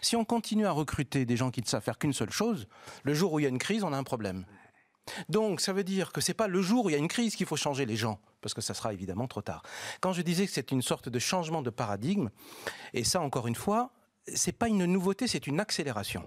Si 0.00 0.16
on 0.16 0.24
continue 0.24 0.66
à 0.66 0.72
recruter 0.72 1.24
des 1.24 1.36
gens 1.36 1.50
qui 1.50 1.60
ne 1.60 1.66
savent 1.66 1.82
faire 1.82 1.98
qu'une 1.98 2.12
seule 2.12 2.32
chose, 2.32 2.66
le 3.04 3.14
jour 3.14 3.32
où 3.32 3.38
il 3.38 3.44
y 3.44 3.46
a 3.46 3.50
une 3.50 3.58
crise, 3.58 3.84
on 3.84 3.92
a 3.92 3.96
un 3.96 4.04
problème. 4.04 4.44
Donc, 5.28 5.60
ça 5.60 5.72
veut 5.72 5.84
dire 5.84 6.12
que 6.12 6.20
c'est 6.20 6.34
pas 6.34 6.46
le 6.46 6.62
jour 6.62 6.84
où 6.84 6.90
il 6.90 6.92
y 6.92 6.96
a 6.96 6.98
une 6.98 7.08
crise 7.08 7.34
qu'il 7.34 7.46
faut 7.46 7.56
changer 7.56 7.86
les 7.86 7.96
gens, 7.96 8.20
parce 8.40 8.54
que 8.54 8.60
ça 8.60 8.74
sera 8.74 8.92
évidemment 8.92 9.26
trop 9.26 9.42
tard. 9.42 9.62
Quand 10.00 10.12
je 10.12 10.22
disais 10.22 10.46
que 10.46 10.52
c'est 10.52 10.70
une 10.70 10.82
sorte 10.82 11.08
de 11.08 11.18
changement 11.18 11.62
de 11.62 11.70
paradigme, 11.70 12.30
et 12.94 13.04
ça, 13.04 13.20
encore 13.20 13.46
une 13.46 13.54
fois, 13.54 13.92
c'est 14.34 14.52
pas 14.52 14.68
une 14.68 14.84
nouveauté, 14.84 15.26
c'est 15.26 15.46
une 15.46 15.60
accélération. 15.60 16.24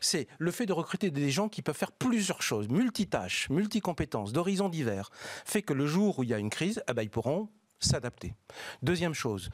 C'est 0.00 0.28
le 0.38 0.50
fait 0.50 0.66
de 0.66 0.72
recruter 0.72 1.10
des 1.10 1.30
gens 1.30 1.48
qui 1.48 1.62
peuvent 1.62 1.76
faire 1.76 1.92
plusieurs 1.92 2.42
choses, 2.42 2.68
multitâches, 2.68 3.48
multicompétences, 3.50 4.32
d'horizons 4.32 4.68
divers, 4.68 5.10
fait 5.44 5.62
que 5.62 5.72
le 5.72 5.86
jour 5.86 6.18
où 6.18 6.22
il 6.22 6.28
y 6.28 6.34
a 6.34 6.38
une 6.38 6.50
crise, 6.50 6.82
eh 6.88 6.92
ben, 6.92 7.02
ils 7.02 7.10
pourront 7.10 7.48
s'adapter. 7.80 8.34
Deuxième 8.82 9.14
chose, 9.14 9.50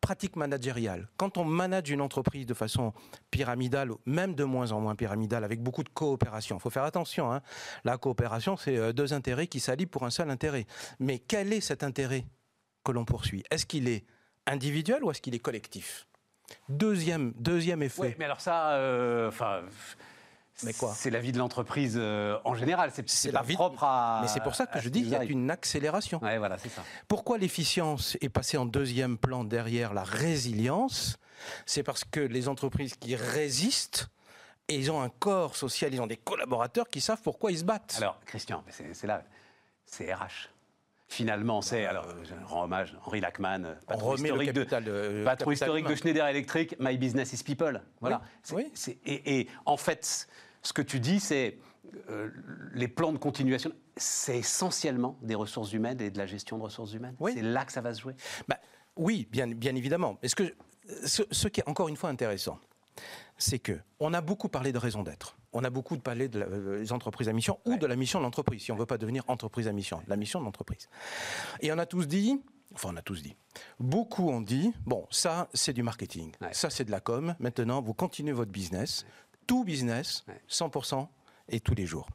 pratique 0.00 0.36
managériale. 0.36 1.08
Quand 1.16 1.38
on 1.38 1.44
manage 1.44 1.90
une 1.90 2.00
entreprise 2.00 2.46
de 2.46 2.54
façon 2.54 2.92
pyramidale, 3.30 3.90
même 4.06 4.34
de 4.34 4.44
moins 4.44 4.72
en 4.72 4.80
moins 4.80 4.94
pyramidale, 4.94 5.44
avec 5.44 5.62
beaucoup 5.62 5.82
de 5.82 5.88
coopération, 5.88 6.56
il 6.56 6.60
faut 6.60 6.70
faire 6.70 6.84
attention. 6.84 7.32
Hein. 7.32 7.42
La 7.84 7.98
coopération, 7.98 8.56
c'est 8.56 8.76
euh, 8.76 8.92
deux 8.92 9.12
intérêts 9.12 9.46
qui 9.46 9.60
s'allient 9.60 9.86
pour 9.86 10.04
un 10.04 10.10
seul 10.10 10.30
intérêt. 10.30 10.66
Mais 10.98 11.18
quel 11.18 11.52
est 11.52 11.60
cet 11.60 11.82
intérêt 11.82 12.26
que 12.84 12.92
l'on 12.92 13.04
poursuit? 13.04 13.44
Est-ce 13.50 13.66
qu'il 13.66 13.88
est 13.88 14.04
individuel 14.46 15.04
ou 15.04 15.10
est-ce 15.10 15.20
qu'il 15.20 15.34
est 15.34 15.40
collectif? 15.40 16.07
Deuxième, 16.68 17.32
deuxième 17.36 17.82
effet. 17.82 18.00
Oui, 18.02 18.14
mais 18.18 18.24
alors 18.24 18.40
ça, 18.40 18.70
euh, 18.70 19.28
enfin. 19.28 19.62
Mais 20.64 20.72
quoi 20.72 20.92
C'est 20.94 21.10
la 21.10 21.20
vie 21.20 21.30
de 21.30 21.38
l'entreprise 21.38 21.94
euh, 21.96 22.36
en 22.44 22.54
général. 22.54 22.90
C'est 23.06 23.30
pas 23.30 23.38
la 23.38 23.44
vie 23.44 23.54
propre 23.54 23.84
à. 23.84 24.20
Mais 24.22 24.28
c'est 24.28 24.42
pour 24.42 24.54
ça 24.54 24.66
que 24.66 24.80
je 24.80 24.88
dis 24.88 25.00
qui 25.00 25.04
qu'il 25.08 25.12
y 25.12 25.16
a 25.16 25.24
une 25.24 25.50
accélération. 25.50 26.20
Ouais, 26.22 26.38
voilà, 26.38 26.58
c'est 26.58 26.68
ça. 26.68 26.82
Pourquoi 27.06 27.38
l'efficience 27.38 28.16
est 28.20 28.28
passée 28.28 28.56
en 28.56 28.66
deuxième 28.66 29.18
plan 29.18 29.44
derrière 29.44 29.94
la 29.94 30.02
résilience? 30.02 31.18
C'est 31.64 31.84
parce 31.84 32.02
que 32.04 32.18
les 32.18 32.48
entreprises 32.48 32.96
qui 32.96 33.14
résistent, 33.14 34.08
et 34.66 34.74
ils 34.76 34.90
ont 34.90 35.00
un 35.00 35.08
corps 35.08 35.54
social, 35.54 35.94
ils 35.94 36.00
ont 36.00 36.08
des 36.08 36.16
collaborateurs 36.16 36.88
qui 36.88 37.00
savent 37.00 37.22
pourquoi 37.22 37.52
ils 37.52 37.58
se 37.58 37.64
battent. 37.64 37.94
Alors, 37.98 38.18
Christian, 38.26 38.64
c'est 38.68 39.06
là, 39.06 39.22
c'est 39.86 40.12
RH. 40.12 40.50
Finalement, 41.08 41.62
c'est. 41.62 41.86
Alors, 41.86 42.06
je 42.22 42.34
rends 42.46 42.64
hommage, 42.64 42.94
Henri 43.04 43.20
Lachman, 43.20 43.64
euh, 43.64 43.74
on 43.84 43.86
patron 43.86 44.14
historique 44.16 44.52
de, 44.52 44.60
capital, 44.60 44.84
euh, 44.88 45.24
patron 45.24 45.50
de. 45.50 45.94
Schneider 45.94 46.26
Electric, 46.26 46.78
My 46.78 46.98
Business 46.98 47.32
is 47.32 47.42
People. 47.42 47.82
Voilà. 48.00 48.20
Oui, 48.52 48.70
et, 49.06 49.40
et 49.40 49.48
en 49.64 49.78
fait, 49.78 50.28
ce 50.62 50.72
que 50.74 50.82
tu 50.82 51.00
dis, 51.00 51.18
c'est 51.18 51.56
euh, 52.10 52.28
les 52.74 52.88
plans 52.88 53.12
de 53.12 53.18
continuation, 53.18 53.72
c'est 53.96 54.36
essentiellement 54.36 55.16
des 55.22 55.34
ressources 55.34 55.72
humaines 55.72 55.98
et 56.02 56.10
de 56.10 56.18
la 56.18 56.26
gestion 56.26 56.58
de 56.58 56.62
ressources 56.62 56.92
humaines. 56.92 57.16
Oui. 57.20 57.32
C'est 57.34 57.42
là 57.42 57.64
que 57.64 57.72
ça 57.72 57.80
va 57.80 57.94
se 57.94 58.02
jouer. 58.02 58.14
Bah, 58.46 58.58
oui, 58.96 59.26
bien, 59.30 59.46
bien 59.46 59.74
évidemment. 59.74 60.18
Est-ce 60.22 60.36
que 60.36 60.54
ce, 61.06 61.22
ce 61.30 61.48
qui 61.48 61.60
est 61.60 61.68
encore 61.68 61.88
une 61.88 61.96
fois 61.96 62.10
intéressant, 62.10 62.58
c'est 63.38 63.58
que 63.58 63.78
on 63.98 64.12
a 64.12 64.20
beaucoup 64.20 64.50
parlé 64.50 64.72
de 64.72 64.78
raison 64.78 65.02
d'être. 65.02 65.37
On 65.52 65.64
a 65.64 65.70
beaucoup 65.70 65.96
parlé 65.98 66.28
de 66.28 66.40
euh, 66.40 66.78
des 66.80 66.92
entreprises 66.92 67.28
à 67.28 67.32
mission 67.32 67.58
ou 67.64 67.76
de 67.76 67.86
la 67.86 67.96
mission 67.96 68.18
de 68.18 68.24
l'entreprise, 68.24 68.62
si 68.62 68.72
on 68.72 68.74
ne 68.74 68.80
veut 68.80 68.86
pas 68.86 68.98
devenir 68.98 69.24
entreprise 69.28 69.66
à 69.68 69.72
mission, 69.72 70.02
la 70.06 70.16
mission 70.16 70.40
de 70.40 70.44
l'entreprise. 70.44 70.88
Et 71.60 71.72
on 71.72 71.78
a 71.78 71.86
tous 71.86 72.06
dit, 72.06 72.40
enfin 72.74 72.90
on 72.92 72.96
a 72.96 73.02
tous 73.02 73.22
dit, 73.22 73.34
beaucoup 73.80 74.28
ont 74.28 74.42
dit, 74.42 74.72
bon, 74.84 75.06
ça 75.10 75.48
c'est 75.54 75.72
du 75.72 75.82
marketing, 75.82 76.32
Ouais. 76.42 76.52
ça 76.52 76.68
c'est 76.70 76.84
de 76.84 76.90
la 76.90 77.00
com, 77.00 77.34
maintenant 77.38 77.80
vous 77.80 77.94
continuez 77.94 78.32
votre 78.32 78.52
business, 78.52 79.06
tout 79.46 79.64
business, 79.64 80.24
Ouais. 80.28 80.40
100% 80.50 81.08
et 81.48 81.60
tous 81.60 81.74
les 81.74 81.86
jours. 81.86 82.08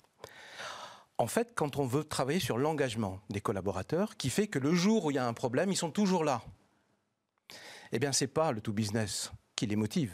En 1.18 1.28
fait, 1.28 1.54
quand 1.56 1.78
on 1.78 1.86
veut 1.86 2.04
travailler 2.04 2.40
sur 2.40 2.58
l'engagement 2.58 3.20
des 3.30 3.40
collaborateurs, 3.42 4.18
qui 4.18 4.30
fait 4.30 4.48
que 4.48 4.60
le 4.60 4.74
jour 4.74 5.06
où 5.06 5.12
il 5.12 5.16
y 5.16 5.20
a 5.20 5.28
un 5.28 5.34
problème, 5.34 5.72
ils 5.72 5.76
sont 5.78 5.92
toujours 5.92 6.24
là. 6.24 6.42
Eh 7.92 8.00
bien, 8.00 8.12
c'est 8.12 8.28
pas 8.28 8.52
le 8.52 8.62
tout 8.62 8.74
business 8.74 9.32
qui 9.56 9.68
les 9.68 9.76
motive, 9.76 10.12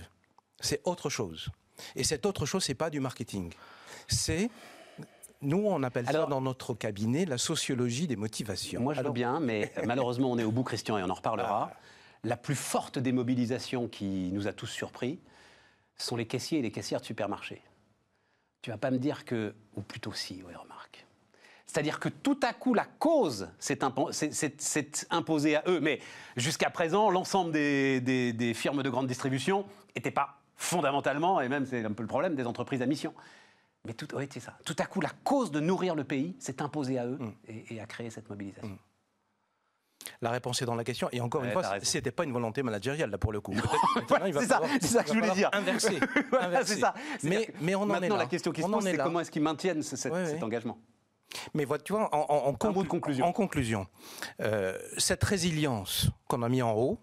c'est 0.59 0.81
autre 0.85 1.09
chose. 1.09 1.49
Et 1.95 2.03
cette 2.03 2.25
autre 2.25 2.45
chose, 2.45 2.63
c'est 2.63 2.73
pas 2.75 2.89
du 2.89 2.99
marketing. 2.99 3.51
C'est 4.07 4.49
nous, 5.41 5.63
on 5.65 5.83
appelle 5.83 6.05
Alors- 6.07 6.25
ça 6.25 6.29
dans 6.29 6.41
notre 6.41 6.73
cabinet 6.73 7.25
la 7.25 7.37
sociologie 7.37 8.07
des 8.07 8.15
motivations. 8.17 8.81
Moi, 8.81 8.93
je 8.93 9.01
veux 9.01 9.11
bien, 9.11 9.39
mais 9.39 9.71
malheureusement, 9.85 10.31
on 10.31 10.37
est 10.37 10.43
au 10.43 10.51
bout, 10.51 10.63
Christian, 10.63 10.97
et 10.97 11.03
on 11.03 11.09
en 11.09 11.13
reparlera. 11.13 11.71
Ah. 11.73 11.79
La 12.25 12.35
plus 12.35 12.55
forte 12.55 12.99
des 12.99 13.13
mobilisations 13.13 13.87
qui 13.87 14.29
nous 14.33 14.47
a 14.47 14.53
tous 14.53 14.67
surpris 14.67 15.19
sont 15.97 16.17
les 16.17 16.25
caissiers 16.27 16.59
et 16.59 16.61
les 16.61 16.71
caissières 16.71 16.99
de 16.99 17.05
supermarché. 17.05 17.61
Tu 18.61 18.69
vas 18.71 18.77
pas 18.77 18.91
me 18.91 18.97
dire 18.97 19.23
que, 19.23 19.53
ou 19.77 19.81
plutôt 19.81 20.11
si, 20.11 20.43
oui, 20.45 20.53
remarque. 20.53 21.05
C'est-à-dire 21.65 21.99
que 21.99 22.09
tout 22.09 22.39
à 22.43 22.51
coup, 22.51 22.73
la 22.73 22.83
cause 22.85 23.47
s'est 23.59 23.79
impo- 23.83 24.11
s'est- 24.11 24.31
s'est- 24.33 24.59
s'est 24.59 24.89
imposée 25.11 25.55
à 25.55 25.63
eux. 25.67 25.79
Mais 25.79 25.99
jusqu'à 26.35 26.69
présent, 26.69 27.09
l'ensemble 27.09 27.51
des, 27.53 28.01
des- 28.01 28.33
des 28.33 28.53
firmes 28.53 28.83
de 28.83 28.89
grande 28.89 29.07
distribution 29.07 29.65
n'étaient 29.95 30.11
pas 30.11 30.38
fondamentalement, 30.59 31.41
et 31.41 31.49
même 31.49 31.65
c'est 31.65 31.83
un 31.83 31.91
peu 31.93 32.03
le 32.03 32.07
problème, 32.07 32.35
des 32.35 32.45
entreprises 32.45 32.81
à 32.81 32.85
mission. 32.85 33.13
Mais 33.85 33.93
tout, 33.93 34.07
c'est 34.29 34.39
ça. 34.41 34.57
Tout 34.65 34.75
à 34.77 34.85
coup, 34.85 34.99
la 34.99 35.09
cause 35.23 35.51
de 35.51 35.59
nourrir 35.61 35.95
le 35.95 36.03
pays 36.03 36.35
s'est 36.39 36.61
imposée 36.61 36.99
à 36.99 37.05
eux 37.07 37.17
Mm. 37.17 37.31
et, 37.47 37.75
et 37.75 37.79
a 37.81 37.85
créé 37.85 38.09
cette 38.09 38.29
mobilisation. 38.29 38.77
La 40.21 40.31
réponse 40.31 40.61
est 40.61 40.65
dans 40.65 40.75
la 40.75 40.83
question. 40.83 41.07
Et 41.13 41.21
encore 41.21 41.41
Ouais, 41.41 41.47
une 41.47 41.53
fois, 41.53 41.79
c'était 41.81 42.11
pas 42.11 42.23
une 42.25 42.33
volonté 42.33 42.61
managériale 42.61 43.09
là 43.09 43.17
pour 43.17 43.31
le 43.31 43.39
coup. 43.41 43.53
Voilà, 44.09 44.31
c'est 44.33 44.45
ça, 44.47 44.61
c'est 44.81 44.87
ça 44.87 45.03
que 45.03 45.09
je 45.09 45.13
voulais 45.13 45.31
dire. 45.31 45.49
Voilà, 46.29 46.65
c'est 46.65 46.77
ça. 46.79 46.93
Mais, 47.23 47.75
on 47.75 47.81
en 47.83 47.87
est 47.95 47.99
Maintenant, 48.01 48.17
la 48.17 48.25
question 48.25 48.51
qui 48.51 48.61
se 48.61 48.67
On 48.67 48.71
pose, 48.71 48.85
est 48.87 48.91
c'est 48.91 48.97
comment 48.97 49.21
est-ce 49.21 49.31
qu'ils 49.31 49.41
maintiennent 49.43 49.81
ce- 49.81 49.95
cet, 49.95 50.11
Ouais, 50.11 50.25
cet 50.25 50.35
ouais. 50.37 50.43
engagement? 50.43 50.77
Mais 51.53 51.65
tu 51.85 51.93
vois, 51.93 52.13
en, 52.13 52.19
en- 52.21 52.47
en 52.49 52.67
Un 52.67 52.71
mot 52.71 52.81
conclu- 52.81 52.83
de 52.83 52.87
conclusion. 52.89 53.25
En 53.25 53.31
conclusion, 53.31 53.87
euh, 54.41 54.77
cette 54.97 55.23
résilience 55.23 56.07
qu'on 56.27 56.41
a 56.43 56.49
mis 56.49 56.61
en 56.61 56.73
haut, 56.73 56.97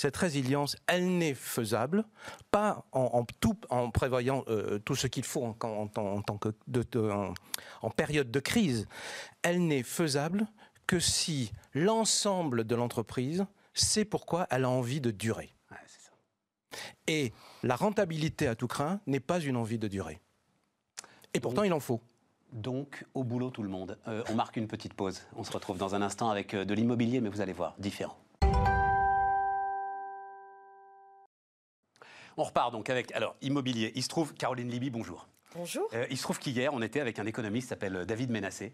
cette 0.00 0.16
résilience, 0.16 0.76
elle 0.86 1.18
n'est 1.18 1.34
faisable 1.34 2.04
pas 2.50 2.86
en, 2.92 3.00
en 3.12 3.24
tout, 3.40 3.58
en 3.68 3.90
prévoyant 3.90 4.44
euh, 4.48 4.78
tout 4.78 4.94
ce 4.96 5.06
qu'il 5.06 5.24
faut 5.24 5.44
en, 5.44 5.56
en- 5.62 5.90
en- 5.94 6.00
en 6.00 6.22
tant 6.22 6.38
que 6.38 6.48
de- 6.68 6.84
de- 6.92 7.10
en, 7.10 7.34
en 7.82 7.90
période 7.90 8.30
de 8.30 8.40
crise. 8.40 8.88
Elle 9.42 9.66
n'est 9.66 9.82
faisable 9.82 10.46
que 10.86 10.98
si 11.00 11.52
l'ensemble 11.74 12.64
de 12.64 12.74
l'entreprise 12.74 13.44
sait 13.74 14.06
pourquoi 14.06 14.46
elle 14.50 14.64
a 14.64 14.70
envie 14.70 15.02
de 15.02 15.10
durer. 15.10 15.52
Ouais, 15.70 15.76
c'est 15.86 16.00
ça. 16.06 16.12
Et 17.06 17.32
la 17.62 17.76
rentabilité 17.76 18.48
à 18.48 18.54
tout 18.54 18.68
craint 18.68 19.00
n'est 19.06 19.20
pas 19.20 19.38
une 19.38 19.56
envie 19.58 19.78
de 19.78 19.86
durer. 19.86 20.18
Et 21.34 21.40
pourtant, 21.40 21.62
il 21.62 21.72
en 21.74 21.80
faut. 21.80 22.00
Donc, 22.52 23.04
au 23.14 23.22
boulot, 23.22 23.50
tout 23.50 23.62
le 23.62 23.68
monde. 23.68 23.98
Euh, 24.08 24.24
on 24.30 24.34
marque 24.34 24.56
une 24.56 24.66
petite 24.66 24.94
pause. 24.94 25.20
On 25.36 25.44
se 25.44 25.52
retrouve 25.52 25.76
dans 25.76 25.94
un 25.94 26.02
instant 26.02 26.30
avec 26.30 26.54
euh, 26.54 26.64
de 26.64 26.72
l'immobilier, 26.74 27.20
mais 27.20 27.28
vous 27.28 27.40
allez 27.42 27.52
voir, 27.52 27.74
différent. 27.78 28.16
On 32.40 32.44
repart 32.44 32.72
donc 32.72 32.88
avec, 32.88 33.12
alors, 33.12 33.36
immobilier. 33.42 33.92
Il 33.96 34.02
se 34.02 34.08
trouve, 34.08 34.32
Caroline 34.32 34.70
Libby, 34.70 34.88
bonjour. 34.88 35.28
Bonjour. 35.54 35.86
Euh, 35.92 36.06
il 36.10 36.16
se 36.16 36.22
trouve 36.22 36.38
qu'hier, 36.38 36.72
on 36.72 36.80
était 36.80 37.00
avec 37.00 37.18
un 37.18 37.26
économiste 37.26 37.66
qui 37.66 37.68
s'appelle 37.68 38.06
David 38.06 38.30
Ménassé. 38.30 38.72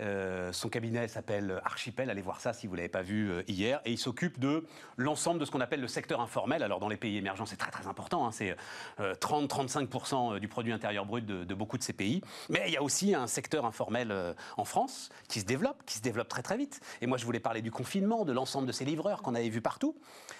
Euh, 0.00 0.50
son 0.52 0.70
cabinet 0.70 1.08
s'appelle 1.08 1.60
Archipel. 1.62 2.08
Allez 2.08 2.22
voir 2.22 2.40
ça 2.40 2.54
si 2.54 2.66
vous 2.66 2.72
ne 2.72 2.78
l'avez 2.78 2.88
pas 2.88 3.02
vu 3.02 3.28
euh, 3.30 3.42
hier. 3.48 3.82
Et 3.84 3.90
il 3.90 3.98
s'occupe 3.98 4.38
de 4.38 4.66
l'ensemble 4.96 5.40
de 5.40 5.44
ce 5.44 5.50
qu'on 5.50 5.60
appelle 5.60 5.82
le 5.82 5.88
secteur 5.88 6.22
informel. 6.22 6.62
Alors, 6.62 6.80
dans 6.80 6.88
les 6.88 6.96
pays 6.96 7.18
émergents, 7.18 7.44
c'est 7.44 7.58
très 7.58 7.70
très 7.70 7.86
important. 7.86 8.24
hein. 8.26 8.32
C'est 8.32 8.56
euh, 9.00 9.14
30-35% 9.16 10.38
du 10.38 10.48
produit 10.48 10.72
intérieur 10.72 11.04
brut 11.04 11.26
de, 11.26 11.44
de 11.44 11.54
beaucoup 11.54 11.76
de 11.76 11.82
ces 11.82 11.92
pays. 11.92 12.22
Mais 12.48 12.62
il 12.66 12.72
y 12.72 12.78
a 12.78 12.82
aussi 12.82 13.14
un 13.14 13.26
secteur 13.26 13.66
informel 13.66 14.34
en 14.56 14.64
France 14.64 15.10
qui 15.28 15.40
se 15.40 15.44
développe, 15.44 15.84
qui 15.84 15.98
se 15.98 16.02
développe 16.02 16.28
très 16.28 16.42
très 16.42 16.56
vite. 16.56 16.80
Et 17.02 17.06
moi, 17.06 17.18
je 17.18 17.26
voulais 17.26 17.40
parler 17.40 17.60
du 17.60 17.70
confinement, 17.70 18.24
de 18.24 18.32
l'ensemble 18.32 18.66
de 18.66 18.72
ces 18.72 18.86
livreurs 18.86 19.20
qu'on 19.20 19.34
avait 19.34 19.50
vus 19.50 19.60
partout. 19.60 19.98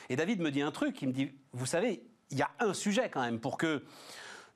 Et 0.09 0.17
David 0.17 0.41
me 0.41 0.51
dit 0.51 0.63
un 0.63 0.71
truc. 0.71 1.03
Il 1.03 1.09
me 1.09 1.13
dit, 1.13 1.33
vous 1.53 1.67
savez, 1.67 2.03
il 2.33 2.38
y 2.38 2.42
a 2.42 2.51
un 2.59 2.75
sujet 2.75 3.11
quand 3.11 3.21
même 3.21 3.38
pour 3.38 3.57
que 3.57 3.85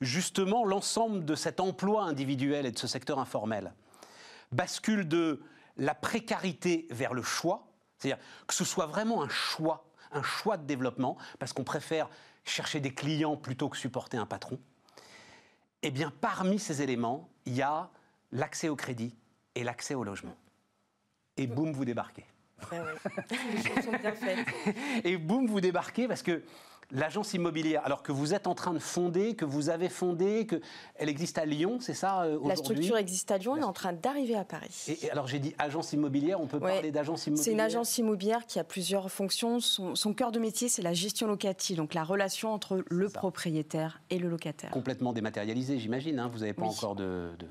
justement 0.00 0.64
l'ensemble 0.64 1.24
de 1.24 1.34
cet 1.34 1.60
emploi 1.60 2.04
individuel 2.04 2.66
et 2.66 2.72
de 2.72 2.78
ce 2.78 2.86
secteur 2.86 3.18
informel 3.18 3.72
bascule 4.50 5.06
de 5.06 5.42
la 5.76 5.94
précarité 5.94 6.86
vers 6.90 7.14
le 7.14 7.22
choix, 7.22 7.68
c'est-à-dire 7.98 8.22
que 8.46 8.54
ce 8.54 8.64
soit 8.64 8.86
vraiment 8.86 9.22
un 9.22 9.28
choix, 9.28 9.84
un 10.12 10.22
choix 10.22 10.56
de 10.56 10.64
développement, 10.64 11.16
parce 11.38 11.52
qu'on 11.52 11.64
préfère 11.64 12.08
chercher 12.44 12.80
des 12.80 12.94
clients 12.94 13.36
plutôt 13.36 13.68
que 13.68 13.76
supporter 13.76 14.16
un 14.16 14.26
patron. 14.26 14.58
Eh 15.82 15.90
bien, 15.90 16.12
parmi 16.20 16.58
ces 16.58 16.80
éléments, 16.80 17.28
il 17.44 17.54
y 17.54 17.62
a 17.62 17.90
l'accès 18.32 18.68
au 18.68 18.76
crédit 18.76 19.14
et 19.54 19.64
l'accès 19.64 19.94
au 19.94 20.04
logement. 20.04 20.36
Et 21.36 21.46
boum, 21.46 21.72
vous 21.72 21.84
débarquez. 21.84 22.24
Ah 22.62 22.76
ouais. 22.76 23.26
Les 23.54 23.62
choses 23.62 23.84
sont 23.84 23.90
bien 23.90 24.12
faites. 24.12 24.46
Et 25.04 25.18
boum, 25.18 25.46
vous 25.46 25.60
débarquez 25.60 26.08
parce 26.08 26.22
que 26.22 26.42
l'agence 26.90 27.34
immobilière, 27.34 27.82
alors 27.84 28.02
que 28.02 28.12
vous 28.12 28.34
êtes 28.34 28.46
en 28.46 28.54
train 28.54 28.72
de 28.72 28.78
fonder, 28.78 29.34
que 29.34 29.44
vous 29.44 29.70
avez 29.70 29.88
fondé, 29.88 30.46
que 30.46 30.60
elle 30.94 31.08
existe 31.08 31.38
à 31.38 31.44
Lyon, 31.44 31.78
c'est 31.80 31.94
ça 31.94 32.22
euh, 32.22 32.32
La 32.32 32.36
aujourd'hui 32.54 32.56
structure 32.56 32.96
existe 32.96 33.30
à 33.30 33.38
Lyon, 33.38 33.56
elle 33.56 33.62
est 33.62 33.66
en 33.66 33.72
train 33.72 33.92
d'arriver 33.92 34.36
à 34.36 34.44
Paris. 34.44 34.84
Et, 34.88 35.06
et 35.06 35.10
alors 35.10 35.26
j'ai 35.26 35.38
dit 35.38 35.54
agence 35.58 35.92
immobilière, 35.92 36.40
on 36.40 36.46
peut 36.46 36.58
Ouais. 36.58 36.72
parler 36.74 36.90
d'agence 36.92 37.26
immobilière 37.26 37.44
C'est 37.44 37.52
une 37.52 37.60
agence 37.60 37.98
immobilière 37.98 38.46
qui 38.46 38.58
a 38.58 38.64
plusieurs 38.64 39.10
fonctions. 39.10 39.60
Son, 39.60 39.94
son 39.94 40.14
cœur 40.14 40.32
de 40.32 40.38
métier, 40.38 40.68
c'est 40.68 40.82
la 40.82 40.92
gestion 40.94 41.26
locative, 41.26 41.76
donc 41.76 41.92
la 41.94 42.04
relation 42.04 42.52
entre 42.52 42.84
le 42.88 43.08
ça. 43.08 43.18
propriétaire 43.18 44.00
et 44.10 44.18
le 44.18 44.28
locataire. 44.28 44.70
complètement 44.70 45.12
dématérialisée, 45.12 45.78
j'imagine. 45.78 46.18
hein, 46.18 46.30
vous 46.32 46.40
n'avez 46.40 46.52
pas 46.54 46.62
Oui. 46.62 46.68
encore 46.68 46.94
de, 46.94 47.30
de- 47.38 47.46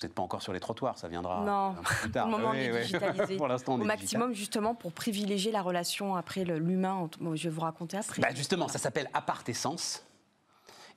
vous 0.00 0.06
n'êtes 0.06 0.14
pas 0.14 0.22
encore 0.22 0.40
sur 0.40 0.54
les 0.54 0.60
trottoirs, 0.60 0.96
ça 0.96 1.08
viendra 1.08 1.44
Non. 1.44 1.78
un 1.78 1.82
peu 1.82 1.94
plus 2.02 2.10
tard. 2.10 2.26
Moment, 2.28 2.50
Oui, 2.52 2.58
est 2.60 2.72
oui. 2.72 2.80
digitalisé. 2.82 3.36
Pour 3.36 3.48
l'instant, 3.48 3.74
Au 3.74 3.78
maximum, 3.78 4.32
justement, 4.32 4.74
pour 4.74 4.92
privilégier 4.92 5.52
la 5.52 5.60
relation 5.60 6.16
après 6.16 6.44
l'humain. 6.44 7.10
je 7.34 7.48
vais 7.48 7.54
vous 7.54 7.60
raconter 7.60 7.98
après. 7.98 8.22
Bah, 8.22 8.28
justement, 8.34 8.68
ça 8.68 8.78
s'appelle 8.78 9.10
Apart-Essence. 9.12 10.06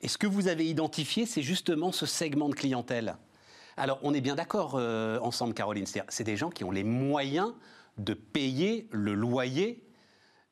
Et 0.00 0.08
ce 0.08 0.16
que 0.16 0.26
vous 0.26 0.48
avez 0.48 0.66
identifié, 0.66 1.26
c'est 1.26 1.42
justement 1.42 1.92
ce 1.92 2.06
segment 2.06 2.48
de 2.48 2.54
clientèle. 2.54 3.16
Alors, 3.76 3.98
on 4.02 4.14
est 4.14 4.20
bien 4.22 4.36
d'accord 4.36 4.76
euh, 4.76 5.18
ensemble, 5.20 5.52
Caroline. 5.52 5.84
C'est 6.08 6.24
des 6.24 6.36
gens 6.38 6.48
qui 6.48 6.64
ont 6.64 6.70
les 6.70 6.84
moyens 6.84 7.52
de 7.98 8.14
payer 8.14 8.88
le 8.90 9.12
loyer 9.14 9.84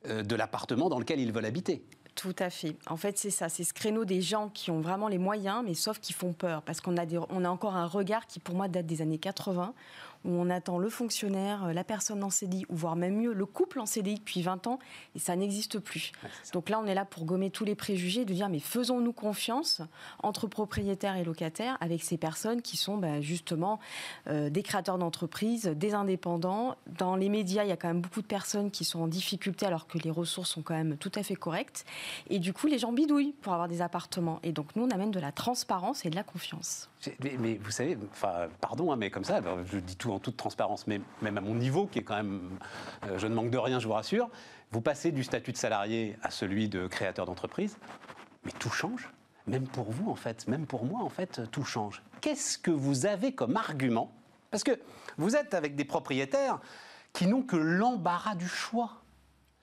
euh, 0.09 0.22
de 0.22 0.36
l'appartement 0.36 0.90
dans 0.90 0.98
lequel 0.98 1.20
ils 1.20 1.32
veulent 1.32 1.46
habiter. 1.46 1.84
Tout 2.14 2.36
à 2.38 2.50
fait. 2.50 2.76
En 2.88 2.96
fait, 2.96 3.16
c'est 3.16 3.30
ça. 3.30 3.48
C'est 3.48 3.64
ce 3.64 3.72
créneau 3.72 4.04
des 4.04 4.20
gens 4.20 4.50
qui 4.50 4.70
ont 4.70 4.80
vraiment 4.80 5.08
les 5.08 5.18
moyens, 5.18 5.62
mais 5.64 5.74
sauf 5.74 5.98
qui 5.98 6.12
font 6.12 6.32
peur. 6.32 6.62
Parce 6.62 6.80
qu'on 6.80 6.96
a, 6.96 7.06
on 7.30 7.44
a 7.44 7.48
encore 7.48 7.74
un 7.74 7.86
regard 7.86 8.26
qui, 8.26 8.38
pour 8.38 8.54
moi, 8.54 8.68
date 8.68 8.86
des 8.86 9.00
années 9.00 9.18
80, 9.18 9.72
où 10.24 10.30
on 10.30 10.50
attend 10.50 10.78
le 10.78 10.88
fonctionnaire, 10.88 11.64
euh, 11.64 11.72
la 11.72 11.84
personne 11.84 12.22
en 12.22 12.30
CDI, 12.30 12.66
ou 12.68 12.76
voire 12.76 12.96
même 12.96 13.16
mieux, 13.16 13.32
le 13.32 13.46
couple 13.46 13.80
en 13.80 13.86
CDI 13.86 14.16
depuis 14.16 14.42
20 14.42 14.66
ans, 14.66 14.78
et 15.14 15.18
ça 15.18 15.36
n'existe 15.36 15.78
plus. 15.78 16.12
Donc 16.52 16.68
là, 16.68 16.80
on 16.82 16.86
est 16.86 16.94
là 16.94 17.04
pour 17.04 17.24
gommer 17.24 17.50
tous 17.50 17.64
les 17.64 17.74
préjugés, 17.74 18.24
de 18.24 18.32
dire, 18.32 18.48
mais 18.48 18.60
faisons-nous 18.60 19.12
confiance 19.12 19.82
entre 20.22 20.46
propriétaires 20.46 21.16
et 21.16 21.24
locataires 21.24 21.76
avec 21.80 22.02
ces 22.02 22.16
personnes 22.16 22.62
qui 22.62 22.76
sont 22.76 22.96
bah, 22.96 23.20
justement 23.20 23.80
euh, 24.28 24.50
des 24.50 24.62
créateurs 24.62 24.98
d'entreprises, 24.98 25.66
des 25.66 25.94
indépendants. 25.94 26.76
Dans 26.86 27.16
les 27.16 27.28
médias, 27.28 27.64
il 27.64 27.68
y 27.68 27.72
a 27.72 27.76
quand 27.76 27.88
même 27.88 28.00
beaucoup 28.00 28.22
de 28.22 28.26
personnes 28.26 28.70
qui 28.70 28.84
sont 28.84 29.00
en 29.00 29.08
difficulté 29.08 29.66
alors 29.66 29.86
que 29.86 29.98
les 29.98 30.10
ressources 30.10 30.50
sont 30.50 30.62
quand 30.62 30.74
même 30.74 30.96
tout 30.96 31.12
à 31.14 31.22
fait 31.22 31.36
correctes. 31.36 31.84
Et 32.28 32.38
du 32.38 32.52
coup, 32.52 32.66
les 32.66 32.78
gens 32.78 32.92
bidouillent 32.92 33.34
pour 33.42 33.52
avoir 33.52 33.68
des 33.68 33.82
appartements. 33.82 34.40
Et 34.42 34.52
donc, 34.52 34.76
nous, 34.76 34.84
on 34.84 34.90
amène 34.90 35.10
de 35.10 35.20
la 35.20 35.32
transparence 35.32 36.04
et 36.04 36.10
de 36.10 36.16
la 36.16 36.22
confiance. 36.22 36.88
Mais, 37.38 37.58
vous 37.62 37.70
savez, 37.70 37.98
enfin, 38.12 38.48
pardon, 38.60 38.92
hein, 38.92 38.96
mais 38.96 39.10
comme 39.10 39.24
ça, 39.24 39.40
je 39.70 39.78
dis 39.78 39.96
tout 39.96 40.11
en 40.12 40.18
toute 40.18 40.36
transparence, 40.36 40.86
mais 40.86 41.00
même 41.20 41.38
à 41.38 41.40
mon 41.40 41.54
niveau, 41.54 41.86
qui 41.86 41.98
est 41.98 42.02
quand 42.02 42.16
même, 42.16 42.58
euh, 43.04 43.18
je 43.18 43.26
ne 43.26 43.34
manque 43.34 43.50
de 43.50 43.58
rien, 43.58 43.78
je 43.78 43.86
vous 43.86 43.94
rassure, 43.94 44.30
vous 44.70 44.80
passez 44.80 45.12
du 45.12 45.24
statut 45.24 45.52
de 45.52 45.56
salarié 45.56 46.16
à 46.22 46.30
celui 46.30 46.68
de 46.68 46.86
créateur 46.86 47.26
d'entreprise, 47.26 47.76
mais 48.44 48.52
tout 48.58 48.70
change. 48.70 49.10
Même 49.46 49.66
pour 49.66 49.90
vous, 49.90 50.10
en 50.10 50.14
fait, 50.14 50.46
même 50.46 50.66
pour 50.66 50.84
moi, 50.84 51.02
en 51.02 51.08
fait, 51.08 51.42
tout 51.50 51.64
change. 51.64 52.02
Qu'est-ce 52.20 52.58
que 52.58 52.70
vous 52.70 53.06
avez 53.06 53.34
comme 53.34 53.56
argument? 53.56 54.12
Parce 54.50 54.62
que 54.62 54.78
vous 55.18 55.34
êtes 55.34 55.54
avec 55.54 55.74
des 55.74 55.84
propriétaires 55.84 56.60
qui 57.12 57.26
n'ont 57.26 57.42
que 57.42 57.56
l'embarras 57.56 58.34
du 58.34 58.48
choix. 58.48 59.02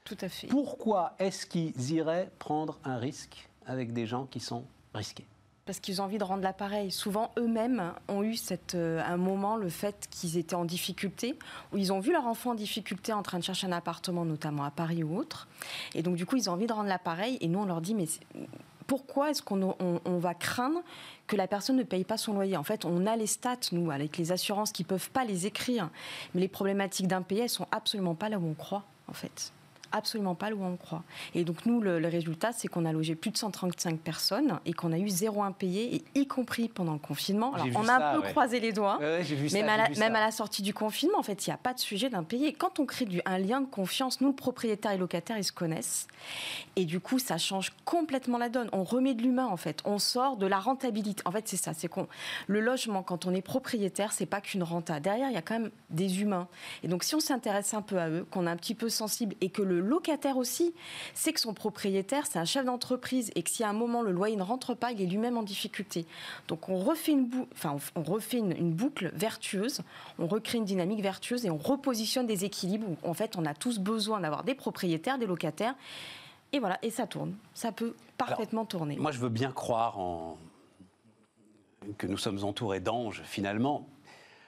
Tout 0.04 0.18
à 0.22 0.30
fait. 0.30 0.48
Pourquoi 0.48 1.16
est-ce 1.20 1.46
qu'ils 1.46 1.92
iraient 1.92 2.30
prendre 2.40 2.80
un 2.84 2.98
risque 2.98 3.50
avec 3.66 3.94
des 3.94 4.06
gens 4.06 4.26
qui 4.26 4.40
sont 4.40 4.66
risqués? 4.94 5.28
Parce 5.70 5.80
qu'ils 5.80 6.02
ont 6.02 6.06
envie 6.06 6.18
de 6.18 6.24
rendre 6.24 6.42
l'appareil. 6.42 6.90
Souvent, 6.90 7.30
eux-mêmes 7.38 7.94
ont 8.08 8.24
eu 8.24 8.36
euh, 8.74 9.04
un 9.06 9.18
moment, 9.18 9.56
le 9.56 9.70
fait 9.70 10.08
qu'ils 10.10 10.36
étaient 10.36 10.56
en 10.56 10.66
difficulté, 10.66 11.38
où 11.72 11.78
ils 11.78 11.94
ont 11.94 12.00
vu 12.00 12.12
leur 12.12 12.26
enfant 12.26 12.54
en 12.54 12.56
difficulté 12.56 13.14
en 13.14 13.22
train 13.22 13.38
de 13.38 13.44
chercher 13.44 13.68
un 13.68 13.72
appartement, 13.72 14.26
notamment 14.26 14.64
à 14.64 14.72
Paris 14.72 15.04
ou 15.04 15.16
autre. 15.16 15.48
Et 15.94 16.02
donc, 16.02 16.16
du 16.16 16.26
coup, 16.26 16.38
ils 16.38 16.50
ont 16.50 16.54
envie 16.54 16.66
de 16.66 16.74
rendre 16.74 16.90
l'appareil. 16.90 17.38
Et 17.42 17.48
nous, 17.48 17.60
on 17.60 17.66
leur 17.66 17.82
dit, 17.82 17.94
mais 17.94 18.08
pourquoi 18.88 19.30
est-ce 19.30 19.44
qu'on 19.44 19.76
on, 19.80 20.18
va 20.18 20.34
craindre 20.34 20.82
que 21.28 21.36
la 21.36 21.46
personne 21.46 21.76
ne 21.76 21.84
paye 21.84 22.04
pas 22.04 22.18
son 22.18 22.34
loyer? 22.34 22.58
En 22.58 22.64
fait, 22.64 22.84
on 22.84 23.06
a 23.06 23.16
les 23.16 23.28
stats, 23.28 23.70
nous, 23.72 23.92
avec 23.92 24.18
les 24.18 24.32
assurances 24.32 24.72
qui 24.72 24.82
ne 24.82 24.88
peuvent 24.88 25.12
pas 25.12 25.24
les 25.24 25.46
écrire. 25.46 25.92
Mais 26.34 26.42
les 26.42 26.48
problématiques 26.48 27.08
d'impayés, 27.08 27.44
elles 27.44 27.50
sont 27.50 27.68
absolument 27.70 28.16
pas 28.16 28.30
là 28.30 28.40
où 28.40 28.48
on 28.48 28.56
croit, 28.56 28.86
en 29.08 29.14
fait 29.14 29.54
absolument 29.92 30.36
pas 30.36 30.52
où 30.52 30.64
on 30.64 30.78
croit. 30.78 31.04
Et 31.36 31.44
donc 31.44 31.66
nous, 31.66 31.82
le, 31.82 31.98
résultat, 32.08 32.52
c'est 32.52 32.68
qu'on 32.68 32.86
a 32.86 32.92
logé 32.92 33.16
plus 33.16 33.32
de 33.32 33.38
135 33.38 34.00
personnes 34.00 34.60
et 34.66 34.74
qu'on 34.74 34.92
a 34.92 34.98
eu 34.98 35.10
zéro 35.10 35.44
impayé, 35.44 35.96
et 35.96 36.20
y 36.20 36.28
compris 36.28 36.70
pendant 36.70 36.94
le 36.94 37.00
confinement. 37.00 37.54
Alors 37.54 37.68
on 37.76 37.88
a 37.88 37.94
un 37.94 38.16
peu 38.16 38.28
croisé 38.30 38.60
les 38.60 38.72
doigts, 38.72 39.00
mais 39.00 39.64
même, 39.64 40.16
à 40.16 40.20
la, 40.20 40.32
sortie 40.32 40.62
du 40.62 40.74
confinement, 40.74 41.20
en 41.20 41.24
fait, 41.24 41.46
il 41.46 41.50
n'y 41.50 41.54
a 41.54 41.58
pas 41.58 41.74
de 41.74 41.80
sujet 41.80 42.10
d'impayé. 42.10 42.54
Quand 42.54 42.80
on 42.80 42.86
crée 42.86 43.06
du, 43.06 43.22
un 43.26 43.38
lien 43.38 43.62
de 43.62 43.68
confiance, 43.68 44.22
nous, 44.22 44.30
le 44.30 44.36
propriétaire 44.36 44.92
et 44.92 44.96
le 44.96 45.02
locataire, 45.02 45.38
ils 45.38 45.44
se 45.44 45.52
connaissent. 45.52 46.08
Et 46.76 46.86
du 46.86 47.00
coup, 47.00 47.20
ça 47.20 47.38
change 47.38 47.72
complètement 47.86 48.38
la 48.38 48.50
donne. 48.50 48.70
On 48.74 48.84
remet 48.84 49.14
de 49.14 49.22
l'humain, 49.22 49.48
en 49.48 49.58
fait. 49.58 49.82
On 49.86 50.00
sort 50.00 50.38
de 50.38 50.46
la 50.46 50.60
rentabilité. 50.60 51.22
En 51.26 51.32
fait, 51.32 51.48
c'est 51.48 51.58
ça. 51.58 51.74
C'est 51.74 51.88
qu'on 51.88 52.08
le 52.48 52.60
logement, 52.60 53.04
quand 53.04 53.26
on 53.26 53.34
est 53.34 53.42
propriétaire, 53.42 54.12
c'est 54.12 54.26
pas 54.26 54.42
qu'une 54.42 54.64
renta. 54.64 55.00
Derrière, 55.00 55.30
il 55.30 55.34
y 55.34 55.38
a 55.38 55.42
quand 55.42 55.60
même 55.60 55.72
des 55.90 56.22
humains. 56.22 56.48
Et 56.84 56.88
donc, 56.88 57.04
si 57.04 57.16
on 57.16 57.20
s'intéresse 57.20 57.74
un 57.74 57.82
peu 57.82 58.00
à 58.00 58.10
eux, 58.10 58.26
qu'on 58.30 58.48
est 58.48 58.50
un 58.50 58.58
petit 58.58 58.76
peu 58.76 58.90
sensible 58.90 59.36
et 59.42 59.50
que 59.50 59.62
le 59.62 59.79
locataire 59.80 60.38
aussi 60.38 60.74
sait 61.14 61.34
que 61.34 61.40
son 61.40 61.54
propriétaire, 61.54 62.26
c'est 62.26 62.40
un 62.40 62.46
chef 62.46 62.66
d'entreprise 62.66 63.32
et 63.36 63.44
que 63.44 63.50
si 63.50 63.64
à 63.64 63.70
un 63.70 63.74
moment 63.74 64.02
le 64.02 64.12
loyer 64.12 64.36
ne 64.36 64.44
rentre 64.44 64.74
pas, 64.74 64.92
il 64.92 65.02
est 65.02 65.06
lui-même 65.06 65.38
en 65.38 65.44
difficulté. 65.44 66.06
Donc 66.48 66.70
on 66.70 66.78
refait, 66.78 67.12
une, 67.12 67.30
enfin, 67.54 67.78
on 67.96 68.04
refait 68.04 68.38
une, 68.38 68.72
boucle 68.72 69.12
vertueuse, 69.14 69.82
on 70.18 70.28
recrée 70.28 70.58
une 70.58 70.66
dynamique 70.66 71.02
vertueuse 71.02 71.46
et 71.46 71.50
on 71.50 71.58
repositionne 71.58 72.28
des 72.28 72.46
équilibres 72.46 72.88
où 72.90 73.10
en 73.10 73.14
fait 73.14 73.38
on 73.38 73.46
a 73.46 73.54
tous 73.54 73.80
besoin 73.80 74.20
d'avoir 74.20 74.44
des 74.44 74.56
propriétaires, 74.56 75.18
des 75.18 75.28
locataires. 75.28 75.76
Et 76.52 76.60
voilà, 76.60 76.80
et 76.82 76.90
ça 76.90 77.06
tourne. 77.06 77.36
Ça 77.54 77.72
peut 77.72 77.94
parfaitement 78.18 78.66
tourner. 78.66 78.98
Moi, 78.98 79.12
je 79.12 79.20
veux 79.20 79.30
bien 79.30 79.52
croire 79.52 80.00
en... 80.00 80.38
que 81.98 82.08
nous 82.08 82.18
sommes 82.18 82.44
entourés 82.44 82.80
d'anges, 82.80 83.22
finalement. 83.24 83.88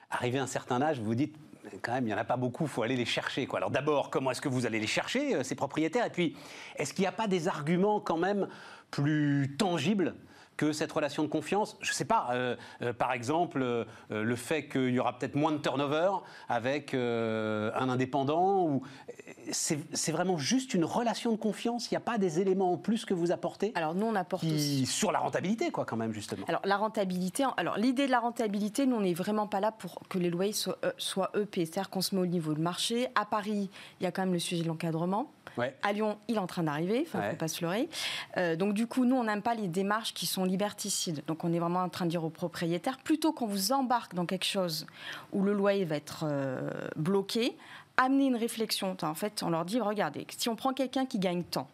Arrivé 0.10 0.40
à 0.40 0.44
un 0.44 0.48
certain 0.48 0.82
âge, 0.82 1.00
vous 1.00 1.06
vous 1.06 1.16
dites, 1.16 1.36
quand 1.82 1.93
même, 1.93 2.05
il 2.05 2.07
n'y 2.07 2.13
en 2.13 2.17
a 2.17 2.24
pas 2.24 2.38
beaucoup, 2.38 2.63
il 2.65 2.69
faut 2.69 2.84
aller 2.84 2.95
les 2.95 3.05
chercher. 3.05 3.47
Alors 3.53 3.72
d'abord, 3.72 4.09
comment 4.09 4.32
est-ce 4.32 4.41
que 4.41 4.49
vous 4.49 4.65
allez 4.65 4.80
les 4.80 4.88
chercher, 4.88 5.36
euh, 5.36 5.43
ces 5.43 5.55
propriétaires? 5.55 6.05
Et 6.05 6.09
puis, 6.09 6.36
est-ce 6.76 6.93
qu'il 6.93 7.03
n'y 7.03 7.07
a 7.07 7.11
pas 7.11 7.28
des 7.28 7.47
arguments 7.47 7.99
quand 7.99 8.17
même 8.17 8.47
plus 8.89 9.55
tangibles 9.57 10.15
que 10.62 10.74
cette 10.74 10.91
relation 10.91 11.24
de 11.24 11.28
confiance, 11.28 11.76
je 11.82 11.89
ne 11.89 11.95
sais 11.95 12.05
pas, 12.05 12.28
euh, 12.34 12.55
euh, 12.84 12.93
par 12.93 13.14
exemple, 13.14 13.64
euh, 13.64 13.84
le 14.12 14.36
fait 14.36 14.68
qu'il 14.68 14.89
y 14.89 14.99
aura 14.99 15.18
peut-être 15.18 15.34
moins 15.34 15.51
de 15.51 15.57
turnover 15.57 16.12
avec 16.49 16.93
un 16.93 17.89
indépendant, 17.89 18.68
ou 18.68 18.84
c'est 19.51 20.12
vraiment 20.12 20.38
juste 20.38 20.76
une 20.76 20.86
relation 20.86 21.32
de 21.32 21.38
confiance? 21.38 21.89
Il 21.89 21.95
n'y 21.95 21.97
a 21.97 22.01
pas 22.01 22.20
des 22.20 22.39
éléments 22.39 22.74
en 22.74 22.78
plus 22.78 23.05
que 23.05 23.16
vous 23.16 23.32
apportez. 23.32 23.72
Alors 23.74 23.95
nous, 23.95 24.05
on 24.05 24.14
apporte 24.14 24.43
qui, 24.43 24.86
sur 24.86 25.12
la 25.12 25.18
rentabilité, 25.18 25.72
quoi, 25.72 25.84
quand 25.84 25.97
même, 25.97 26.14
justement. 26.14 26.45
Alors 26.47 26.62
la 26.64 26.78
rentabilité. 26.78 27.43
Alors 27.57 27.78
l'idée 27.78 28.05
de 28.05 28.12
la 28.12 28.20
rentabilité, 28.20 28.86
nous, 28.86 28.97
on 28.97 29.01
n'est 29.01 29.16
vraiment 29.16 29.47
pas 29.47 29.62
là 29.62 29.72
pour 29.72 30.03
que 30.09 30.20
les 30.20 30.30
loyers 30.30 30.53
soient, 30.53 30.78
soient 30.97 31.32
EP, 31.36 31.66
c'est-à-dire 31.66 31.89
qu'on 31.89 32.01
se 32.01 32.14
met 32.14 32.22
au 32.22 32.28
niveau 32.28 32.53
du 32.53 32.62
marché. 32.62 33.07
À 33.16 33.26
Paris, 33.26 33.72
il 33.99 34.03
y 34.03 34.05
a 34.05 34.12
quand 34.12 34.22
même 34.22 34.34
le 34.34 34.39
sujet 34.39 34.62
de 34.62 34.68
l'encadrement. 34.68 35.32
À 35.84 35.91
Lyon, 35.91 36.18
il 36.28 36.36
est 36.36 36.39
en 36.39 36.47
train 36.47 36.64
d'arriver, 36.64 37.05
il 37.14 37.20
ne 37.20 37.30
faut 37.32 37.36
pas 37.36 37.47
se 37.47 37.62
leurrer. 37.64 37.89
Donc 38.57 38.74
du 38.74 38.88
coup, 38.88 39.05
nous, 39.05 39.16
on 39.16 39.24
n'aime 39.24 39.41
pas 39.41 39.55
les 39.55 39.68
démarches 39.68 40.14
qui 40.14 40.26
sont 40.26 40.45
liberticides. 40.52 41.24
Donc 41.28 41.43
on 41.43 41.54
est 41.54 41.60
vraiment 41.60 41.82
en 41.82 41.89
train 41.89 42.06
de 42.06 42.12
dire 42.12 42.24
aux 42.24 42.30
propriétaires, 42.30 42.99
plutôt 42.99 43.32
qu'on 43.32 43.47
vous 43.47 43.72
embarque 43.72 44.14
dans 44.14 44.26
quelque 44.26 44.45
chose 44.45 44.86
où 45.32 45.43
le 45.43 45.54
loyer 45.54 45.86
va 45.86 45.95
être 45.95 46.26
euh, 46.28 46.70
bloqué, 46.95 47.58
amener 47.98 48.26
une 48.26 48.36
réflexion. 48.36 48.96
En 49.02 49.14
fait, 49.14 49.44
on 49.44 49.50
leur 49.50 49.66
dit, 49.66 49.80
regardez, 49.80 50.26
si 50.38 50.50
on 50.50 50.56
prend 50.56 50.74
quelqu'un 50.74 51.06
qui 51.06 51.20
gagne 51.20 51.44
tant, 51.44 51.68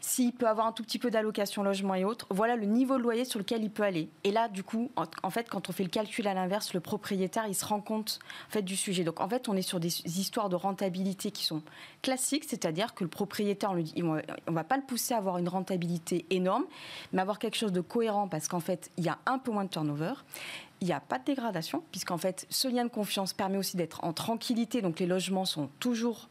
s'il 0.00 0.32
peut 0.32 0.46
avoir 0.46 0.66
un 0.66 0.72
tout 0.72 0.82
petit 0.82 0.98
peu 0.98 1.10
d'allocation 1.10 1.62
logement 1.62 1.94
et 1.94 2.04
autres, 2.04 2.26
voilà 2.30 2.56
le 2.56 2.66
niveau 2.66 2.96
de 2.98 3.02
loyer 3.02 3.24
sur 3.24 3.38
lequel 3.38 3.64
il 3.64 3.70
peut 3.70 3.82
aller. 3.82 4.08
Et 4.24 4.30
là, 4.30 4.48
du 4.48 4.62
coup, 4.62 4.90
en, 4.96 5.30
fait, 5.30 5.48
quand 5.48 5.68
on 5.68 5.72
fait 5.72 5.82
le 5.82 5.90
calcul 5.90 6.26
à 6.28 6.34
l'inverse, 6.34 6.72
le 6.74 6.80
propriétaire, 6.80 7.46
il 7.46 7.54
se 7.54 7.64
rend 7.64 7.80
compte 7.80 8.20
du 8.62 8.76
sujet. 8.76 9.04
Donc, 9.04 9.20
en 9.20 9.28
fait, 9.28 9.48
on 9.48 9.56
est 9.56 9.62
sur 9.62 9.80
des 9.80 9.88
histoires 10.18 10.48
de 10.48 10.56
rentabilité 10.56 11.30
qui 11.30 11.44
sont 11.44 11.62
classiques, 12.02 12.44
c'est-à-dire 12.44 12.94
que 12.94 13.04
le 13.04 13.10
propriétaire, 13.10 13.72
on 13.72 13.76
ne 13.76 14.22
va 14.54 14.64
pas 14.64 14.76
le 14.76 14.82
pousser 14.82 15.14
à 15.14 15.18
avoir 15.18 15.38
une 15.38 15.48
rentabilité 15.48 16.24
énorme, 16.30 16.64
mais 17.12 17.20
avoir 17.20 17.38
quelque 17.38 17.56
chose 17.56 17.72
de 17.72 17.80
cohérent 17.80 18.28
parce 18.28 18.48
qu'en 18.48 18.60
fait, 18.60 18.90
il 18.96 19.04
y 19.04 19.08
a 19.08 19.18
un 19.26 19.38
peu 19.38 19.50
moins 19.50 19.64
de 19.64 19.70
turnover 19.70 20.14
il 20.80 20.86
n'y 20.86 20.92
a 20.92 21.00
pas 21.00 21.18
de 21.18 21.24
dégradation, 21.24 21.82
puisqu'en 21.90 22.18
fait, 22.18 22.46
ce 22.50 22.68
lien 22.68 22.84
de 22.84 22.90
confiance 22.90 23.32
permet 23.32 23.58
aussi 23.58 23.76
d'être 23.76 24.04
en 24.04 24.12
tranquillité. 24.12 24.82
Donc, 24.82 25.00
les 25.00 25.06
logements 25.06 25.44
sont 25.44 25.68
toujours 25.80 26.28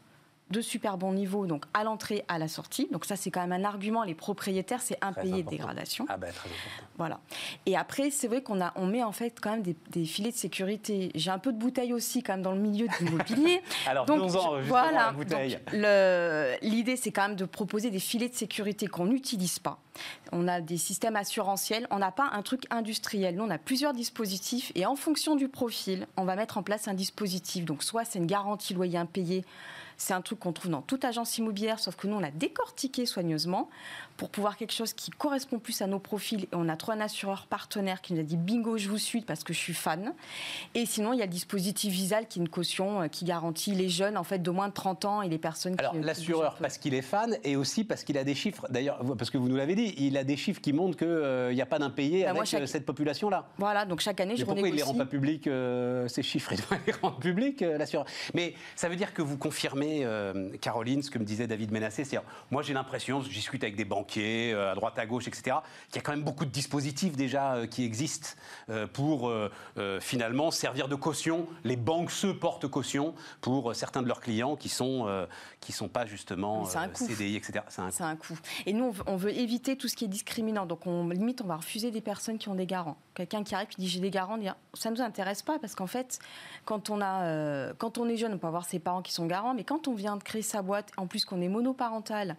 de 0.50 0.60
super 0.60 0.96
bons 0.96 1.12
niveaux, 1.12 1.46
donc 1.46 1.64
à 1.74 1.82
l'entrée, 1.82 2.24
à 2.28 2.38
la 2.38 2.46
sortie. 2.46 2.88
Donc 2.92 3.04
ça, 3.04 3.16
c'est 3.16 3.30
quand 3.30 3.44
même 3.44 3.52
un 3.52 3.64
argument. 3.64 4.04
Les 4.04 4.14
propriétaires, 4.14 4.80
c'est 4.80 4.98
impayé 5.02 5.42
de 5.42 5.48
dégradation. 5.48 6.06
Ah 6.08 6.16
ben, 6.16 6.32
très 6.32 6.48
important. 6.48 6.86
Voilà. 6.98 7.20
Et 7.66 7.76
après, 7.76 8.10
c'est 8.10 8.28
vrai 8.28 8.42
qu'on 8.42 8.60
a, 8.60 8.72
on 8.76 8.86
met 8.86 9.02
en 9.02 9.10
fait 9.10 9.40
quand 9.40 9.50
même 9.50 9.62
des, 9.62 10.04
filets 10.04 10.30
de 10.30 10.36
sécurité. 10.36 11.10
J'ai 11.16 11.30
un 11.30 11.40
peu 11.40 11.52
de 11.52 11.58
bouteille 11.58 11.92
aussi 11.92 12.22
quand 12.22 12.34
même 12.34 12.42
dans 12.42 12.52
le 12.52 12.60
milieu 12.60 12.86
de 12.86 13.04
l'immobilier. 13.04 13.60
Alors, 13.86 14.06
donc, 14.06 14.34
en 14.36 14.60
voilà. 14.62 14.92
la 14.92 15.12
bouteille. 15.12 15.58
L'idée, 16.62 16.96
c'est 16.96 17.10
quand 17.10 17.28
même 17.28 17.36
de 17.36 17.44
proposer 17.44 17.90
des 17.90 17.98
filets 17.98 18.28
de 18.28 18.34
sécurité 18.34 18.86
qu'on 18.86 19.06
n'utilise 19.06 19.58
pas. 19.58 19.78
On 20.30 20.46
a 20.46 20.60
des 20.60 20.76
systèmes 20.76 21.16
assurantiels. 21.16 21.88
On 21.90 21.98
n'a 21.98 22.12
pas 22.12 22.30
un 22.32 22.42
truc 22.42 22.64
industriel. 22.70 23.34
Nous, 23.34 23.44
on 23.44 23.50
a 23.50 23.58
plusieurs 23.58 23.94
dispositifs 23.94 24.70
et 24.76 24.86
en 24.86 24.94
fonction 24.94 25.34
du 25.34 25.48
profil, 25.48 26.06
on 26.16 26.24
va 26.24 26.36
mettre 26.36 26.56
en 26.56 26.62
place 26.62 26.86
un 26.86 26.94
dispositif. 26.94 27.64
Donc, 27.64 27.82
soit 27.82 28.04
c'est 28.04 28.20
une 28.20 28.26
garantie 28.26 28.74
loyer 28.74 28.98
impayé 28.98 29.44
c'est 29.96 30.14
un 30.14 30.20
truc 30.20 30.38
qu'on 30.38 30.52
trouve 30.52 30.70
dans 30.70 30.82
toute 30.82 31.04
agence 31.04 31.38
immobilière, 31.38 31.78
sauf 31.78 31.96
que 31.96 32.06
nous, 32.06 32.16
on 32.16 32.20
l'a 32.20 32.30
décortiqué 32.30 33.06
soigneusement 33.06 33.68
pour 34.16 34.30
pouvoir 34.30 34.56
quelque 34.56 34.72
chose 34.72 34.92
qui 34.92 35.10
correspond 35.10 35.58
plus 35.58 35.82
à 35.82 35.86
nos 35.86 35.98
profils. 35.98 36.44
Et 36.44 36.48
on 36.54 36.68
a 36.68 36.76
trouvé 36.76 36.96
un 36.96 37.00
assureur 37.00 37.46
partenaire 37.46 38.00
qui 38.00 38.14
nous 38.14 38.20
a 38.20 38.22
dit 38.22 38.36
bingo, 38.36 38.78
je 38.78 38.88
vous 38.88 38.98
suis 38.98 39.20
parce 39.20 39.44
que 39.44 39.52
je 39.52 39.58
suis 39.58 39.74
fan. 39.74 40.14
Et 40.74 40.86
sinon, 40.86 41.12
il 41.12 41.18
y 41.18 41.22
a 41.22 41.26
le 41.26 41.30
dispositif 41.30 41.92
Visal 41.92 42.26
qui 42.26 42.38
est 42.38 42.42
une 42.42 42.48
caution 42.48 43.02
euh, 43.02 43.08
qui 43.08 43.24
garantit 43.24 43.72
les 43.72 43.88
jeunes 43.88 44.16
en 44.16 44.24
fait 44.24 44.38
de 44.38 44.50
moins 44.50 44.68
de 44.68 44.72
30 44.72 45.04
ans 45.04 45.22
et 45.22 45.28
les 45.28 45.38
personnes 45.38 45.76
Alors, 45.78 45.94
l'assureur 45.94 46.56
parce 46.60 46.78
qu'il 46.78 46.94
est 46.94 47.02
fan 47.02 47.36
et 47.44 47.56
aussi 47.56 47.84
parce 47.84 48.04
qu'il 48.04 48.18
a 48.18 48.24
des 48.24 48.34
chiffres. 48.34 48.66
D'ailleurs, 48.70 49.00
parce 49.16 49.30
que 49.30 49.38
vous 49.38 49.48
nous 49.48 49.56
l'avez 49.56 49.74
dit, 49.74 49.94
il 49.98 50.16
a 50.16 50.24
des 50.24 50.36
chiffres 50.36 50.60
qui 50.60 50.72
montrent 50.72 50.96
qu'il 50.96 51.06
euh, 51.08 51.52
n'y 51.52 51.62
a 51.62 51.66
pas 51.66 51.78
d'impayé 51.78 52.24
bah, 52.24 52.30
avec 52.30 52.54
euh, 52.54 52.66
cette 52.66 52.86
population-là. 52.86 53.48
Voilà, 53.58 53.84
donc 53.84 54.00
chaque 54.00 54.20
année, 54.20 54.36
je 54.36 54.44
pourquoi 54.44 54.62
renégocie. 54.62 54.82
Pourquoi 54.82 54.96
il 54.96 54.96
ne 54.96 54.96
les 54.96 55.00
rend 55.00 55.04
pas 55.04 55.10
publics, 55.10 56.10
ces 56.10 56.22
chiffres? 56.22 56.52
Il 56.52 56.60
doit 56.60 56.78
les 56.86 56.92
rendre 56.92 57.18
publics, 57.18 57.60
l'assureur. 57.60 58.06
Mais 58.34 58.54
ça 58.74 58.88
veut 58.88 58.96
dire 58.96 59.12
que 59.12 59.22
vous 59.22 59.36
confirmez, 59.36 60.06
Caroline, 60.60 61.02
ce 61.02 61.10
que 61.10 61.18
me 61.18 61.24
disait 61.24 61.46
David 61.46 61.70
Ménassé. 61.70 62.04
C'est-à-dire, 62.04 62.28
moi 62.50 62.62
j'ai 62.62 62.72
l'impression, 62.72 63.20
je 63.20 63.28
discute 63.28 63.62
avec 63.62 63.76
des 63.76 63.84
banques 63.84 64.05
banquiers 64.06 64.54
à 64.54 64.74
droite 64.74 64.98
à 64.98 65.06
gauche, 65.06 65.26
etc. 65.28 65.56
Il 65.90 65.96
y 65.96 65.98
a 65.98 66.02
quand 66.02 66.12
même 66.12 66.22
beaucoup 66.22 66.44
de 66.44 66.50
dispositifs 66.50 67.16
déjà 67.16 67.66
qui 67.66 67.84
existent 67.84 68.28
pour 68.92 69.32
finalement 70.00 70.50
servir 70.50 70.88
de 70.88 70.94
caution. 70.94 71.46
Les 71.64 71.76
banques 71.76 72.10
se 72.10 72.28
portent 72.28 72.68
caution 72.68 73.14
pour 73.40 73.74
certains 73.74 74.02
de 74.02 74.08
leurs 74.08 74.20
clients 74.20 74.56
qui 74.56 74.68
sont 74.68 75.26
qui 75.60 75.72
sont 75.72 75.88
pas 75.88 76.06
justement 76.06 76.64
CDI, 76.64 77.36
etc. 77.36 77.64
C'est 77.68 78.02
un, 78.02 78.16
coût. 78.16 78.38
Et 78.66 78.72
nous, 78.72 78.94
on 79.06 79.16
veut 79.16 79.36
éviter 79.36 79.76
tout 79.76 79.88
ce 79.88 79.96
qui 79.96 80.04
est 80.04 80.08
discriminant. 80.08 80.66
Donc, 80.66 80.86
on, 80.86 81.08
limite, 81.08 81.40
on 81.42 81.46
va 81.46 81.56
refuser 81.56 81.90
des 81.90 82.00
personnes 82.00 82.38
qui 82.38 82.48
ont 82.48 82.54
des 82.54 82.66
garants. 82.66 82.96
Quelqu'un 83.16 83.44
qui 83.44 83.54
arrive 83.54 83.68
qui 83.68 83.80
dit 83.80 83.88
j'ai 83.88 84.00
des 84.00 84.10
garants, 84.10 84.38
ça 84.74 84.90
ne 84.90 84.96
nous 84.96 85.00
intéresse 85.00 85.40
pas 85.40 85.58
parce 85.58 85.74
qu'en 85.74 85.86
fait, 85.86 86.18
quand 86.66 86.90
on, 86.90 87.00
a, 87.00 87.72
quand 87.78 87.96
on 87.96 88.06
est 88.10 88.18
jeune, 88.18 88.34
on 88.34 88.38
peut 88.38 88.46
avoir 88.46 88.66
ses 88.66 88.78
parents 88.78 89.00
qui 89.00 89.14
sont 89.14 89.24
garants, 89.24 89.54
mais 89.54 89.64
quand 89.64 89.88
on 89.88 89.94
vient 89.94 90.16
de 90.16 90.22
créer 90.22 90.42
sa 90.42 90.60
boîte, 90.60 90.90
en 90.98 91.06
plus 91.06 91.24
qu'on 91.24 91.40
est 91.40 91.48
monoparental 91.48 92.36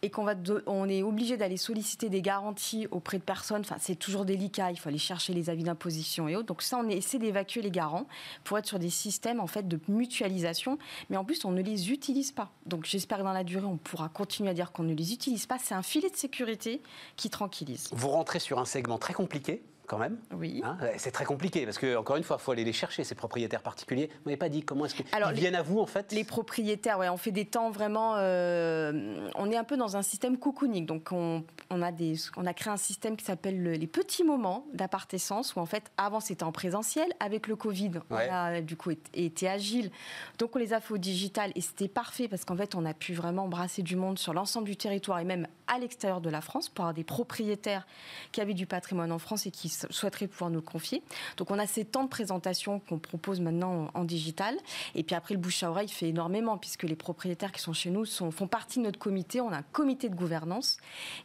et 0.00 0.08
qu'on 0.08 0.24
va, 0.24 0.34
on 0.66 0.88
est 0.88 1.02
obligé 1.02 1.36
d'aller 1.36 1.58
solliciter 1.58 2.08
des 2.08 2.22
garanties 2.22 2.86
auprès 2.90 3.18
de 3.18 3.22
personnes, 3.22 3.64
c'est 3.78 3.96
toujours 3.96 4.24
délicat. 4.24 4.70
Il 4.70 4.78
faut 4.78 4.88
aller 4.88 4.96
chercher 4.96 5.34
les 5.34 5.50
avis 5.50 5.62
d'imposition 5.62 6.26
et 6.26 6.36
autres. 6.36 6.46
Donc 6.46 6.62
ça, 6.62 6.78
on 6.78 6.88
essaie 6.88 7.18
d'évacuer 7.18 7.60
les 7.60 7.70
garants 7.70 8.06
pour 8.44 8.56
être 8.56 8.66
sur 8.66 8.78
des 8.78 8.88
systèmes 8.88 9.40
en 9.40 9.46
fait 9.46 9.68
de 9.68 9.78
mutualisation, 9.88 10.78
mais 11.10 11.18
en 11.18 11.24
plus, 11.26 11.44
on 11.44 11.50
ne 11.50 11.60
les 11.60 11.92
utilise 11.92 12.32
pas. 12.32 12.50
Donc 12.64 12.86
j'espère 12.86 13.18
que 13.18 13.24
dans 13.24 13.32
la 13.34 13.44
durée, 13.44 13.66
on 13.66 13.76
pourra 13.76 14.08
continuer 14.08 14.48
à 14.48 14.54
dire 14.54 14.72
qu'on 14.72 14.84
ne 14.84 14.94
les 14.94 15.12
utilise 15.12 15.44
pas. 15.44 15.58
C'est 15.58 15.74
un 15.74 15.82
filet 15.82 16.08
de 16.08 16.16
sécurité 16.16 16.80
qui 17.16 17.28
tranquillise. 17.28 17.90
Vous 17.92 18.08
rentrez 18.08 18.38
sur 18.38 18.58
un 18.58 18.64
segment 18.64 18.96
très 18.96 19.12
compliqué 19.12 19.62
quand 19.86 19.98
même. 19.98 20.18
Oui. 20.32 20.62
Hein, 20.64 20.78
c'est 20.96 21.10
très 21.10 21.24
compliqué 21.24 21.64
parce 21.64 21.78
que 21.78 21.96
encore 21.96 22.16
une 22.16 22.22
fois, 22.22 22.36
il 22.40 22.42
faut 22.42 22.52
aller 22.52 22.64
les 22.64 22.72
chercher 22.72 23.04
ces 23.04 23.14
propriétaires 23.14 23.62
particuliers. 23.62 24.08
Vous 24.08 24.26
m'avez 24.26 24.36
pas 24.36 24.48
dit 24.48 24.62
comment 24.62 24.86
est-ce 24.86 24.94
qu'ils 24.94 25.06
viennent 25.32 25.54
à 25.54 25.62
vous 25.62 25.78
en 25.78 25.86
fait? 25.86 26.12
Les 26.12 26.24
propriétaires, 26.24 26.98
ouais, 26.98 27.08
on 27.08 27.16
fait 27.16 27.30
des 27.30 27.44
temps 27.44 27.70
vraiment. 27.70 28.14
Euh, 28.16 29.30
on 29.34 29.50
est 29.50 29.56
un 29.56 29.64
peu 29.64 29.76
dans 29.76 29.96
un 29.96 30.02
système 30.02 30.38
cocooning, 30.38 30.86
donc 30.86 31.10
on, 31.12 31.44
a 31.70 31.92
des, 31.92 32.14
on 32.36 32.46
a 32.46 32.54
créé 32.54 32.72
un 32.72 32.76
système 32.76 33.16
qui 33.16 33.24
s'appelle 33.24 33.62
les 33.62 33.86
petits 33.86 34.24
moments 34.24 34.66
d'appart-essence 34.72 35.56
où 35.56 35.60
en 35.60 35.66
fait 35.66 35.90
avant 35.96 36.20
c'était 36.20 36.44
en 36.44 36.52
présentiel, 36.52 37.08
avec 37.20 37.46
le 37.46 37.56
Covid, 37.56 37.92
on 38.10 38.16
a 38.16 38.60
du 38.60 38.76
coup 38.76 38.90
été 39.12 39.48
agile, 39.48 39.90
donc 40.38 40.56
on 40.56 40.58
les 40.58 40.72
a 40.72 40.80
fait 40.80 40.94
au 40.94 40.98
digital 40.98 41.52
et 41.54 41.60
c'était 41.60 41.88
parfait 41.88 42.28
parce 42.28 42.44
qu'en 42.44 42.56
fait 42.56 42.74
on 42.74 42.84
a 42.84 42.94
pu 42.94 43.14
vraiment 43.14 43.48
brasser 43.48 43.82
du 43.82 43.96
monde 43.96 44.18
sur 44.18 44.32
l'ensemble 44.32 44.66
du 44.66 44.76
territoire 44.76 45.18
et 45.18 45.24
même 45.24 45.46
à 45.66 45.78
l'extérieur 45.78 46.20
de 46.20 46.30
la 46.30 46.40
France 46.40 46.68
pour 46.68 46.84
avoir 46.84 46.94
des 46.94 47.04
propriétaires 47.04 47.86
qui 48.32 48.40
avaient 48.40 48.54
du 48.54 48.66
patrimoine 48.66 49.12
en 49.12 49.18
France 49.18 49.46
et 49.46 49.50
qui 49.50 49.68
souhaiteraient 49.90 50.26
pouvoir 50.26 50.50
nous 50.50 50.62
confier. 50.62 51.02
Donc 51.36 51.50
on 51.50 51.58
a 51.58 51.66
ces 51.66 51.84
temps 51.84 52.04
de 52.04 52.08
présentation 52.08 52.80
qu'on 52.80 52.98
propose 52.98 53.40
maintenant 53.40 53.88
en 53.94 54.04
digital. 54.04 54.56
Et 54.94 55.02
puis 55.02 55.14
après, 55.14 55.34
le 55.34 55.40
bouche 55.40 55.62
à 55.62 55.70
oreille 55.70 55.88
fait 55.88 56.08
énormément 56.08 56.58
puisque 56.58 56.84
les 56.84 56.96
propriétaires 56.96 57.52
qui 57.52 57.60
sont 57.60 57.72
chez 57.72 57.90
nous 57.90 58.04
sont, 58.04 58.30
font 58.30 58.46
partie 58.46 58.78
de 58.78 58.84
notre 58.84 58.98
comité. 58.98 59.40
On 59.40 59.52
a 59.52 59.58
un 59.58 59.64
comité 59.72 60.08
de 60.08 60.14
gouvernance 60.14 60.78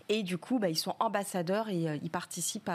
et 0.07 0.23
du 0.23 0.37
coup, 0.37 0.59
bah, 0.59 0.69
ils 0.69 0.77
sont 0.77 0.95
ambassadeurs 0.99 1.69
et 1.69 1.87
euh, 1.87 1.97
ils 2.01 2.09
participent 2.09 2.71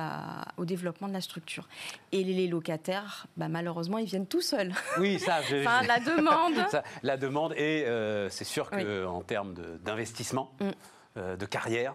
au 0.56 0.64
développement 0.64 1.08
de 1.08 1.12
la 1.12 1.20
structure. 1.20 1.68
Et 2.12 2.24
les 2.24 2.46
locataires, 2.46 3.26
bah, 3.36 3.48
malheureusement, 3.48 3.98
ils 3.98 4.06
viennent 4.06 4.26
tout 4.26 4.40
seuls. 4.40 4.72
Oui, 4.98 5.18
ça, 5.18 5.42
je, 5.48 5.56
enfin, 5.56 5.82
la 5.82 6.00
demande. 6.00 6.66
la 7.02 7.16
demande 7.16 7.52
et 7.54 7.84
euh, 7.86 8.28
c'est 8.28 8.44
sûr 8.44 8.70
qu'en 8.70 9.22
termes 9.22 9.54
d'investissement. 9.84 10.52
Mm. 10.60 10.70
Euh, 11.16 11.36
de 11.36 11.46
carrière. 11.46 11.94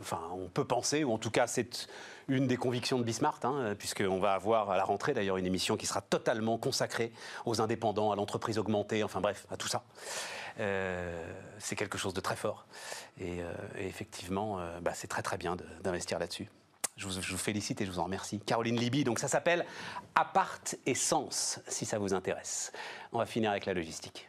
enfin, 0.00 0.20
on 0.32 0.46
peut 0.46 0.64
penser, 0.64 1.02
ou 1.02 1.12
en 1.12 1.18
tout 1.18 1.32
cas, 1.32 1.48
c'est 1.48 1.88
une 2.28 2.46
des 2.46 2.56
convictions 2.56 2.98
de 2.98 3.04
Bismart, 3.04 3.40
hein, 3.44 3.74
puisqu'on 3.78 4.18
va 4.18 4.32
avoir 4.32 4.70
à 4.70 4.76
la 4.76 4.84
rentrée 4.84 5.14
d'ailleurs 5.14 5.36
une 5.36 5.46
émission 5.46 5.76
qui 5.76 5.86
sera 5.86 6.00
totalement 6.00 6.58
consacrée 6.58 7.12
aux 7.44 7.60
indépendants, 7.60 8.12
à 8.12 8.16
l'entreprise 8.16 8.58
augmentée, 8.58 9.02
enfin 9.02 9.20
bref, 9.20 9.46
à 9.50 9.56
tout 9.56 9.68
ça. 9.68 9.84
Euh, 10.60 11.32
c'est 11.58 11.76
quelque 11.76 11.98
chose 11.98 12.14
de 12.14 12.20
très 12.20 12.36
fort. 12.36 12.66
Et, 13.18 13.42
euh, 13.42 13.52
effectivement, 13.78 14.58
euh, 14.58 14.80
bah, 14.80 14.92
c'est 14.94 15.08
très 15.08 15.22
très 15.22 15.38
bien 15.38 15.56
d'investir 15.82 16.18
là-dessus. 16.18 16.48
Je 16.96 17.06
vous, 17.06 17.38
félicite 17.38 17.80
et 17.80 17.86
je 17.86 17.90
vous 17.90 17.98
en 17.98 18.04
remercie. 18.04 18.38
Caroline 18.40 18.76
Libby, 18.76 19.02
donc 19.02 19.18
ça 19.18 19.26
s'appelle 19.26 19.64
Apart 20.14 20.60
et 20.84 20.94
Sens, 20.94 21.58
si 21.66 21.86
ça 21.86 21.98
vous 21.98 22.12
intéresse. 22.12 22.70
On 23.12 23.18
va 23.18 23.24
finir 23.24 23.50
avec 23.50 23.64
la 23.64 23.72
logistique. 23.72 24.28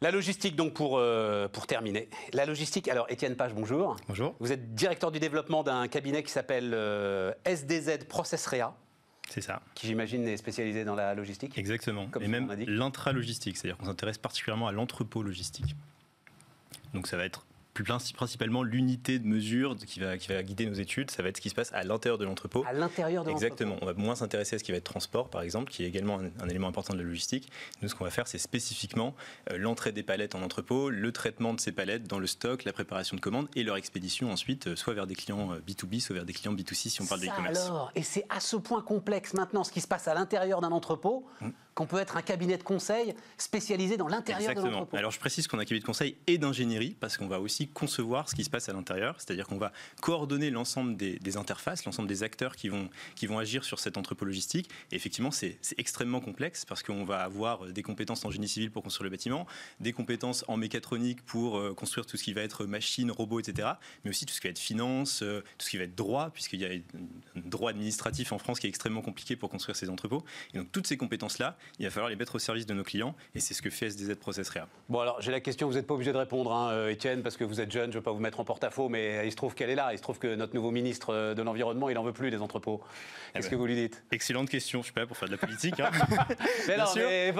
La 0.00 0.12
logistique, 0.12 0.54
donc, 0.54 0.74
pour, 0.74 0.98
euh, 0.98 1.48
pour 1.48 1.66
terminer. 1.66 2.08
La 2.32 2.46
logistique, 2.46 2.86
alors, 2.86 3.06
Étienne 3.10 3.34
Page, 3.34 3.52
bonjour. 3.52 3.96
Bonjour. 4.06 4.36
Vous 4.38 4.52
êtes 4.52 4.74
directeur 4.74 5.10
du 5.10 5.18
développement 5.18 5.64
d'un 5.64 5.88
cabinet 5.88 6.22
qui 6.22 6.30
s'appelle 6.30 6.70
euh, 6.72 7.32
SDZ 7.44 8.04
Processrea. 8.08 8.76
C'est 9.28 9.40
ça. 9.40 9.60
Qui, 9.74 9.88
j'imagine, 9.88 10.26
est 10.28 10.36
spécialisé 10.36 10.84
dans 10.84 10.94
la 10.94 11.14
logistique. 11.14 11.58
Exactement. 11.58 12.06
Comme 12.06 12.22
Et 12.22 12.28
même 12.28 12.48
l'intralogistique, 12.68 13.56
c'est-à-dire 13.56 13.76
qu'on 13.76 13.86
s'intéresse 13.86 14.18
particulièrement 14.18 14.68
à 14.68 14.72
l'entrepôt 14.72 15.22
logistique. 15.22 15.74
Donc, 16.94 17.08
ça 17.08 17.16
va 17.16 17.24
être 17.24 17.44
principalement 17.84 18.62
l'unité 18.62 19.18
de 19.18 19.26
mesure 19.26 19.76
qui 19.76 20.00
va, 20.00 20.18
qui 20.18 20.28
va 20.28 20.42
guider 20.42 20.66
nos 20.66 20.74
études. 20.74 21.10
Ça 21.10 21.22
va 21.22 21.28
être 21.28 21.36
ce 21.36 21.42
qui 21.42 21.50
se 21.50 21.54
passe 21.54 21.72
à 21.72 21.82
l'intérieur 21.82 22.18
de 22.18 22.24
l'entrepôt. 22.24 22.64
À 22.66 22.72
l'intérieur 22.72 23.24
de 23.24 23.30
l'entrepôt 23.30 23.44
Exactement. 23.44 23.76
On 23.82 23.86
va 23.86 23.94
moins 23.94 24.14
s'intéresser 24.14 24.56
à 24.56 24.58
ce 24.58 24.64
qui 24.64 24.72
va 24.72 24.78
être 24.78 24.84
transport, 24.84 25.30
par 25.30 25.42
exemple, 25.42 25.70
qui 25.70 25.84
est 25.84 25.86
également 25.86 26.20
un, 26.40 26.48
élément 26.48 26.68
important 26.68 26.94
de 26.94 26.98
la 26.98 27.04
logistique. 27.04 27.50
Nous, 27.82 27.88
ce 27.88 27.94
qu'on 27.94 28.04
va 28.04 28.10
faire, 28.10 28.26
c'est 28.26 28.38
spécifiquement 28.38 29.14
euh, 29.50 29.58
l'entrée 29.58 29.92
des 29.92 30.02
palettes 30.02 30.34
en 30.34 30.42
entrepôt, 30.42 30.90
le 30.90 31.12
traitement 31.12 31.54
de 31.54 31.60
ces 31.60 31.72
palettes 31.72 32.04
dans 32.04 32.18
le 32.18 32.26
stock, 32.26 32.64
la 32.64 32.72
préparation 32.72 33.16
de 33.16 33.20
commandes 33.20 33.48
et 33.54 33.62
leur 33.62 33.76
expédition 33.76 34.30
ensuite, 34.30 34.68
euh, 34.68 34.76
soit 34.76 34.94
vers 34.94 35.06
des 35.06 35.14
clients 35.14 35.54
B2B, 35.66 35.96
euh, 35.96 36.00
soit 36.00 36.14
vers 36.14 36.24
des 36.24 36.32
clients 36.32 36.54
B2C 36.54 36.88
si 36.88 37.02
on 37.02 37.06
parle 37.06 37.20
de 37.20 37.26
e-commerce. 37.26 37.66
Alors, 37.66 37.92
et 37.94 38.02
c'est 38.02 38.24
à 38.28 38.40
ce 38.40 38.56
point 38.56 38.82
complexe 38.82 39.34
maintenant 39.34 39.64
ce 39.64 39.72
qui 39.72 39.80
se 39.80 39.88
passe 39.88 40.08
à 40.08 40.14
l'intérieur 40.14 40.60
d'un 40.60 40.72
entrepôt. 40.72 41.26
Mmh 41.40 41.48
qu'on 41.78 41.86
peut 41.86 42.00
être 42.00 42.16
un 42.16 42.22
cabinet 42.22 42.58
de 42.58 42.64
conseil 42.64 43.14
spécialisé 43.36 43.96
dans 43.96 44.08
l'intérieur 44.08 44.52
de 44.52 44.60
l'entrepôt. 44.60 44.96
Alors 44.96 45.12
je 45.12 45.20
précise 45.20 45.46
qu'on 45.46 45.60
a 45.60 45.62
un 45.62 45.64
cabinet 45.64 45.78
de 45.78 45.86
conseil 45.86 46.16
et 46.26 46.36
d'ingénierie 46.36 46.96
parce 46.98 47.16
qu'on 47.16 47.28
va 47.28 47.38
aussi 47.38 47.68
concevoir 47.68 48.28
ce 48.28 48.34
qui 48.34 48.42
se 48.42 48.50
passe 48.50 48.68
à 48.68 48.72
l'intérieur, 48.72 49.14
c'est-à-dire 49.18 49.46
qu'on 49.46 49.58
va 49.58 49.70
coordonner 50.00 50.50
l'ensemble 50.50 50.96
des, 50.96 51.36
interfaces, 51.36 51.84
l'ensemble 51.84 52.08
des 52.08 52.24
acteurs 52.24 52.56
qui 52.56 52.68
vont, 52.68 52.90
qui 53.14 53.28
vont 53.28 53.38
agir 53.38 53.62
sur 53.62 53.78
cet 53.78 53.96
entrepôt 53.96 54.24
logistique. 54.24 54.68
Et 54.90 54.96
effectivement, 54.96 55.30
c'est 55.30 55.60
extrêmement 55.76 56.20
complexe 56.20 56.64
parce 56.64 56.82
qu'on 56.82 57.04
va 57.04 57.20
avoir 57.20 57.66
des 57.66 57.84
compétences 57.84 58.24
en 58.24 58.32
génie 58.32 58.48
civil 58.48 58.72
pour 58.72 58.82
construire 58.82 59.04
le 59.04 59.10
bâtiment, 59.10 59.46
des 59.78 59.92
compétences 59.92 60.44
en 60.48 60.56
mécatronique 60.56 61.24
pour 61.26 61.58
euh, 61.58 61.74
construire 61.74 62.06
tout 62.06 62.16
ce 62.16 62.24
qui 62.24 62.32
va 62.32 62.40
être 62.40 62.66
machine, 62.66 63.12
robot, 63.12 63.38
etc. 63.38 63.68
Mais 64.02 64.10
aussi 64.10 64.26
tout 64.26 64.34
ce 64.34 64.40
qui 64.40 64.48
va 64.48 64.50
être 64.50 64.58
finance, 64.58 65.22
euh, 65.22 65.42
tout 65.58 65.64
ce 65.66 65.70
qui 65.70 65.78
va 65.78 65.84
être 65.84 65.94
droit, 65.94 66.30
puisqu'il 66.30 66.60
y 66.60 66.64
a 66.64 66.70
un 66.70 66.80
droit 67.36 67.70
administratif 67.70 68.32
en 68.32 68.38
France 68.38 68.58
qui 68.58 68.66
est 68.66 68.70
extrêmement 68.70 69.02
compliqué 69.02 69.36
pour 69.36 69.48
construire 69.48 69.76
ces 69.76 69.88
entrepôts. 69.88 70.24
Et 70.54 70.58
donc 70.58 70.72
toutes 70.72 70.88
ces 70.88 70.96
compétences-là, 70.96 71.56
il 71.78 71.84
va 71.84 71.90
falloir 71.90 72.10
les 72.10 72.16
mettre 72.16 72.34
au 72.34 72.38
service 72.38 72.66
de 72.66 72.74
nos 72.74 72.84
clients 72.84 73.14
et 73.34 73.40
c'est 73.40 73.54
ce 73.54 73.62
que 73.62 73.70
fait 73.70 73.86
SDZ 73.86 74.16
Process 74.16 74.48
Bon 74.88 75.00
alors 75.00 75.20
j'ai 75.20 75.30
la 75.30 75.40
question, 75.40 75.68
vous 75.68 75.74
n'êtes 75.74 75.86
pas 75.86 75.94
obligé 75.94 76.12
de 76.12 76.16
répondre, 76.16 76.52
hein, 76.52 76.70
euh, 76.70 76.90
Étienne, 76.90 77.22
parce 77.22 77.36
que 77.36 77.44
vous 77.44 77.60
êtes 77.60 77.70
jeune, 77.70 77.86
je 77.86 77.96
ne 77.96 78.00
veux 78.00 78.02
pas 78.02 78.12
vous 78.12 78.20
mettre 78.20 78.40
en 78.40 78.44
porte-à-faux, 78.44 78.88
mais 78.88 79.26
il 79.26 79.30
se 79.30 79.36
trouve 79.36 79.54
qu'elle 79.54 79.70
est 79.70 79.74
là. 79.74 79.92
Il 79.92 79.98
se 79.98 80.02
trouve 80.02 80.18
que 80.18 80.34
notre 80.34 80.54
nouveau 80.54 80.70
ministre 80.70 81.12
euh, 81.12 81.34
de 81.34 81.42
l'Environnement, 81.42 81.88
il 81.88 81.94
n'en 81.94 82.02
veut 82.02 82.12
plus 82.12 82.30
des 82.30 82.40
entrepôts. 82.40 82.82
Qu'est-ce 83.34 83.46
eh 83.46 83.50
que 83.50 83.54
ben, 83.54 83.60
vous 83.60 83.66
lui 83.66 83.74
dites? 83.74 84.02
Excellente 84.10 84.48
question, 84.48 84.78
je 84.78 84.82
ne 84.82 84.84
suis 84.84 84.92
pas 84.92 85.00
là 85.00 85.06
pour 85.06 85.16
faire 85.16 85.28
de 85.28 85.32
la 85.32 85.38
politique. 85.38 85.78
Hein. 85.80 85.90
mais 86.68 86.76
non, 86.76 86.86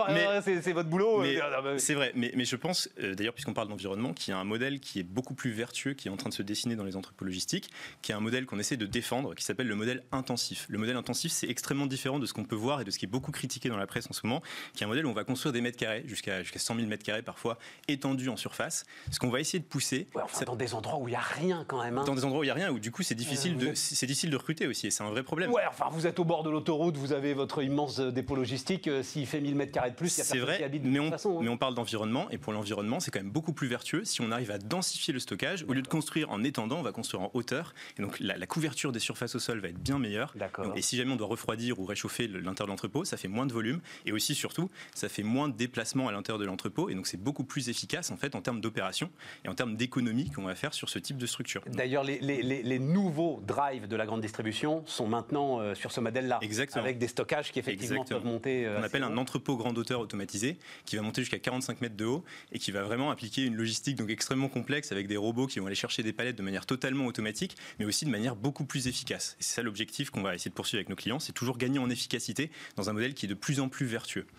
mais, 0.09 0.61
c'est 0.63 0.73
votre 0.73 0.89
boulot. 0.89 1.25
Euh, 1.25 1.79
c'est 1.79 1.95
vrai, 1.95 2.13
mais, 2.15 2.33
je 2.45 2.57
pense, 2.57 2.89
d'ailleurs 2.99 3.35
puisqu'on 3.35 3.55
parle 3.55 3.69
d'environnement, 3.69 4.13
qu'il 4.13 4.33
y 4.33 4.37
a 4.37 4.41
un 4.41 4.45
modèle 4.45 4.81
qui 4.81 5.01
est 5.01 5.05
beaucoup 5.05 5.35
plus 5.35 5.51
vertueux, 5.51 5.95
qui 5.95 6.09
est 6.09 6.11
en 6.11 6.17
train 6.17 6.29
de 6.29 6.35
se 6.35 6.43
dessiner 6.43 6.77
dans 6.77 6.85
les 6.85 6.97
entrepôts 6.97 7.25
logistiques, 7.25 7.71
qui 8.03 8.13
est 8.13 8.15
un 8.15 8.21
modèle 8.21 8.47
qu'on 8.47 8.59
essaie 8.59 8.77
de 8.77 8.87
défendre, 8.87 9.35
qui 9.35 9.45
s'appelle 9.45 9.69
le 9.69 9.77
modèle 9.77 10.03
intensif. 10.13 10.67
Le 10.69 10.79
modèle 10.79 10.97
intensif, 10.97 11.33
c'est 11.33 11.49
extrêmement 11.49 11.87
différent 11.87 12.19
de 12.19 12.27
ce 12.27 12.33
qu'on 12.33 12.45
peut 12.45 12.57
voir 12.57 12.81
et 12.81 12.85
de 12.85 12.91
ce 12.91 12.99
qui 12.99 13.05
est 13.05 13.09
beaucoup 13.09 13.33
critiqué 13.33 13.69
dans 13.69 13.77
la 13.77 13.87
presse 13.87 14.07
en 14.11 14.13
moment, 14.27 14.43
qui 14.75 14.83
est 14.83 14.87
un 14.87 14.89
modèle 14.89 15.07
où 15.07 15.11
on 15.11 15.15
va 15.15 15.25
construire 15.25 15.53
des 15.53 15.61
mètres 15.61 15.79
carrés, 15.79 16.05
jusqu'à 16.07 16.43
jusqu'à 16.43 16.59
100 16.59 16.77
000 16.77 16.87
mètres 16.89 17.05
carrés 17.05 17.23
parfois, 17.23 17.59
étendus 17.89 18.29
en 18.29 18.37
surface. 18.37 18.85
Ce 19.11 19.19
qu'on 19.19 19.31
va 19.31 19.41
essayer 19.41 19.59
de 19.59 19.65
pousser. 19.65 20.09
dans 20.47 20.57
des 20.57 20.75
endroits 20.75 20.99
où 20.99 21.09
il 21.09 21.13
n'y 21.13 21.17
a 21.17 21.21
rien 21.21 21.65
quand 21.67 21.83
même. 21.83 21.99
Hein. 21.99 22.05
Dans 22.05 22.15
des 22.15 22.25
endroits 22.25 22.41
où 22.41 22.45
il 22.45 22.47
n'y 22.47 22.51
a 22.51 22.55
rien, 22.55 22.71
où 22.71 22.79
du 22.79 22.91
coup 22.91 23.03
c'est 23.03 23.15
difficile, 23.15 23.57
euh, 23.57 23.71
de, 23.71 23.75
c'est 23.75 24.07
difficile 24.07 24.31
de 24.31 24.37
recruter 24.37 24.67
aussi, 24.67 24.87
et 24.87 24.91
c'est 24.91 25.03
un 25.03 25.11
vrai 25.11 25.23
problème. 25.23 25.51
Ouais, 25.51 25.63
enfin 25.69 25.87
vous 25.91 26.07
êtes 26.07 26.19
au 26.19 26.25
bord 26.25 26.43
de 26.43 26.51
l'autoroute, 26.51 26.97
vous 26.97 27.13
avez 27.13 27.35
votre 27.35 27.63
immense 27.63 28.01
euh, 28.01 28.11
dépôt 28.11 28.37
logistique, 28.37 28.89
euh, 28.89 29.03
s'il 29.03 29.27
fait 29.27 29.41
1000 29.41 29.55
mètres 29.55 29.73
carrés 29.73 29.91
de 29.91 29.97
plus, 29.97 30.17
il 30.17 30.19
y 30.19 30.21
a 30.23 30.25
C'est 30.25 30.39
vrai, 30.39 30.59
qui 30.59 30.65
habite 30.65 30.85
mais, 30.85 31.01
on, 31.01 31.11
façon, 31.11 31.39
hein. 31.39 31.41
mais 31.43 31.49
on 31.49 31.57
parle 31.57 31.75
d'environnement, 31.75 32.31
et 32.31 32.39
pour 32.39 32.53
l'environnement, 32.53 33.01
c'est 33.01 33.11
quand 33.11 33.21
même 33.21 33.31
beaucoup 33.31 33.53
plus 33.53 33.69
vertueux 33.69 34.05
si 34.05 34.21
on 34.21 34.31
arrive 34.31 34.51
à 34.51 34.59
densifier 34.59 35.13
le 35.13 35.21
stockage. 35.21 35.65
Au 35.69 35.73
lieu 35.73 35.83
de 35.83 35.89
construire 35.89 36.31
en 36.31 36.43
étendant, 36.45 36.79
on 36.79 36.83
va 36.83 36.93
construire 36.93 37.23
en 37.23 37.31
hauteur, 37.35 37.75
et 37.99 38.03
donc 38.03 38.19
la, 38.21 38.47
couverture 38.47 38.93
des 38.93 38.99
surfaces 38.99 39.35
au 39.35 39.39
sol 39.39 39.61
va 39.61 39.69
être 39.69 39.79
bien 39.79 39.99
meilleure. 39.99 40.35
et 40.75 40.83
si 40.83 40.97
jamais 40.97 41.13
on 41.13 41.17
doit 41.17 41.27
refroidir 41.27 41.79
ou 41.79 41.85
réchauffer 41.85 42.27
l'intérieur 42.27 42.67
de 42.67 42.71
l'entrepôt, 42.71 43.05
ça 43.05 43.17
fait 43.17 43.29
moins 43.29 43.47
de 43.47 43.53
volume, 43.53 43.81
et 44.09 44.13
aussi 44.13 44.35
surtout, 44.35 44.71
ça 44.95 45.09
fait 45.09 45.23
moins 45.23 45.49
de 45.49 45.55
déplacement 45.55 46.09
à 46.09 46.13
l'intérieur 46.13 46.39
de 46.39 46.47
l'entrepôt. 46.47 46.89
Et 46.89 46.95
donc, 46.95 47.07
c'est 47.07 47.21
beaucoup 47.21 47.45
plus 47.45 47.69
efficace, 47.69 48.11
en 48.11 48.17
fait, 48.17 48.35
en 48.35 48.41
termes 48.41 48.61
d'opération 48.61 49.11
et 49.45 49.49
en 49.49 49.55
termes 49.55 49.77
d'économie 49.77 50.31
qu'on 50.31 50.43
va 50.43 50.55
faire 50.55 50.75
sur 50.75 50.89
ce 50.89 50.99
type 50.99 51.19
de 51.19 51.27
structure. 51.27 51.63
D'ailleurs, 51.67 52.05
les, 52.05 52.79
nouveaux 52.79 53.43
drives 53.47 53.87
de 53.87 53.97
la 53.97 54.07
grande 54.07 54.21
distribution 54.21 54.83
sont 54.87 55.07
maintenant 55.07 55.61
euh, 55.61 55.75
sur 55.75 55.93
ce 55.93 56.01
modèle-là. 56.01 56.39
Exactement. 56.43 56.83
Avec 56.83 56.99
des 56.99 57.09
stockages 57.09 57.53
qui, 57.53 57.59
effectivement, 57.59 58.05
peuvent 58.05 58.25
monter. 58.25 58.67
Euh, 58.67 58.79
On 58.81 58.83
appelle 58.83 59.03
un 59.03 59.17
entrepôt 59.17 59.57
grande 59.57 59.77
hauteur 59.77 60.01
automatisé 60.01 60.59
qui 60.87 60.97
va 60.97 61.03
monter 61.03 61.23
jusqu'à 61.23 61.39
45 61.39 61.81
mètres 61.81 61.97
de 61.97 62.05
haut 62.05 62.25
et 62.53 62.59
qui 62.59 62.71
va 62.71 62.83
vraiment 62.83 63.11
appliquer 63.11 63.45
une 63.45 63.57
logistique 63.57 63.97
donc 63.97 64.11
extrêmement 64.11 64.49
complexe 64.49 64.93
avec 64.93 65.07
des 65.07 65.17
robots 65.17 65.47
qui 65.47 65.59
vont 65.59 65.67
aller 65.67 65.75
chercher 65.75 66.03
des 66.03 66.13
palettes 66.13 66.37
de 66.37 66.43
manière 66.43 66.65
totalement 66.65 67.07
automatique, 67.07 67.57
mais 67.79 67.85
aussi 67.85 68.05
de 68.05 68.11
manière 68.11 68.37
beaucoup 68.37 68.65
plus 68.65 68.87
efficace. 68.87 69.37
Et 69.41 69.43
c'est 69.43 69.57
ça 69.57 69.63
l'objectif 69.63 70.11
qu'on 70.11 70.23
va 70.23 70.35
essayer 70.35 70.51
de 70.51 70.55
poursuivre 70.55 70.79
avec 70.79 70.89
nos 70.89 70.97
clients, 70.97 71.19
c'est 71.19 71.33
toujours 71.33 71.59
gagner 71.59 71.79
en 71.79 71.91
efficacité 71.91 72.51
dans 72.77 72.89
un 72.89 72.93
modèle 72.93 73.15
qui 73.15 73.27
est 73.27 73.29
de 73.29 73.35
plus 73.35 73.61
en 73.61 73.69
plus 73.69 73.87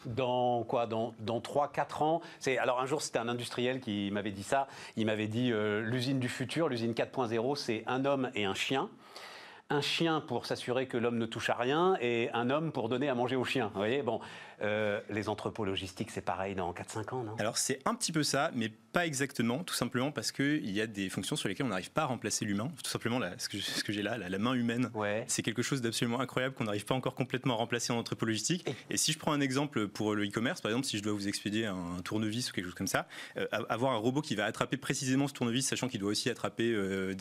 Dans 0.05 0.63
quoi? 0.63 0.87
Dans, 0.87 1.13
dans 1.19 1.39
3-4 1.39 2.03
ans? 2.03 2.21
Alors 2.59 2.79
un 2.79 2.85
jour, 2.85 3.01
c'était 3.01 3.19
un 3.19 3.27
industriel 3.27 3.79
qui 3.79 4.09
m'avait 4.11 4.31
dit 4.31 4.43
ça. 4.43 4.67
Il 4.95 5.05
m'avait 5.05 5.27
dit 5.27 5.51
euh, 5.51 5.81
l'usine 5.81 6.19
du 6.19 6.29
futur, 6.29 6.69
l'usine 6.69 6.93
4.0, 6.93 7.55
c'est 7.55 7.83
un 7.87 8.05
homme 8.05 8.31
et 8.35 8.45
un 8.45 8.53
chien 8.53 8.89
un 9.71 9.81
chien 9.81 10.19
pour 10.21 10.47
s'assurer 10.47 10.87
que 10.87 10.97
l'homme 10.97 11.19
ne 11.19 11.27
touche 11.27 11.51
à 11.51 11.53
rien 11.53 11.95
et 12.01 12.31
un 12.33 12.49
homme 12.49 12.71
pour 12.71 12.89
donner 12.89 13.07
à 13.07 13.13
manger 13.13 13.35
au 13.35 13.43
chien. 13.43 13.67
Vous 13.67 13.77
voyez, 13.79 14.01
bon, 14.01 14.19
euh, 14.61 14.99
les 15.09 15.29
entrepôts 15.29 15.65
logistiques, 15.65 16.11
c'est 16.11 16.21
pareil 16.21 16.55
dans 16.55 16.71
4-5 16.73 17.15
ans, 17.15 17.23
non? 17.23 17.35
Alors 17.39 17.57
c'est 17.57 17.79
un 17.85 17.95
petit 17.95 18.11
peu 18.11 18.23
ça, 18.23 18.51
mais 18.53 18.69
pas 18.91 19.05
exactement, 19.05 19.63
tout 19.63 19.73
simplement 19.73 20.11
parce 20.11 20.31
qu'il 20.31 20.69
y 20.71 20.81
a 20.81 20.87
des 20.87 21.09
fonctions 21.09 21.35
sur 21.35 21.47
lesquelles 21.47 21.65
on 21.65 21.69
n'arrive 21.69 21.91
pas 21.91 22.03
à 22.03 22.05
remplacer 22.05 22.45
l'humain. 22.45 22.71
Tout 22.83 22.89
simplement, 22.89 23.19
ce 23.37 23.47
que, 23.47 23.59
ce 23.59 23.83
que 23.83 23.93
j'ai 23.93 24.01
là, 24.01 24.17
la, 24.17 24.37
main 24.39 24.53
humaine, 24.53 24.89
c'est 25.27 25.43
quelque 25.43 25.61
chose 25.61 25.81
d'absolument 25.81 26.19
incroyable 26.19 26.55
qu'on 26.55 26.63
n'arrive 26.63 26.85
pas 26.85 26.95
encore 26.95 27.15
complètement 27.15 27.53
à 27.53 27.57
remplacer 27.57 27.93
en 27.93 27.97
entrepôt 27.97 28.25
logistique. 28.25 28.67
Et, 28.89 28.97
si 28.97 29.11
je 29.11 29.19
prends 29.19 29.31
un 29.31 29.41
exemple 29.41 29.87
pour 29.87 30.15
le 30.15 30.25
e-commerce, 30.25 30.61
par 30.61 30.71
exemple, 30.71 30.87
si 30.87 30.97
je 30.97 31.03
dois 31.03 31.13
vous 31.13 31.27
expédier 31.27 31.67
un, 31.67 31.99
tournevis 32.03 32.49
ou 32.49 32.53
quelque 32.53 32.65
chose 32.65 32.75
comme 32.75 32.87
ça, 32.87 33.07
euh, 33.37 33.45
avoir 33.69 33.93
un 33.93 33.97
robot 33.97 34.21
qui 34.21 34.35
va 34.35 34.45
attraper 34.45 34.77
précisément 34.77 35.27
ce 35.27 35.33
tournevis, 35.33 35.67
sachant 35.67 35.87
qu'il 35.87 35.99
doit 35.99 36.11
aussi 36.11 36.29
attraper 36.29 36.71
euh, 36.71 37.13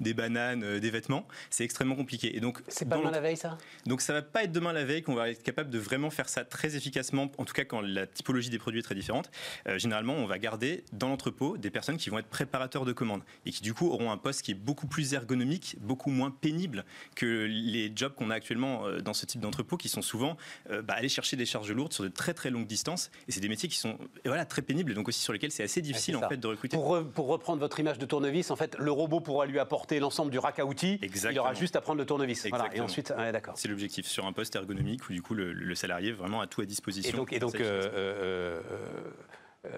des, 0.00 0.14
bananes, 0.14 0.78
des 0.78 0.90
vêtements, 0.90 1.26
c'est 1.50 1.64
extrêmement 1.64 1.96
compliqué. 1.96 2.36
Et 2.36 2.40
donc, 2.40 2.62
c'est 2.68 2.88
pas 2.88 2.96
demain 2.96 3.10
la 3.10 3.20
veille, 3.20 3.36
ça? 3.36 3.58
Donc 3.86 4.00
ça 4.00 4.12
va 4.12 4.22
pas 4.22 4.44
être 4.44 4.52
demain 4.52 4.72
la 4.72 4.84
veille 4.84 5.02
qu'on 5.02 5.14
va 5.14 5.30
être 5.30 5.42
capable 5.42 5.70
de 5.70 5.78
vraiment 5.78 6.10
faire 6.10 6.28
ça 6.28 6.44
très 6.44 6.76
efficacement, 6.78 7.30
en 7.38 7.44
tout 7.44 7.52
cas 7.52 7.64
quand 7.64 7.80
la 7.80 8.06
typologie 8.06 8.50
des 8.50 8.58
produits 8.58 8.80
est 8.80 8.82
très 8.82 8.94
différente. 8.94 9.30
Euh, 9.66 9.78
généralement, 9.78 10.14
on 10.14 10.26
va 10.26 10.38
garder 10.38 10.84
dans 10.92 11.08
l'entrepôt 11.08 11.56
des 11.56 11.70
personnes 11.70 11.96
qui 11.96 12.10
vont 12.10 12.18
être 12.18 12.28
préparateurs 12.28 12.84
de 12.84 12.92
commandes 12.92 13.22
et 13.46 13.50
qui 13.50 13.62
du 13.62 13.74
coup 13.74 13.88
auront 13.88 14.10
un 14.10 14.16
poste 14.16 14.42
qui 14.42 14.52
est 14.52 14.54
beaucoup 14.54 14.86
plus 14.86 15.14
ergonomique, 15.14 15.76
beaucoup 15.80 16.10
moins 16.10 16.30
pénible 16.30 16.84
que 17.14 17.46
les 17.48 17.92
jobs 17.94 18.14
qu'on 18.14 18.30
a 18.30 18.34
actuellement 18.34 18.86
euh, 18.86 19.00
dans 19.00 19.14
ce 19.14 19.26
type 19.26 19.40
d'entrepôt, 19.40 19.76
qui 19.76 19.88
sont 19.88 20.02
souvent 20.02 20.36
euh, 20.70 20.82
bah, 20.82 20.94
aller 20.94 21.08
chercher 21.08 21.36
des 21.36 21.46
charges 21.46 21.70
lourdes 21.72 21.92
sur 21.92 22.04
de 22.04 22.08
très 22.08 22.34
très 22.34 22.50
longues 22.50 22.66
distances. 22.66 23.10
Et 23.28 23.32
c'est 23.32 23.40
des 23.40 23.48
métiers 23.48 23.68
qui 23.68 23.76
sont 23.76 23.98
voilà 24.24 24.44
très 24.44 24.62
pénibles 24.62 24.92
et 24.92 24.94
donc 24.94 25.08
aussi 25.08 25.20
sur 25.20 25.32
lesquels 25.32 25.52
c'est 25.52 25.64
assez 25.64 25.82
difficile 25.82 26.16
en 26.16 26.28
fait 26.28 26.36
de 26.36 26.46
recruter. 26.46 26.76
Pour, 26.76 27.04
pour, 27.10 27.26
reprendre 27.26 27.60
votre 27.60 27.78
image 27.80 27.98
de 27.98 28.06
tournevis, 28.06 28.50
en 28.50 28.56
fait, 28.56 28.76
le 28.78 28.90
robot 28.90 29.20
pourra 29.20 29.44
lui 29.44 29.58
apporter 29.58 30.00
l'ensemble 30.00 30.30
du 30.30 30.38
rack 30.38 30.58
à 30.58 30.64
outils. 30.64 30.98
Exactement. 31.02 31.32
Il 31.32 31.38
aura 31.40 31.54
juste 31.54 31.76
à 31.76 31.80
prendre 31.80 31.98
le 31.98 32.06
tournevis. 32.06 32.46
Voilà. 32.48 32.74
Et 32.74 32.80
ensuite, 32.80 33.12
d'accord. 33.32 33.54
C'est 33.56 33.68
l'objectif 33.68 34.06
sur 34.06 34.24
un 34.26 34.32
poste 34.32 34.56
ergonomique 34.56 35.08
où 35.08 35.12
du 35.12 35.22
coup 35.22 35.34
le, 35.34 35.74
salarié 35.74 36.12
vraiment 36.12 36.40
a 36.40 36.46
tout 36.46 36.60
à 36.60 36.64
disposition. 36.68 37.10
Et 37.10 37.16
donc, 37.16 37.32
et 37.32 37.38
donc 37.40 37.56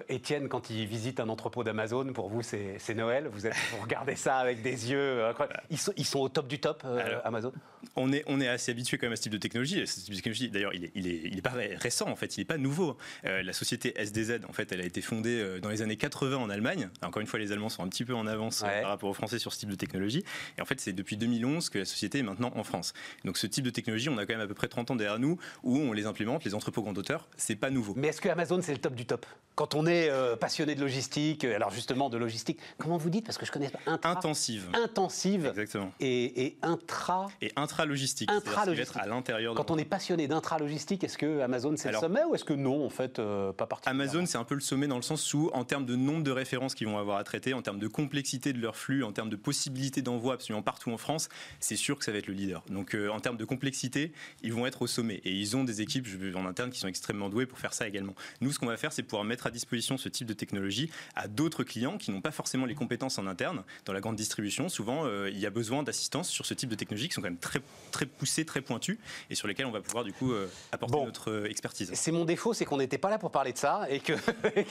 Étienne, 0.09 0.47
quand 0.47 0.69
il 0.69 0.85
visite 0.85 1.19
un 1.19 1.29
entrepôt 1.29 1.63
d'Amazon, 1.63 2.13
pour 2.13 2.29
vous, 2.29 2.41
c'est 2.43 2.93
Noël. 2.93 3.27
Vous, 3.31 3.47
êtes, 3.47 3.55
vous 3.71 3.81
regardez 3.81 4.15
ça 4.15 4.37
avec 4.37 4.61
des 4.61 4.91
yeux 4.91 5.23
Ils 5.69 5.77
sont, 5.77 5.93
ils 5.97 6.05
sont 6.05 6.19
au 6.19 6.29
top 6.29 6.47
du 6.47 6.59
top, 6.59 6.85
Amazon 7.23 7.51
on 7.95 8.13
est, 8.13 8.23
on 8.27 8.39
est 8.39 8.47
assez 8.47 8.71
habitué 8.71 8.97
quand 8.97 9.07
même 9.07 9.13
à 9.13 9.15
ce 9.15 9.23
type 9.23 9.31
de 9.31 9.37
technologie. 9.37 9.85
Ce 9.87 10.01
type 10.01 10.11
de 10.11 10.15
technologie, 10.15 10.49
d'ailleurs, 10.49 10.73
il 10.73 10.81
n'est 10.81 10.91
il 10.93 11.07
est, 11.07 11.21
il 11.25 11.37
est 11.37 11.41
pas 11.41 11.53
récent, 11.79 12.07
en 12.07 12.15
fait, 12.15 12.37
il 12.37 12.41
n'est 12.41 12.45
pas 12.45 12.57
nouveau. 12.57 12.97
la 13.23 13.53
société 13.53 13.93
SDZ, 13.99 14.41
en 14.47 14.53
fait, 14.53 14.71
elle 14.71 14.81
a 14.81 14.85
été 14.85 15.01
fondée 15.01 15.59
dans 15.61 15.69
les 15.69 15.81
années 15.81 15.97
80 15.97 16.37
en 16.37 16.49
Allemagne. 16.49 16.89
Encore 17.01 17.21
une 17.21 17.27
fois, 17.27 17.39
les 17.39 17.51
Allemands 17.51 17.69
sont 17.69 17.83
un 17.83 17.87
petit 17.87 18.05
peu 18.05 18.13
en 18.13 18.27
avance 18.27 18.61
par 18.61 18.89
rapport 18.89 19.09
aux 19.09 19.13
Français 19.13 19.39
sur 19.39 19.51
ce 19.53 19.59
type 19.59 19.69
de 19.69 19.75
technologie. 19.75 20.23
Et 20.57 20.61
en 20.61 20.65
fait, 20.65 20.79
c'est 20.79 20.93
depuis 20.93 21.17
2011 21.17 21.69
que 21.69 21.79
la 21.79 21.85
société 21.85 22.19
est 22.19 22.23
maintenant 22.23 22.51
en 22.55 22.63
France. 22.63 22.93
Donc 23.25 23.37
ce 23.37 23.47
type 23.47 23.65
de 23.65 23.69
technologie, 23.69 24.09
on 24.09 24.17
a 24.17 24.25
quand 24.25 24.33
même 24.33 24.41
à 24.41 24.47
peu 24.47 24.53
près 24.53 24.67
30 24.67 24.91
ans 24.91 24.95
derrière 24.95 25.19
nous 25.19 25.39
où 25.63 25.77
on 25.77 25.93
les 25.93 26.05
implémente, 26.05 26.43
les 26.43 26.55
entrepôts 26.55 26.81
grand 26.81 26.97
auteur, 26.97 27.27
c'est 27.37 27.55
pas 27.55 27.69
nouveau. 27.69 27.93
Mais 27.95 28.09
est-ce 28.09 28.21
que 28.21 28.29
Amazon, 28.29 28.61
c'est 28.61 28.73
le 28.73 28.79
top 28.79 28.95
du 28.95 29.05
top? 29.05 29.25
Quand 29.55 29.75
on 29.75 29.80
est 29.85 30.09
euh, 30.09 30.35
passionné 30.35 30.75
de 30.75 30.81
logistique, 30.81 31.45
euh, 31.45 31.55
alors 31.55 31.71
justement 31.71 32.09
de 32.09 32.17
logistique, 32.17 32.59
comment 32.77 32.97
vous 32.97 33.09
dites? 33.09 33.25
Parce 33.25 33.37
que 33.37 33.45
je 33.45 33.51
connais 33.51 33.69
pas. 33.69 33.79
intensive. 33.85 34.69
Intensive. 34.73 35.47
Exactement. 35.47 35.91
Et, 35.99 36.57
intra. 36.61 37.27
Et 37.41 37.51
intra-logistique. 37.55 38.29
Intra-logistique. 38.31 38.97
à 39.01 39.07
l'intérieur. 39.07 39.55
Quand 39.55 39.71
on 39.71 39.77
est 39.77 39.85
passionné 39.85 40.27
d'intra-logistique, 40.27 41.03
est-ce 41.03 41.17
que 41.17 41.41
Amazon 41.41 41.73
c'est 41.77 41.91
le 41.91 41.97
sommet 41.97 42.23
ou 42.23 42.35
est-ce 42.35 42.45
que 42.45 42.53
non, 42.53 42.85
en 42.85 42.89
fait, 42.89 43.19
euh, 43.19 43.53
pas 43.53 43.65
particulièrement? 43.65 44.03
Amazon, 44.03 44.25
c'est 44.25 44.37
un 44.37 44.43
peu 44.43 44.55
le 44.55 44.61
sommet 44.61 44.87
dans 44.87 44.95
le 44.97 45.01
sens 45.01 45.33
où, 45.33 45.49
en 45.53 45.63
termes 45.63 45.85
de 45.85 45.95
nombre 45.95 46.23
de 46.23 46.31
références 46.31 46.75
qu'ils 46.75 46.87
vont 46.87 46.97
avoir 46.97 47.17
à 47.17 47.23
traiter, 47.23 47.53
en 47.53 47.61
termes 47.61 47.79
de 47.79 47.87
complexité 47.87 48.53
de 48.53 48.59
leur 48.59 48.75
flux, 48.75 49.03
en 49.03 49.11
termes 49.11 49.29
de 49.29 49.35
possibilités 49.35 50.01
d'envoi 50.01 50.33
absolument 50.33 50.63
partout 50.63 50.91
en 50.91 50.97
France, 50.97 51.29
c'est 51.59 51.75
sûr 51.75 51.97
que 51.97 52.05
ça 52.05 52.11
va 52.11 52.17
être 52.17 52.27
le 52.27 52.33
leader. 52.33 52.63
Donc, 52.69 52.95
en 53.11 53.19
termes 53.19 53.37
de 53.37 53.45
complexité, 53.45 54.11
ils 54.43 54.53
vont 54.53 54.65
être 54.65 54.81
au 54.81 54.87
sommet. 54.87 55.21
Et 55.23 55.31
ils 55.31 55.55
ont 55.55 55.63
des 55.63 55.81
équipes 55.81 56.07
en 56.35 56.45
interne 56.45 56.69
qui 56.69 56.79
sont 56.79 56.87
extrêmement 56.87 57.29
douées 57.29 57.45
pour 57.45 57.59
faire 57.59 57.73
ça 57.73 57.87
également. 57.87 58.15
Nous, 58.41 58.51
ce 58.51 58.59
qu'on 58.59 58.67
va 58.67 58.77
faire, 58.77 58.93
c'est 58.93 59.03
pouvoir 59.03 59.23
mettre 59.23 59.47
à 59.47 59.51
disposition 59.51 59.60
ce 59.97 60.09
type 60.09 60.27
de 60.27 60.33
technologie 60.33 60.89
à 61.15 61.27
d'autres 61.27 61.63
clients 61.63 61.97
qui 61.97 62.11
n'ont 62.11 62.21
pas 62.21 62.31
forcément 62.31 62.65
les 62.65 62.75
compétences 62.75 63.17
en 63.17 63.27
interne. 63.27 63.63
Dans 63.85 63.93
la 63.93 63.99
grande 63.99 64.15
distribution, 64.15 64.69
souvent, 64.69 65.05
euh, 65.05 65.29
il 65.31 65.39
y 65.39 65.45
a 65.45 65.49
besoin 65.49 65.83
d'assistance 65.83 66.29
sur 66.29 66.45
ce 66.45 66.53
type 66.53 66.69
de 66.69 66.75
technologies 66.75 67.07
qui 67.07 67.13
sont 67.13 67.21
quand 67.21 67.29
même 67.29 67.37
très, 67.37 67.61
très 67.91 68.05
poussées, 68.05 68.45
très 68.45 68.61
pointues, 68.61 68.99
et 69.29 69.35
sur 69.35 69.47
lesquelles 69.47 69.65
on 69.65 69.71
va 69.71 69.81
pouvoir 69.81 70.03
du 70.03 70.13
coup 70.13 70.31
euh, 70.31 70.49
apporter 70.71 71.03
notre 71.03 71.31
euh, 71.31 71.49
expertise. 71.49 71.91
C'est 71.93 72.11
mon 72.11 72.25
défaut, 72.25 72.53
c'est 72.53 72.65
qu'on 72.65 72.77
n'était 72.77 72.97
pas 72.97 73.09
là 73.09 73.17
pour 73.17 73.31
parler 73.31 73.53
de 73.53 73.57
ça, 73.57 73.85
et 73.89 73.99
que, 73.99 74.13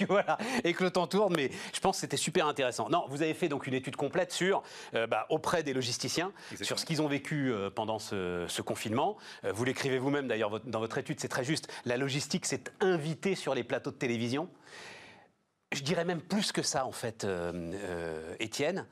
voilà, 0.07 0.39
et 0.65 0.75
que 0.75 0.85
le 0.85 0.91
temps 0.91 1.07
tourne, 1.07 1.35
mais 1.37 1.51
je 1.75 1.81
pense 1.81 1.97
que 1.97 2.01
c'était 2.01 2.17
super 2.17 2.47
intéressant. 2.47 2.89
Non, 2.89 3.07
vous 3.09 3.23
avez 3.23 3.35
fait 3.35 3.49
donc 3.49 3.67
une 3.67 3.75
étude 3.75 3.97
complète 3.97 4.33
sur, 4.33 4.63
bah, 4.93 5.27
auprès 5.31 5.63
des 5.63 5.73
logisticiens, 5.73 6.33
sur 6.61 6.79
ce 6.79 6.85
qu'ils 6.85 7.03
ont 7.03 7.09
vécu 7.09 7.53
pendant 7.75 7.99
ce, 7.99 8.45
ce 8.49 8.63
confinement. 8.63 9.17
vous 9.45 9.65
l'écrivez 9.65 9.99
vous-même 9.99 10.29
d'ailleurs 10.29 10.61
dans 10.61 10.81
votre 10.81 10.99
étude, 10.99 11.21
c'est 11.21 11.29
très 11.29 11.45
juste. 11.45 11.69
La 11.85 11.97
logistique 11.97 12.47
s'est 12.47 12.65
invitée 12.81 13.35
sur 13.35 13.55
les 13.55 13.65
plateaux 13.65 13.91
de 13.91 13.97
télévision 13.97 14.49
je 15.73 15.83
dirais 15.83 16.05
même 16.05 16.21
plus 16.21 16.53
que 16.53 16.63
ça, 16.63 16.87
en 16.87 16.93
fait, 16.93 17.25
euh, 17.25 17.53
euh, 17.75 18.35
Étienne 18.41 18.87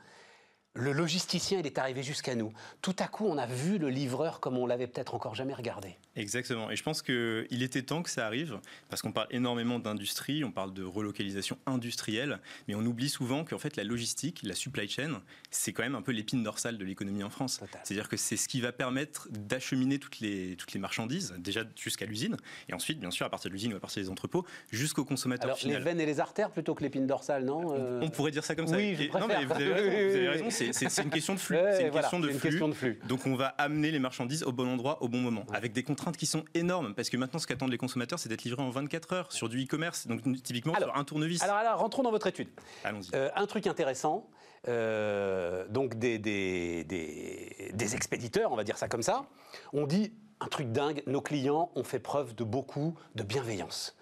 le 0.75 0.91
logisticien, 0.93 1.59
il 1.59 1.65
est 1.65 1.77
arrivé 1.77 2.03
jusqu'à 2.03 2.35
nous. 2.35 2.53
Tout 2.81 2.95
à 2.99 3.07
coup, 3.07 3.25
on 3.27 3.37
a 3.37 3.45
vu 3.45 3.77
le 3.77 3.89
livreur 3.89 4.39
comme 4.39 4.57
on 4.57 4.65
l'avait 4.65 4.87
peut-être 4.87 5.15
encore 5.15 5.35
jamais 5.35 5.53
regardé. 5.53 5.97
Exactement. 6.19 6.69
Et 6.69 6.75
je 6.75 6.83
pense 6.83 7.01
qu'il 7.01 7.63
était 7.63 7.81
temps 7.81 8.03
que 8.03 8.09
ça 8.09 8.25
arrive, 8.25 8.59
parce 8.89 9.01
qu'on 9.01 9.11
parle 9.11 9.27
énormément 9.31 9.79
d'industrie, 9.79 10.43
on 10.43 10.51
parle 10.51 10.73
de 10.73 10.83
relocalisation 10.83 11.57
industrielle, 11.65 12.39
mais 12.67 12.75
on 12.75 12.85
oublie 12.85 13.09
souvent 13.09 13.45
qu'en 13.45 13.57
fait, 13.57 13.75
la 13.77 13.83
logistique, 13.83 14.41
la 14.43 14.53
supply 14.53 14.87
chain, 14.89 15.21
c'est 15.49 15.71
quand 15.73 15.83
même 15.83 15.95
un 15.95 16.01
peu 16.01 16.11
l'épine 16.11 16.43
dorsale 16.43 16.77
de 16.77 16.85
l'économie 16.85 17.23
en 17.23 17.29
France. 17.29 17.61
C'est-à-dire 17.83 18.09
que 18.09 18.17
c'est 18.17 18.37
ce 18.37 18.47
qui 18.47 18.61
va 18.61 18.71
permettre 18.71 19.29
d'acheminer 19.31 19.99
toutes 19.99 20.19
les, 20.19 20.55
toutes 20.57 20.73
les 20.73 20.79
marchandises, 20.79 21.33
déjà 21.37 21.63
jusqu'à 21.75 22.05
l'usine, 22.05 22.37
et 22.67 22.73
ensuite, 22.73 22.99
bien 22.99 23.11
sûr, 23.11 23.25
à 23.25 23.29
partir 23.29 23.49
de 23.49 23.53
l'usine 23.53 23.73
ou 23.73 23.77
à 23.77 23.79
partir 23.79 24.03
des 24.03 24.09
entrepôts, 24.09 24.45
jusqu'au 24.71 25.05
consommateur 25.05 25.45
Alors, 25.45 25.59
les 25.63 25.79
veines 25.79 26.01
et 26.01 26.05
les 26.05 26.19
artères 26.19 26.51
plutôt 26.51 26.75
que 26.75 26.83
l'épine 26.83 27.07
dorsale, 27.07 27.45
non 27.45 27.69
on, 27.69 27.73
euh 27.75 28.09
pourrait 28.09 28.31
dire 28.31 28.43
ça 28.43 28.55
comme 28.55 28.67
ça. 28.67 28.75
Oui, 28.75 28.95
je 28.95 29.17
non, 29.17 29.27
mais 29.27 29.45
vous 29.45 29.53
avez 29.53 30.27
raison, 30.29 30.45
c'est 30.49 31.03
une 31.03 31.09
question 31.09 31.35
de 31.35 31.39
flux. 31.39 31.57
c'est 31.71 31.87
une, 31.87 31.91
question, 32.39 32.67
de 32.67 32.73
flux. 32.73 32.99
Donc 33.07 33.25
on 33.25 33.35
va 33.35 33.47
amener 33.47 33.91
les 33.91 33.99
marchandises 33.99 34.43
au 34.43 34.51
bon 34.51 34.67
endroit, 34.67 35.01
au 35.01 35.07
bon 35.07 35.21
moment, 35.21 35.45
avec 35.53 35.73
des 35.73 35.83
contraintes 35.83 36.08
qui 36.17 36.25
sont 36.25 36.45
énormes, 36.53 36.93
parce 36.95 37.09
que 37.09 37.17
maintenant 37.17 37.39
ce 37.39 37.47
qu'attendent 37.47 37.71
les 37.71 37.77
consommateurs, 37.77 38.19
c'est 38.19 38.29
d'être 38.29 38.43
livré 38.43 38.61
en 38.61 38.69
24 38.69 39.13
heures 39.13 39.31
sur 39.31 39.49
du 39.49 39.63
e-commerce, 39.63 40.07
donc 40.07 40.21
typiquement 40.43 40.75
sur 40.75 40.95
un 40.95 41.03
tournevis. 41.03 41.41
Alors, 41.43 41.55
alors 41.55 41.79
rentrons 41.79 42.03
dans 42.03 42.11
votre 42.11 42.27
étude. 42.27 42.49
Allons-y. 42.83 43.09
Euh, 43.15 43.29
un 43.35 43.45
truc 43.45 43.67
intéressant, 43.67 44.29
euh, 44.67 45.67
donc 45.69 45.95
des, 45.95 46.19
des, 46.19 46.83
des, 46.83 47.71
des 47.73 47.95
expéditeurs, 47.95 48.51
on 48.51 48.55
va 48.55 48.63
dire 48.63 48.77
ça 48.77 48.87
comme 48.87 49.03
ça, 49.03 49.25
on 49.73 49.87
dit 49.87 50.13
un 50.39 50.47
truc 50.47 50.71
dingue, 50.71 51.03
nos 51.07 51.21
clients 51.21 51.71
ont 51.75 51.83
fait 51.83 51.99
preuve 51.99 52.35
de 52.35 52.43
beaucoup 52.43 52.95
de 53.15 53.23
bienveillance. 53.23 53.95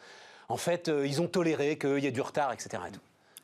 En 0.49 0.57
fait, 0.57 0.87
euh, 0.87 1.05
ils 1.05 1.21
ont 1.21 1.27
toléré 1.27 1.77
qu'il 1.77 1.99
y 1.99 2.05
ait 2.05 2.11
du 2.11 2.21
retard, 2.21 2.53
etc. 2.53 2.81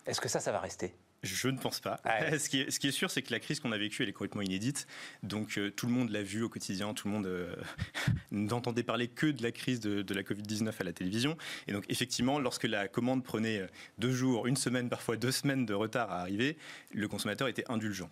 Est-ce 0.05 0.21
que 0.21 0.29
ça, 0.29 0.39
ça 0.39 0.51
va 0.51 0.59
rester? 0.59 0.95
Je 1.23 1.47
ne 1.47 1.57
pense 1.57 1.79
pas. 1.79 1.99
ce, 2.37 2.49
qui 2.49 2.61
est, 2.61 2.71
ce, 2.71 2.79
qui 2.79 2.87
est, 2.87 2.91
sûr, 2.91 3.09
c'est 3.09 3.21
que 3.21 3.31
la 3.31 3.39
crise 3.39 3.59
qu'on 3.59 3.71
a 3.71 3.77
vécue, 3.77 4.03
elle 4.03 4.09
est 4.09 4.13
complètement 4.13 4.41
inédite. 4.41 4.87
Donc 5.23 5.57
euh, 5.57 5.71
tout 5.71 5.87
le 5.87 5.93
monde 5.93 6.09
l'a 6.09 6.21
vu 6.21 6.43
au 6.43 6.49
quotidien, 6.49 6.93
tout 6.93 7.07
le 7.07 7.13
monde 7.13 7.25
euh, 7.25 7.55
n'entendait 8.31 8.83
parler 8.83 9.07
que 9.07 9.27
de 9.27 9.41
la 9.41 9.51
crise 9.51 9.79
de, 9.79 10.13
la 10.13 10.21
Covid-19 10.21 10.71
à 10.79 10.83
la 10.83 10.93
télévision. 10.93 11.37
Et 11.67 11.71
donc 11.71 11.85
effectivement, 11.89 12.39
lorsque 12.39 12.65
la 12.65 12.87
commande 12.87 13.23
prenait 13.23 13.61
euh, 13.61 13.67
deux 13.97 14.11
jours, 14.11 14.47
une 14.47 14.57
semaine, 14.57 14.89
parfois 14.89 15.15
deux 15.15 15.31
semaines 15.31 15.65
de 15.65 15.73
retard 15.73 16.11
à 16.11 16.19
arriver, 16.19 16.57
le 16.93 17.07
consommateur 17.07 17.47
était 17.47 17.63
indulgent. 17.69 18.09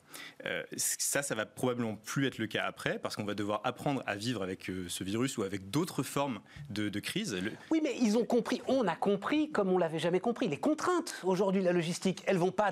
ça, 0.78 1.22
ça 1.22 1.36
va 1.36 1.46
probablement 1.46 1.96
plus 1.96 2.26
être 2.26 2.38
le 2.38 2.48
cas 2.48 2.64
après, 2.66 2.98
parce 2.98 3.16
qu'on 3.16 3.26
va 3.26 3.36
devoir 3.36 3.62
apprendre 3.64 4.02
à 4.08 4.16
vivre 4.16 4.42
avec 4.42 4.72
ce 4.88 5.04
virus 5.04 5.38
ou 5.38 5.44
avec 5.44 5.70
d'autres 5.70 6.04
formes 6.04 6.40
de, 6.70 6.90
crise. 7.00 7.38
Oui, 7.72 7.82
mais 7.84 7.96
ils 8.00 8.18
ont 8.18 8.26
compris, 8.26 8.62
on 8.68 8.88
a 8.88 8.96
compris, 8.96 9.52
comme 9.52 9.70
on 9.70 9.78
l'avait 9.78 10.00
jamais 10.00 10.20
compris, 10.20 10.48
les 10.48 10.58
contraintes 10.58 11.20
aujourd'hui 11.24 11.62
de 11.62 11.66
la 11.66 11.74
logistique, 11.74 12.24
elles 12.26 12.38
vont 12.38 12.52
pas 12.52 12.72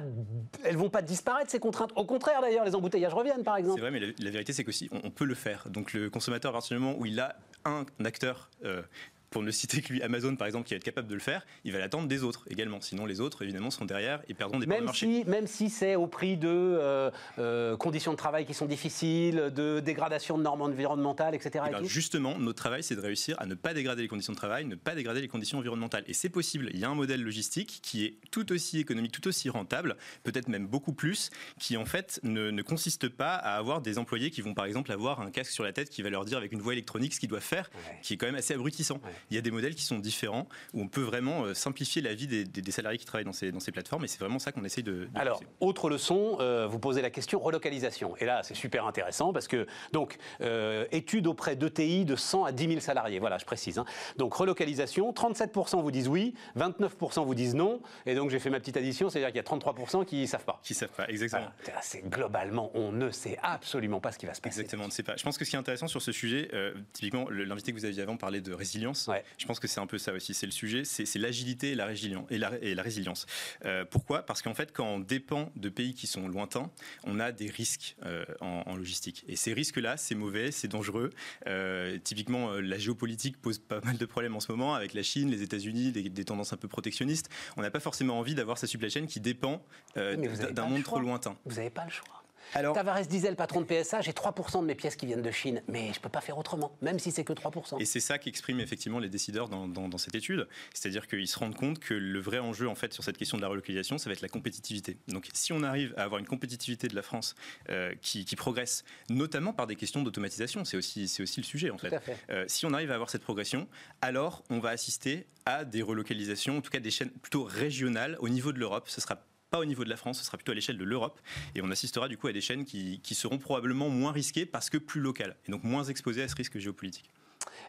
elles 0.64 0.78
vont 0.78 0.90
pas 0.90 1.02
disparaître 1.02 1.50
ces 1.50 1.60
contraintes. 1.60 1.92
Au 1.96 2.06
contraire, 2.06 2.42
d'ailleurs, 2.42 2.66
les 2.66 2.76
embouteillages 2.76 3.14
reviennent, 3.14 3.44
par 3.44 3.58
exemple. 3.58 3.76
C'est 3.76 3.90
vrai, 3.90 3.92
mais 3.92 4.14
la, 4.20 4.30
vérité, 4.32 4.54
c'est 4.54 4.64
qu'aussi, 4.64 4.90
on, 5.04 5.12
peut 5.12 5.26
le 5.26 5.36
faire. 5.36 5.70
Donc 5.70 5.94
le 5.94 6.10
consommateur, 6.10 6.52
à 6.52 6.54
partir 6.54 6.78
du 6.78 6.84
moment 6.84 6.98
où 6.98 7.06
il 7.06 7.20
a 7.20 7.36
un 7.66 7.86
acteur 8.04 8.50
euh, 8.64 8.82
pour 9.30 9.44
ne 9.44 9.52
citer 9.52 9.82
que 9.82 9.94
lui, 9.94 10.02
Amazon 10.02 10.36
par 10.36 10.48
exemple, 10.48 10.68
qui 10.68 10.74
va 10.74 10.78
être 10.78 10.84
capable 10.84 11.08
de 11.08 11.14
le 11.14 11.20
faire, 11.20 11.46
il 11.64 11.72
va 11.72 11.80
l'attendre 11.80 12.08
des 12.08 12.24
autres 12.24 12.46
également. 12.50 12.82
Sinon, 12.82 13.06
les 13.06 13.22
autres, 13.22 13.44
évidemment, 13.44 13.72
seront 13.72 13.86
derrière 13.86 14.22
et 14.28 14.34
perdront 14.34 14.60
des 14.60 14.68
parts 14.68 14.80
de 14.80 14.86
marché. 14.86 15.24
Même 15.26 15.48
si 15.48 15.70
c'est 15.70 15.96
au 15.96 16.08
prix 16.08 16.38
de 16.38 16.48
euh, 16.48 17.12
euh, 17.38 17.78
conditions 17.78 18.12
de 18.12 18.18
travail 18.18 18.46
qui 18.46 18.54
sont 18.54 18.66
difficiles, 18.66 19.52
de 19.56 19.80
dégradation 19.80 20.38
de 20.38 20.44
normes 20.44 20.62
environnementales, 20.62 21.36
etc. 21.36 21.66
Eh 21.68 21.72
ben, 21.72 21.84
justement, 21.84 22.38
notre 22.40 22.58
travail, 22.58 22.84
c'est 22.84 22.96
de 22.96 23.02
réussir 23.02 23.36
à 23.40 23.46
ne 23.46 23.56
pas 23.56 23.74
dégrader 23.74 24.02
les 24.02 24.08
conditions 24.08 24.34
de 24.34 24.38
travail, 24.38 24.66
ne 24.66 24.76
pas 24.76 24.96
dégrader 24.96 25.22
les 25.22 25.28
conditions 25.28 25.58
environnementales. 25.58 26.04
Et 26.08 26.14
c'est 26.14 26.30
possible. 26.30 26.70
Il 26.74 26.80
y 26.80 26.86
a 26.86 26.90
un 26.90 26.96
modèle 26.96 27.24
logistique 27.24 27.80
qui 27.82 28.06
est 28.06 28.18
tout 28.32 28.52
aussi 28.52 28.80
économique, 28.80 29.12
tout 29.12 29.28
aussi 29.28 29.50
rentable, 29.50 29.98
peut-être 30.24 30.48
même 30.48 30.68
beaucoup 30.68 30.94
plus, 30.94 31.30
qui 31.60 31.78
en 31.78 31.86
fait 31.86 32.20
ne, 32.24 32.52
ne, 32.52 32.62
consiste 32.62 33.10
pas 33.10 33.36
à 33.36 33.58
avoir 33.58 33.82
des 33.82 33.98
employés 33.98 34.32
qui 34.32 34.42
vont 34.42 34.54
par 34.54 34.66
exemple 34.66 34.92
avoir 34.92 35.22
un 35.22 35.32
casque 35.32 35.52
sur 35.52 35.64
la 35.64 35.74
tête 35.74 35.90
qui 35.90 36.02
va 36.02 36.10
leur 36.10 36.26
dire 36.26 36.38
avec 36.38 36.52
une 36.52 36.62
voix 36.62 36.74
électronique 36.74 37.14
ce 37.14 37.20
qu'ils 37.20 37.30
doivent 37.30 37.42
faire, 37.42 37.70
qui 38.02 38.14
est 38.14 38.18
quand 38.18 38.28
même 38.28 38.36
assez 38.36 38.54
abrutissant. 38.54 39.00
Il 39.32 39.36
y 39.36 39.38
a 39.38 39.42
des 39.42 39.52
modèles 39.52 39.76
qui 39.76 39.84
sont 39.84 40.00
différents 40.00 40.48
où 40.74 40.82
on 40.82 40.88
peut 40.88 41.02
vraiment 41.02 41.44
euh, 41.46 41.54
simplifier 41.54 42.02
la 42.02 42.14
vie 42.14 42.28
des, 42.28 42.44
des- 42.46 42.62
des 42.62 42.72
salariés 42.72 42.98
qui 42.98 43.06
travaillent 43.06 43.26
dans 43.26 43.34
ces, 43.34 43.52
dans 43.52 43.60
ces 43.60 43.72
plateformes 43.72 44.04
et 44.04 44.08
c'est 44.08 44.20
vraiment 44.20 44.40
ça 44.40 44.52
qu'on 44.52 44.64
essaye 44.64 44.84
de. 44.84 44.92
de 44.92 45.10
Alors, 45.16 45.38
pousser. 45.40 45.50
autre 45.60 45.90
leçon, 45.90 46.38
euh, 46.40 46.68
vous 46.68 46.80
posez 46.80 47.02
la 47.02 47.10
question 47.10 47.40
relocalisation. 47.40 48.16
Et 48.18 48.26
là, 48.26 48.42
c'est 48.44 48.56
super 48.56 48.86
intéressant 48.86 49.34
parce 49.34 49.48
que, 49.48 49.66
donc, 49.94 50.18
euh, 50.42 50.86
étude 50.92 51.28
auprès 51.28 51.56
d'ETI 51.56 52.06
de 52.06 52.16
100 52.16 52.44
à 52.46 52.52
10 52.52 52.68
000 52.68 52.80
salariés. 52.80 53.20
Voilà, 53.20 53.38
je 53.38 53.46
précise. 53.46 53.78
hein. 53.78 53.86
Donc, 54.18 54.34
relocalisation, 54.34 55.12
37% 55.12 55.82
vous 55.82 55.92
disent 55.92 56.08
oui, 56.08 56.34
29% 56.58 57.26
vous 57.26 57.36
disent 57.36 57.56
non. 57.56 57.82
Et 58.06 58.16
donc, 58.16 58.30
j'ai 58.30 58.40
fait 58.40 58.50
ma 58.50 58.60
petite 58.60 58.78
addition, 58.78 59.10
c'est-à-dire 59.10 59.30
qu'il 59.30 59.38
y 59.38 59.40
a 59.40 59.44
33% 59.44 60.06
qui 60.06 60.22
ne 60.22 60.26
savent 60.28 60.46
pas. 60.46 60.60
Qui 60.64 60.74
savent 60.74 60.90
pas, 60.90 61.08
exactement. 61.08 61.50
Voilà. 61.66 61.80
C'est 61.82 62.08
globalement, 62.10 62.72
on 62.74 62.92
ne 62.92 63.12
sait 63.12 63.38
absolument 63.42 64.00
pas 64.00 64.12
ce 64.12 64.20
qui 64.20 64.26
va 64.26 64.34
se 64.34 64.42
passer. 64.42 64.60
Exactement, 64.60 64.84
on 64.84 64.88
ne 64.88 64.92
sait 64.92 65.04
pas. 65.04 65.16
Je 65.18 65.24
pense 65.24 65.38
que 65.38 65.46
ce 65.46 65.50
qui 65.50 65.56
est 65.56 65.60
intéressant 65.60 65.88
sur 65.88 66.02
ce 66.02 66.12
sujet, 66.12 66.50
euh, 66.54 66.74
typiquement, 66.94 67.30
l'invité 67.30 67.72
que 67.72 67.78
vous 67.78 67.86
aviez 67.86 68.02
avant 68.02 68.18
parlait 68.18 68.42
de 68.42 68.54
résilience. 68.54 69.08
Ouais. 69.10 69.24
Je 69.38 69.46
pense 69.46 69.60
que 69.60 69.68
c'est 69.68 69.80
un 69.80 69.88
peu 69.88 69.98
ça 69.98 70.14
aussi. 70.14 70.34
C'est 70.34 70.46
le 70.46 70.52
sujet, 70.52 70.84
c'est 70.86 71.14
l'agilité 71.18 71.72
et 71.72 71.76
la, 71.76 71.86
résilience- 71.88 72.28
et 72.30 72.38
la, 72.38 72.52
et 72.62 72.76
la 72.76 72.84
résilience. 72.84 73.26
Euh, 73.66 73.84
pourquoi? 73.84 74.24
Parce 74.26 74.42
qu'en 74.42 74.54
fait, 74.54 74.72
quand 74.72 74.86
on 74.88 75.00
dépend 75.00 75.52
de 75.56 75.70
pays 75.70 75.94
qui 75.96 76.08
sont 76.08 76.28
lointains, 76.28 76.70
on 77.04 77.20
a 77.20 77.32
des 77.32 77.50
risques 77.50 77.96
euh, 78.06 78.24
en, 78.42 78.64
en 78.66 78.76
logistique. 78.76 79.26
Et 79.28 79.36
ces 79.36 79.54
risques-là, 79.54 79.98
c'est 79.98 80.16
mauvais, 80.16 80.52
c'est 80.52 80.68
dangereux. 80.68 81.10
Euh, 81.48 81.98
typiquement, 82.04 82.54
la 82.54 82.78
géopolitique 82.78 83.42
pose 83.42 83.58
pas 83.58 83.82
mal 83.82 83.98
de 83.98 84.06
problèmes 84.06 84.36
en 84.36 84.40
ce 84.40 84.52
moment 84.52 84.76
avec 84.76 84.94
la 84.94 85.04
Chine, 85.04 85.30
les 85.32 85.42
États-Unis, 85.42 85.92
des, 85.92 86.10
des 86.10 86.26
tendances 86.26 86.54
un 86.54 86.58
peu 86.58 86.68
protectionnistes. 86.68 87.30
On 87.58 87.62
n'a 87.62 87.72
pas 87.72 87.80
forcément 87.80 88.20
envie 88.20 88.36
d'avoir 88.36 88.58
sa 88.58 88.68
supply 88.68 88.90
chain 88.90 89.06
qui 89.08 89.20
dépend 89.20 89.64
d'un 89.96 90.66
monde 90.68 90.84
trop 90.84 91.00
lointain. 91.00 91.38
Vous 91.46 91.56
n'avez 91.56 91.70
pas 91.72 91.86
le 91.86 91.92
choix. 91.92 92.19
Alors- 92.54 92.74
Tavares 92.76 93.02
disait, 93.08 93.30
le 93.30 93.36
patron 93.36 93.62
de 93.62 93.66
PSA, 93.66 94.02
j'ai 94.02 94.12
3% 94.12 94.62
de 94.62 94.66
mes 94.68 94.76
pièces 94.76 94.96
qui 94.96 95.06
viennent 95.06 95.22
de 95.22 95.32
Chine, 95.32 95.62
mais 95.68 95.92
je 95.94 95.98
ne 96.00 96.04
peux 96.04 96.10
pas 96.10 96.22
faire 96.22 96.38
autrement, 96.38 96.76
même 96.82 97.00
si 97.00 97.12
c'est 97.12 97.24
que 97.24 97.34
3%. 97.34 97.80
Et 97.80 97.86
c'est 97.86 98.00
ça 98.00 98.18
qu'expriment 98.18 98.60
effectivement 98.60 99.00
les 99.00 99.10
décideurs 99.10 99.50
dans, 99.50 99.68
dans- 99.68 99.88
dans 99.88 99.98
cette 99.98 100.16
étude. 100.16 100.48
C'est-à-dire 100.74 101.08
qu'ils 101.08 101.28
se 101.28 101.38
rendent 101.38 101.56
compte 101.56 101.80
que 101.80 101.94
le 101.94 102.20
vrai 102.20 102.40
enjeu, 102.40 102.68
en 102.68 102.76
fait, 102.76 102.94
sur 102.94 103.04
cette 103.04 103.18
question 103.18 103.38
de 103.38 103.42
la 103.42 103.48
relocalisation, 103.50 103.98
ça 103.98 104.10
va 104.10 104.14
être 104.14 104.22
la 104.22 104.30
compétitivité. 104.30 104.98
Donc, 105.08 105.28
si 105.34 105.54
on 105.54 105.64
arrive 105.64 105.94
à 105.98 106.04
avoir 106.04 106.20
une 106.20 106.28
compétitivité 106.28 106.88
de 106.88 106.96
la 106.96 107.02
France 107.04 107.36
euh, 107.70 107.94
qui, 108.02 108.26
qui 108.26 108.36
progresse, 108.36 108.84
notamment 109.10 109.54
par 109.54 109.68
des 109.68 109.76
questions 109.76 110.02
d'automatisation, 110.02 110.66
c'est 110.66 110.78
aussi, 110.78 111.08
c'est 111.08 111.24
aussi 111.24 111.40
le 111.42 111.46
sujet, 111.46 111.70
en 111.70 111.78
fait. 111.78 111.94
à 111.94 112.00
fait. 112.00 112.18
Euh, 112.30 112.46
si 112.48 112.66
on 112.66 112.74
arrive 112.74 112.92
à 112.92 112.96
avoir 112.96 113.10
cette 113.10 113.24
progression, 113.24 113.68
alors 114.02 114.44
on 114.50 114.60
va 114.60 114.70
assister 114.70 115.28
à 115.46 115.66
des 115.66 115.82
relocalisations, 115.82 116.58
en 116.58 116.62
tout 116.62 116.70
cas 116.72 116.80
des 116.80 116.92
chaînes 116.92 117.10
plutôt 117.12 117.44
régionales 117.44 118.18
au 118.20 118.30
niveau 118.30 118.52
de 118.52 118.60
l'Europe. 118.60 118.88
Ce 118.90 119.02
sera 119.02 119.18
pas 119.50 119.60
au 119.60 119.66
niveau 119.66 119.84
de 119.84 119.90
la 119.90 119.98
France, 119.98 120.20
ce 120.20 120.26
sera 120.26 120.38
plutôt 120.38 120.52
à 120.52 120.56
l'échelle 120.56 120.78
de 120.78 120.84
l'Europe. 120.84 121.20
Et 121.56 121.62
on 121.62 121.72
assistera 121.72 122.08
du 122.08 122.18
coup 122.18 122.28
à 122.28 122.34
des 122.34 122.42
chaînes 122.42 122.66
qui, 122.66 123.00
qui 123.02 123.16
seront 123.16 123.38
probablement 123.38 123.90
moins 123.90 124.12
risquées 124.12 124.46
parce 124.46 124.70
que 124.70 124.78
plus 124.78 125.02
locales, 125.02 125.36
et 125.48 125.52
donc 125.52 125.64
moins 125.64 125.84
exposées 125.84 126.24
à 126.24 126.28
ce 126.28 126.36
risque 126.36 126.58
géopolitique. 126.58 127.10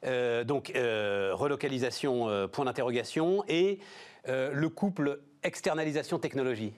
Euh, 0.04 0.44
donc, 0.44 0.72
euh, 0.74 1.30
relocalisation, 1.34 2.28
euh, 2.28 2.46
point 2.46 2.64
d'interrogation, 2.64 3.44
et 3.48 3.78
le 4.26 4.68
couple 4.68 5.20
externalisation-technologie. 5.42 6.74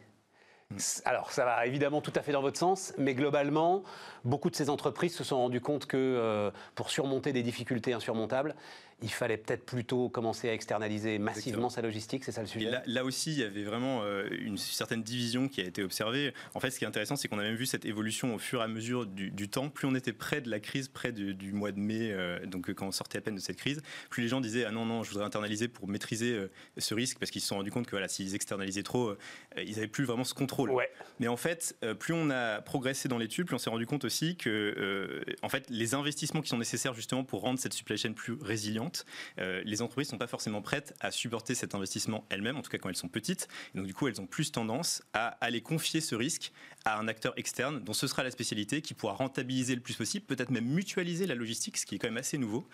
C- 0.76 1.02
Alors, 1.04 1.32
ça 1.32 1.44
va 1.44 1.66
évidemment 1.66 2.00
tout 2.00 2.12
à 2.14 2.22
fait 2.22 2.30
dans 2.30 2.40
votre 2.40 2.58
sens, 2.58 2.94
mais 2.96 3.14
globalement, 3.14 3.82
beaucoup 4.24 4.48
de 4.48 4.54
ces 4.54 4.70
entreprises 4.70 5.14
se 5.16 5.24
sont 5.24 5.36
rendues 5.36 5.60
compte 5.60 5.86
que 5.86 6.52
pour 6.76 6.90
surmonter 6.90 7.32
des 7.32 7.42
difficultés 7.42 7.92
insurmontables, 7.92 8.54
il 9.02 9.10
fallait 9.10 9.36
peut-être 9.36 9.64
plutôt 9.64 10.08
commencer 10.08 10.48
à 10.48 10.54
externaliser 10.54 11.18
massivement 11.18 11.68
Exactement. 11.68 11.68
sa 11.70 11.82
logistique, 11.82 12.24
c'est 12.24 12.32
ça 12.32 12.42
le 12.42 12.46
Et 12.46 12.50
sujet? 12.50 12.70
là, 12.70 12.82
là 12.86 13.04
aussi, 13.04 13.32
il 13.32 13.38
y 13.38 13.42
avait 13.42 13.64
vraiment 13.64 14.02
euh, 14.02 14.28
une 14.30 14.56
certaine 14.56 15.02
division 15.02 15.48
qui 15.48 15.60
a 15.60 15.64
été 15.64 15.82
observée. 15.82 16.32
En 16.54 16.60
fait, 16.60 16.70
ce 16.70 16.78
qui 16.78 16.84
est 16.84 16.88
intéressant, 16.88 17.16
c'est 17.16 17.28
qu'on 17.28 17.38
a 17.38 17.42
même 17.42 17.56
vu 17.56 17.66
cette 17.66 17.84
évolution 17.84 18.34
au 18.34 18.38
fur 18.38 18.60
et 18.60 18.64
à 18.64 18.68
mesure 18.68 19.06
du, 19.06 19.30
du 19.30 19.48
temps. 19.48 19.68
Plus 19.68 19.86
on 19.88 19.94
était 19.94 20.12
près 20.12 20.40
de 20.40 20.50
la 20.50 20.60
crise, 20.60 20.88
près 20.88 21.12
du, 21.12 21.34
du 21.34 21.52
mois 21.52 21.72
de 21.72 21.78
mai, 21.80 22.10
euh, 22.12 22.44
donc 22.46 22.68
euh, 22.70 22.74
quand 22.74 22.86
on 22.86 22.92
sortait 22.92 23.18
à 23.18 23.20
peine 23.20 23.34
de 23.34 23.40
cette 23.40 23.56
crise, 23.56 23.82
plus 24.10 24.22
les 24.22 24.28
gens 24.28 24.40
disaient 24.40 24.64
ah 24.64 24.70
non 24.70 24.86
non, 24.86 25.02
je 25.02 25.10
voudrais 25.10 25.24
internaliser 25.26 25.68
pour 25.68 25.88
maîtriser 25.88 26.32
euh, 26.32 26.50
ce 26.78 26.94
risque 26.94 27.18
parce 27.18 27.30
qu'ils 27.30 27.42
se 27.42 27.48
sont 27.48 27.56
rendus 27.56 27.70
compte 27.70 27.86
que 27.86 27.92
voilà, 27.92 28.08
s'ils 28.08 28.34
externalisaient 28.34 28.82
trop, 28.82 29.08
euh, 29.08 29.18
ils 29.56 29.74
n'avaient 29.74 29.88
plus 29.88 30.04
vraiment 30.04 30.24
ce 30.24 30.34
contrôle. 30.34 30.70
Ouais. 30.70 30.90
Mais 31.20 31.28
en 31.28 31.36
fait, 31.36 31.76
plus 31.98 32.14
on 32.14 32.30
a 32.30 32.60
progressé 32.60 33.08
dans 33.08 33.18
l'étude, 33.18 33.46
plus 33.46 33.54
on 33.54 33.58
s'est 33.58 33.70
rendu 33.70 33.86
compte 33.86 34.04
aussi 34.04 34.36
que 34.36 35.22
en 35.42 35.48
fait, 35.48 35.66
les 35.70 35.94
investissements 35.94 36.40
qui 36.40 36.48
sont 36.48 36.58
nécessaires 36.58 36.94
justement 36.94 37.24
pour 37.24 37.40
rendre 37.42 37.58
cette 37.58 37.74
supply 37.74 37.96
chain 37.96 38.12
plus 38.12 38.34
résiliente, 38.40 38.91
euh, 39.38 39.62
les 39.64 39.82
entreprises 39.82 40.08
ne 40.08 40.12
sont 40.12 40.18
pas 40.18 40.26
forcément 40.26 40.62
prêtes 40.62 40.94
à 41.00 41.10
supporter 41.10 41.54
cet 41.54 41.74
investissement 41.74 42.24
elles-mêmes, 42.30 42.56
en 42.56 42.62
tout 42.62 42.70
cas 42.70 42.78
quand 42.78 42.88
elles 42.88 42.96
sont 42.96 43.08
petites. 43.08 43.48
Et 43.74 43.78
donc 43.78 43.86
du 43.86 43.94
coup, 43.94 44.08
elles 44.08 44.20
ont 44.20 44.26
plus 44.26 44.52
tendance 44.52 45.02
à 45.12 45.28
aller 45.40 45.60
confier 45.60 46.00
ce 46.00 46.14
risque 46.14 46.52
à 46.84 46.98
un 46.98 47.08
acteur 47.08 47.32
externe 47.36 47.80
dont 47.80 47.92
ce 47.92 48.06
sera 48.06 48.22
la 48.22 48.30
spécialité 48.30 48.82
qui 48.82 48.94
pourra 48.94 49.14
rentabiliser 49.14 49.74
le 49.74 49.80
plus 49.80 49.94
possible, 49.94 50.26
peut-être 50.26 50.50
même 50.50 50.66
mutualiser 50.66 51.26
la 51.26 51.34
logistique, 51.34 51.76
ce 51.76 51.86
qui 51.86 51.94
est 51.94 51.98
quand 51.98 52.08
même 52.08 52.16
assez 52.16 52.38
nouveau, 52.38 52.66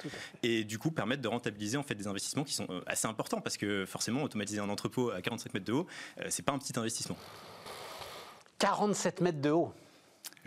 et 0.43 0.65
du 0.65 0.79
coup 0.79 0.91
permettre 0.91 1.23
de 1.23 1.29
rentabiliser 1.29 1.77
en 1.77 1.83
fait 1.83 1.95
des 1.95 2.07
investissements 2.07 2.45
qui 2.45 2.55
sont 2.55 2.67
euh, 2.71 2.81
assez 2.87 3.07
importants 3.07 3.41
parce 3.41 3.57
que 3.57 3.85
forcément 3.87 4.23
automatiser 4.23 4.61
un 4.61 4.69
entrepôt 4.69 5.11
à 5.11 5.21
45 5.21 5.55
mètres 5.55 5.67
de 5.67 5.73
haut, 5.73 5.87
euh, 6.21 6.27
c'est 6.29 6.45
pas 6.45 6.53
un 6.53 6.59
petit 6.59 6.79
investissement. 6.79 7.17
47 8.59 9.21
mètres 9.21 9.41
de 9.41 9.51
haut. 9.51 9.73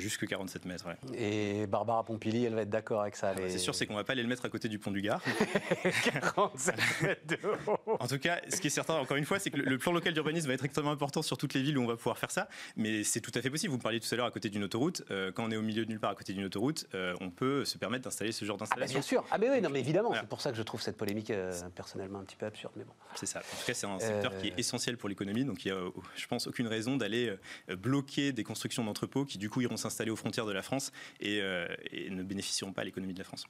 Jusque 0.02 0.28
47 0.28 0.66
mètres, 0.66 0.86
ouais. 0.88 0.98
Et 1.18 1.68
Barbara 1.68 2.04
Pompili, 2.04 2.44
elle 2.46 2.56
va 2.56 2.62
être 2.64 2.70
d'accord 2.70 3.02
avec 3.02 3.16
ça. 3.16 3.34
les- 3.34 3.44
Ah, 3.46 3.50
C'est 3.50 3.58
sûr, 3.60 3.76
c'est 3.76 3.86
qu'on 3.86 3.94
va 3.96 4.04
pas 4.04 4.14
aller 4.14 4.24
le 4.24 4.28
mettre 4.28 4.44
à 4.46 4.50
côté 4.50 4.68
du 4.68 4.80
pont 4.80 4.90
du 4.92 5.02
Gard. 5.02 5.22
47 6.04 6.76
mètres 7.02 7.28
de 7.28 7.38
haut. 7.68 7.98
En 8.00 8.08
tout 8.08 8.18
cas, 8.20 8.42
ce 8.50 8.60
qui 8.60 8.68
est 8.68 8.72
certain, 8.72 8.96
encore 8.96 9.18
une 9.18 9.26
fois, 9.26 9.40
c'est 9.40 9.50
que 9.52 9.58
le- 9.58 9.78
plan 9.78 9.92
local 9.92 10.14
d'urbanisme 10.14 10.48
va 10.48 10.54
être 10.54 10.66
extrêmement 10.66 10.92
important 10.92 11.22
sur 11.22 11.38
toutes 11.38 11.54
les 11.54 11.62
villes 11.62 11.78
où 11.78 11.84
on 11.84 11.88
va 11.88 11.96
pouvoir 11.96 12.18
faire 12.18 12.32
ça. 12.32 12.48
Mais 12.76 13.04
c'est 13.04 13.22
tout 13.22 13.32
à 13.36 13.42
fait 13.42 13.50
possible. 13.50 13.72
Vous 13.72 13.78
me 13.78 13.82
parliez 13.84 14.00
tout 14.00 14.08
à 14.12 14.16
l'heure 14.18 14.26
à 14.26 14.32
côté 14.32 14.50
d'une 14.50 14.64
autoroute. 14.64 15.04
Euh, 15.12 15.32
quand 15.32 15.44
on 15.46 15.52
est 15.52 15.56
au 15.58 15.62
milieu 15.62 15.86
de 15.86 15.90
nulle 15.90 16.00
part 16.00 16.12
à 16.12 16.16
côté 16.16 16.34
d'une 16.34 16.46
autoroute, 16.46 16.88
euh, 16.96 17.14
on 17.22 17.30
peut 17.30 17.66
se 17.66 17.78
permettre 17.78 18.04
d'installer 18.04 18.32
ce 18.32 18.46
genre 18.46 18.58
Ah 18.60 18.64
bah 18.64 18.66
d'installation. 18.66 19.00
bien 19.00 19.02
sûr. 19.02 19.26
Ah 19.32 19.38
mais 19.38 19.50
oui, 19.50 19.62
non 19.62 19.70
mais 19.70 19.80
évidemment. 19.80 20.10
Voilà. 20.10 20.22
C'est 20.24 20.30
pour 20.30 20.42
ça 20.42 20.52
que 20.52 20.58
je 20.58 20.64
trouve 20.64 20.82
cette 20.82 20.98
polémique 20.98 21.30
euh, 21.32 21.52
personnellement 21.76 22.20
un 22.20 22.24
petit 22.24 22.36
peu 22.36 22.46
absurde. 22.46 22.74
Mais 22.76 22.84
bon. 22.84 22.94
C'est 23.16 23.26
ça. 23.26 23.40
En 23.40 23.60
tout 23.60 23.66
cas, 23.68 23.74
c'est 23.74 23.88
un 23.88 24.00
secteur 24.00 24.36
qui 24.38 24.48
est 24.48 24.54
essentiel 24.58 24.98
pour 24.98 25.10
l'économie. 25.10 25.46
Donc, 25.46 25.66
il 25.66 25.70
y 25.70 25.72
a, 25.72 25.78
je 26.16 26.28
pense, 26.28 26.48
aucune 26.48 26.68
raison 26.68 26.98
d'aller 26.98 27.36
bloquer 27.70 28.32
des 28.32 28.44
constructions 28.44 28.84
d'entrepôts 28.84 29.26
qui, 29.26 29.38
du 29.38 29.50
coup, 29.50 29.62
iront 29.62 29.78
s'installer 29.78 29.91
aux 30.12 30.16
frontières 30.16 30.46
de 30.46 30.52
la 30.52 30.62
France 30.62 30.92
et, 31.20 31.42
euh, 31.42 31.68
et 31.92 32.10
ne 32.10 32.24
bénéficieront 32.24 32.74
pas 32.74 32.82
à 32.82 32.86
l'économie 32.86 33.14
de 33.14 33.20
la 33.20 33.26
France. 33.26 33.46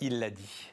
Il 0.00 0.18
l'a 0.18 0.30
dit. 0.30 0.72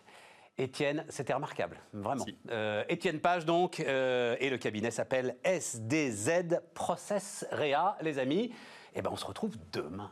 Étienne, 0.60 1.06
c'était 1.10 1.34
remarquable, 1.34 1.78
vraiment. 1.94 2.26
Si. 2.26 2.36
Euh, 2.50 2.84
Étienne 2.90 3.20
Page, 3.20 3.46
donc, 3.46 3.80
euh, 3.80 4.36
et 4.40 4.50
le 4.50 4.58
cabinet 4.58 4.90
s'appelle 4.90 5.38
SDZ 5.44 6.62
Process 6.74 7.46
Réa, 7.52 7.96
les 8.02 8.18
amis. 8.18 8.52
Et 8.96 9.04
ben, 9.04 9.12
on 9.12 9.18
se 9.18 9.26
retrouve 9.26 9.56
demain. 9.72 10.10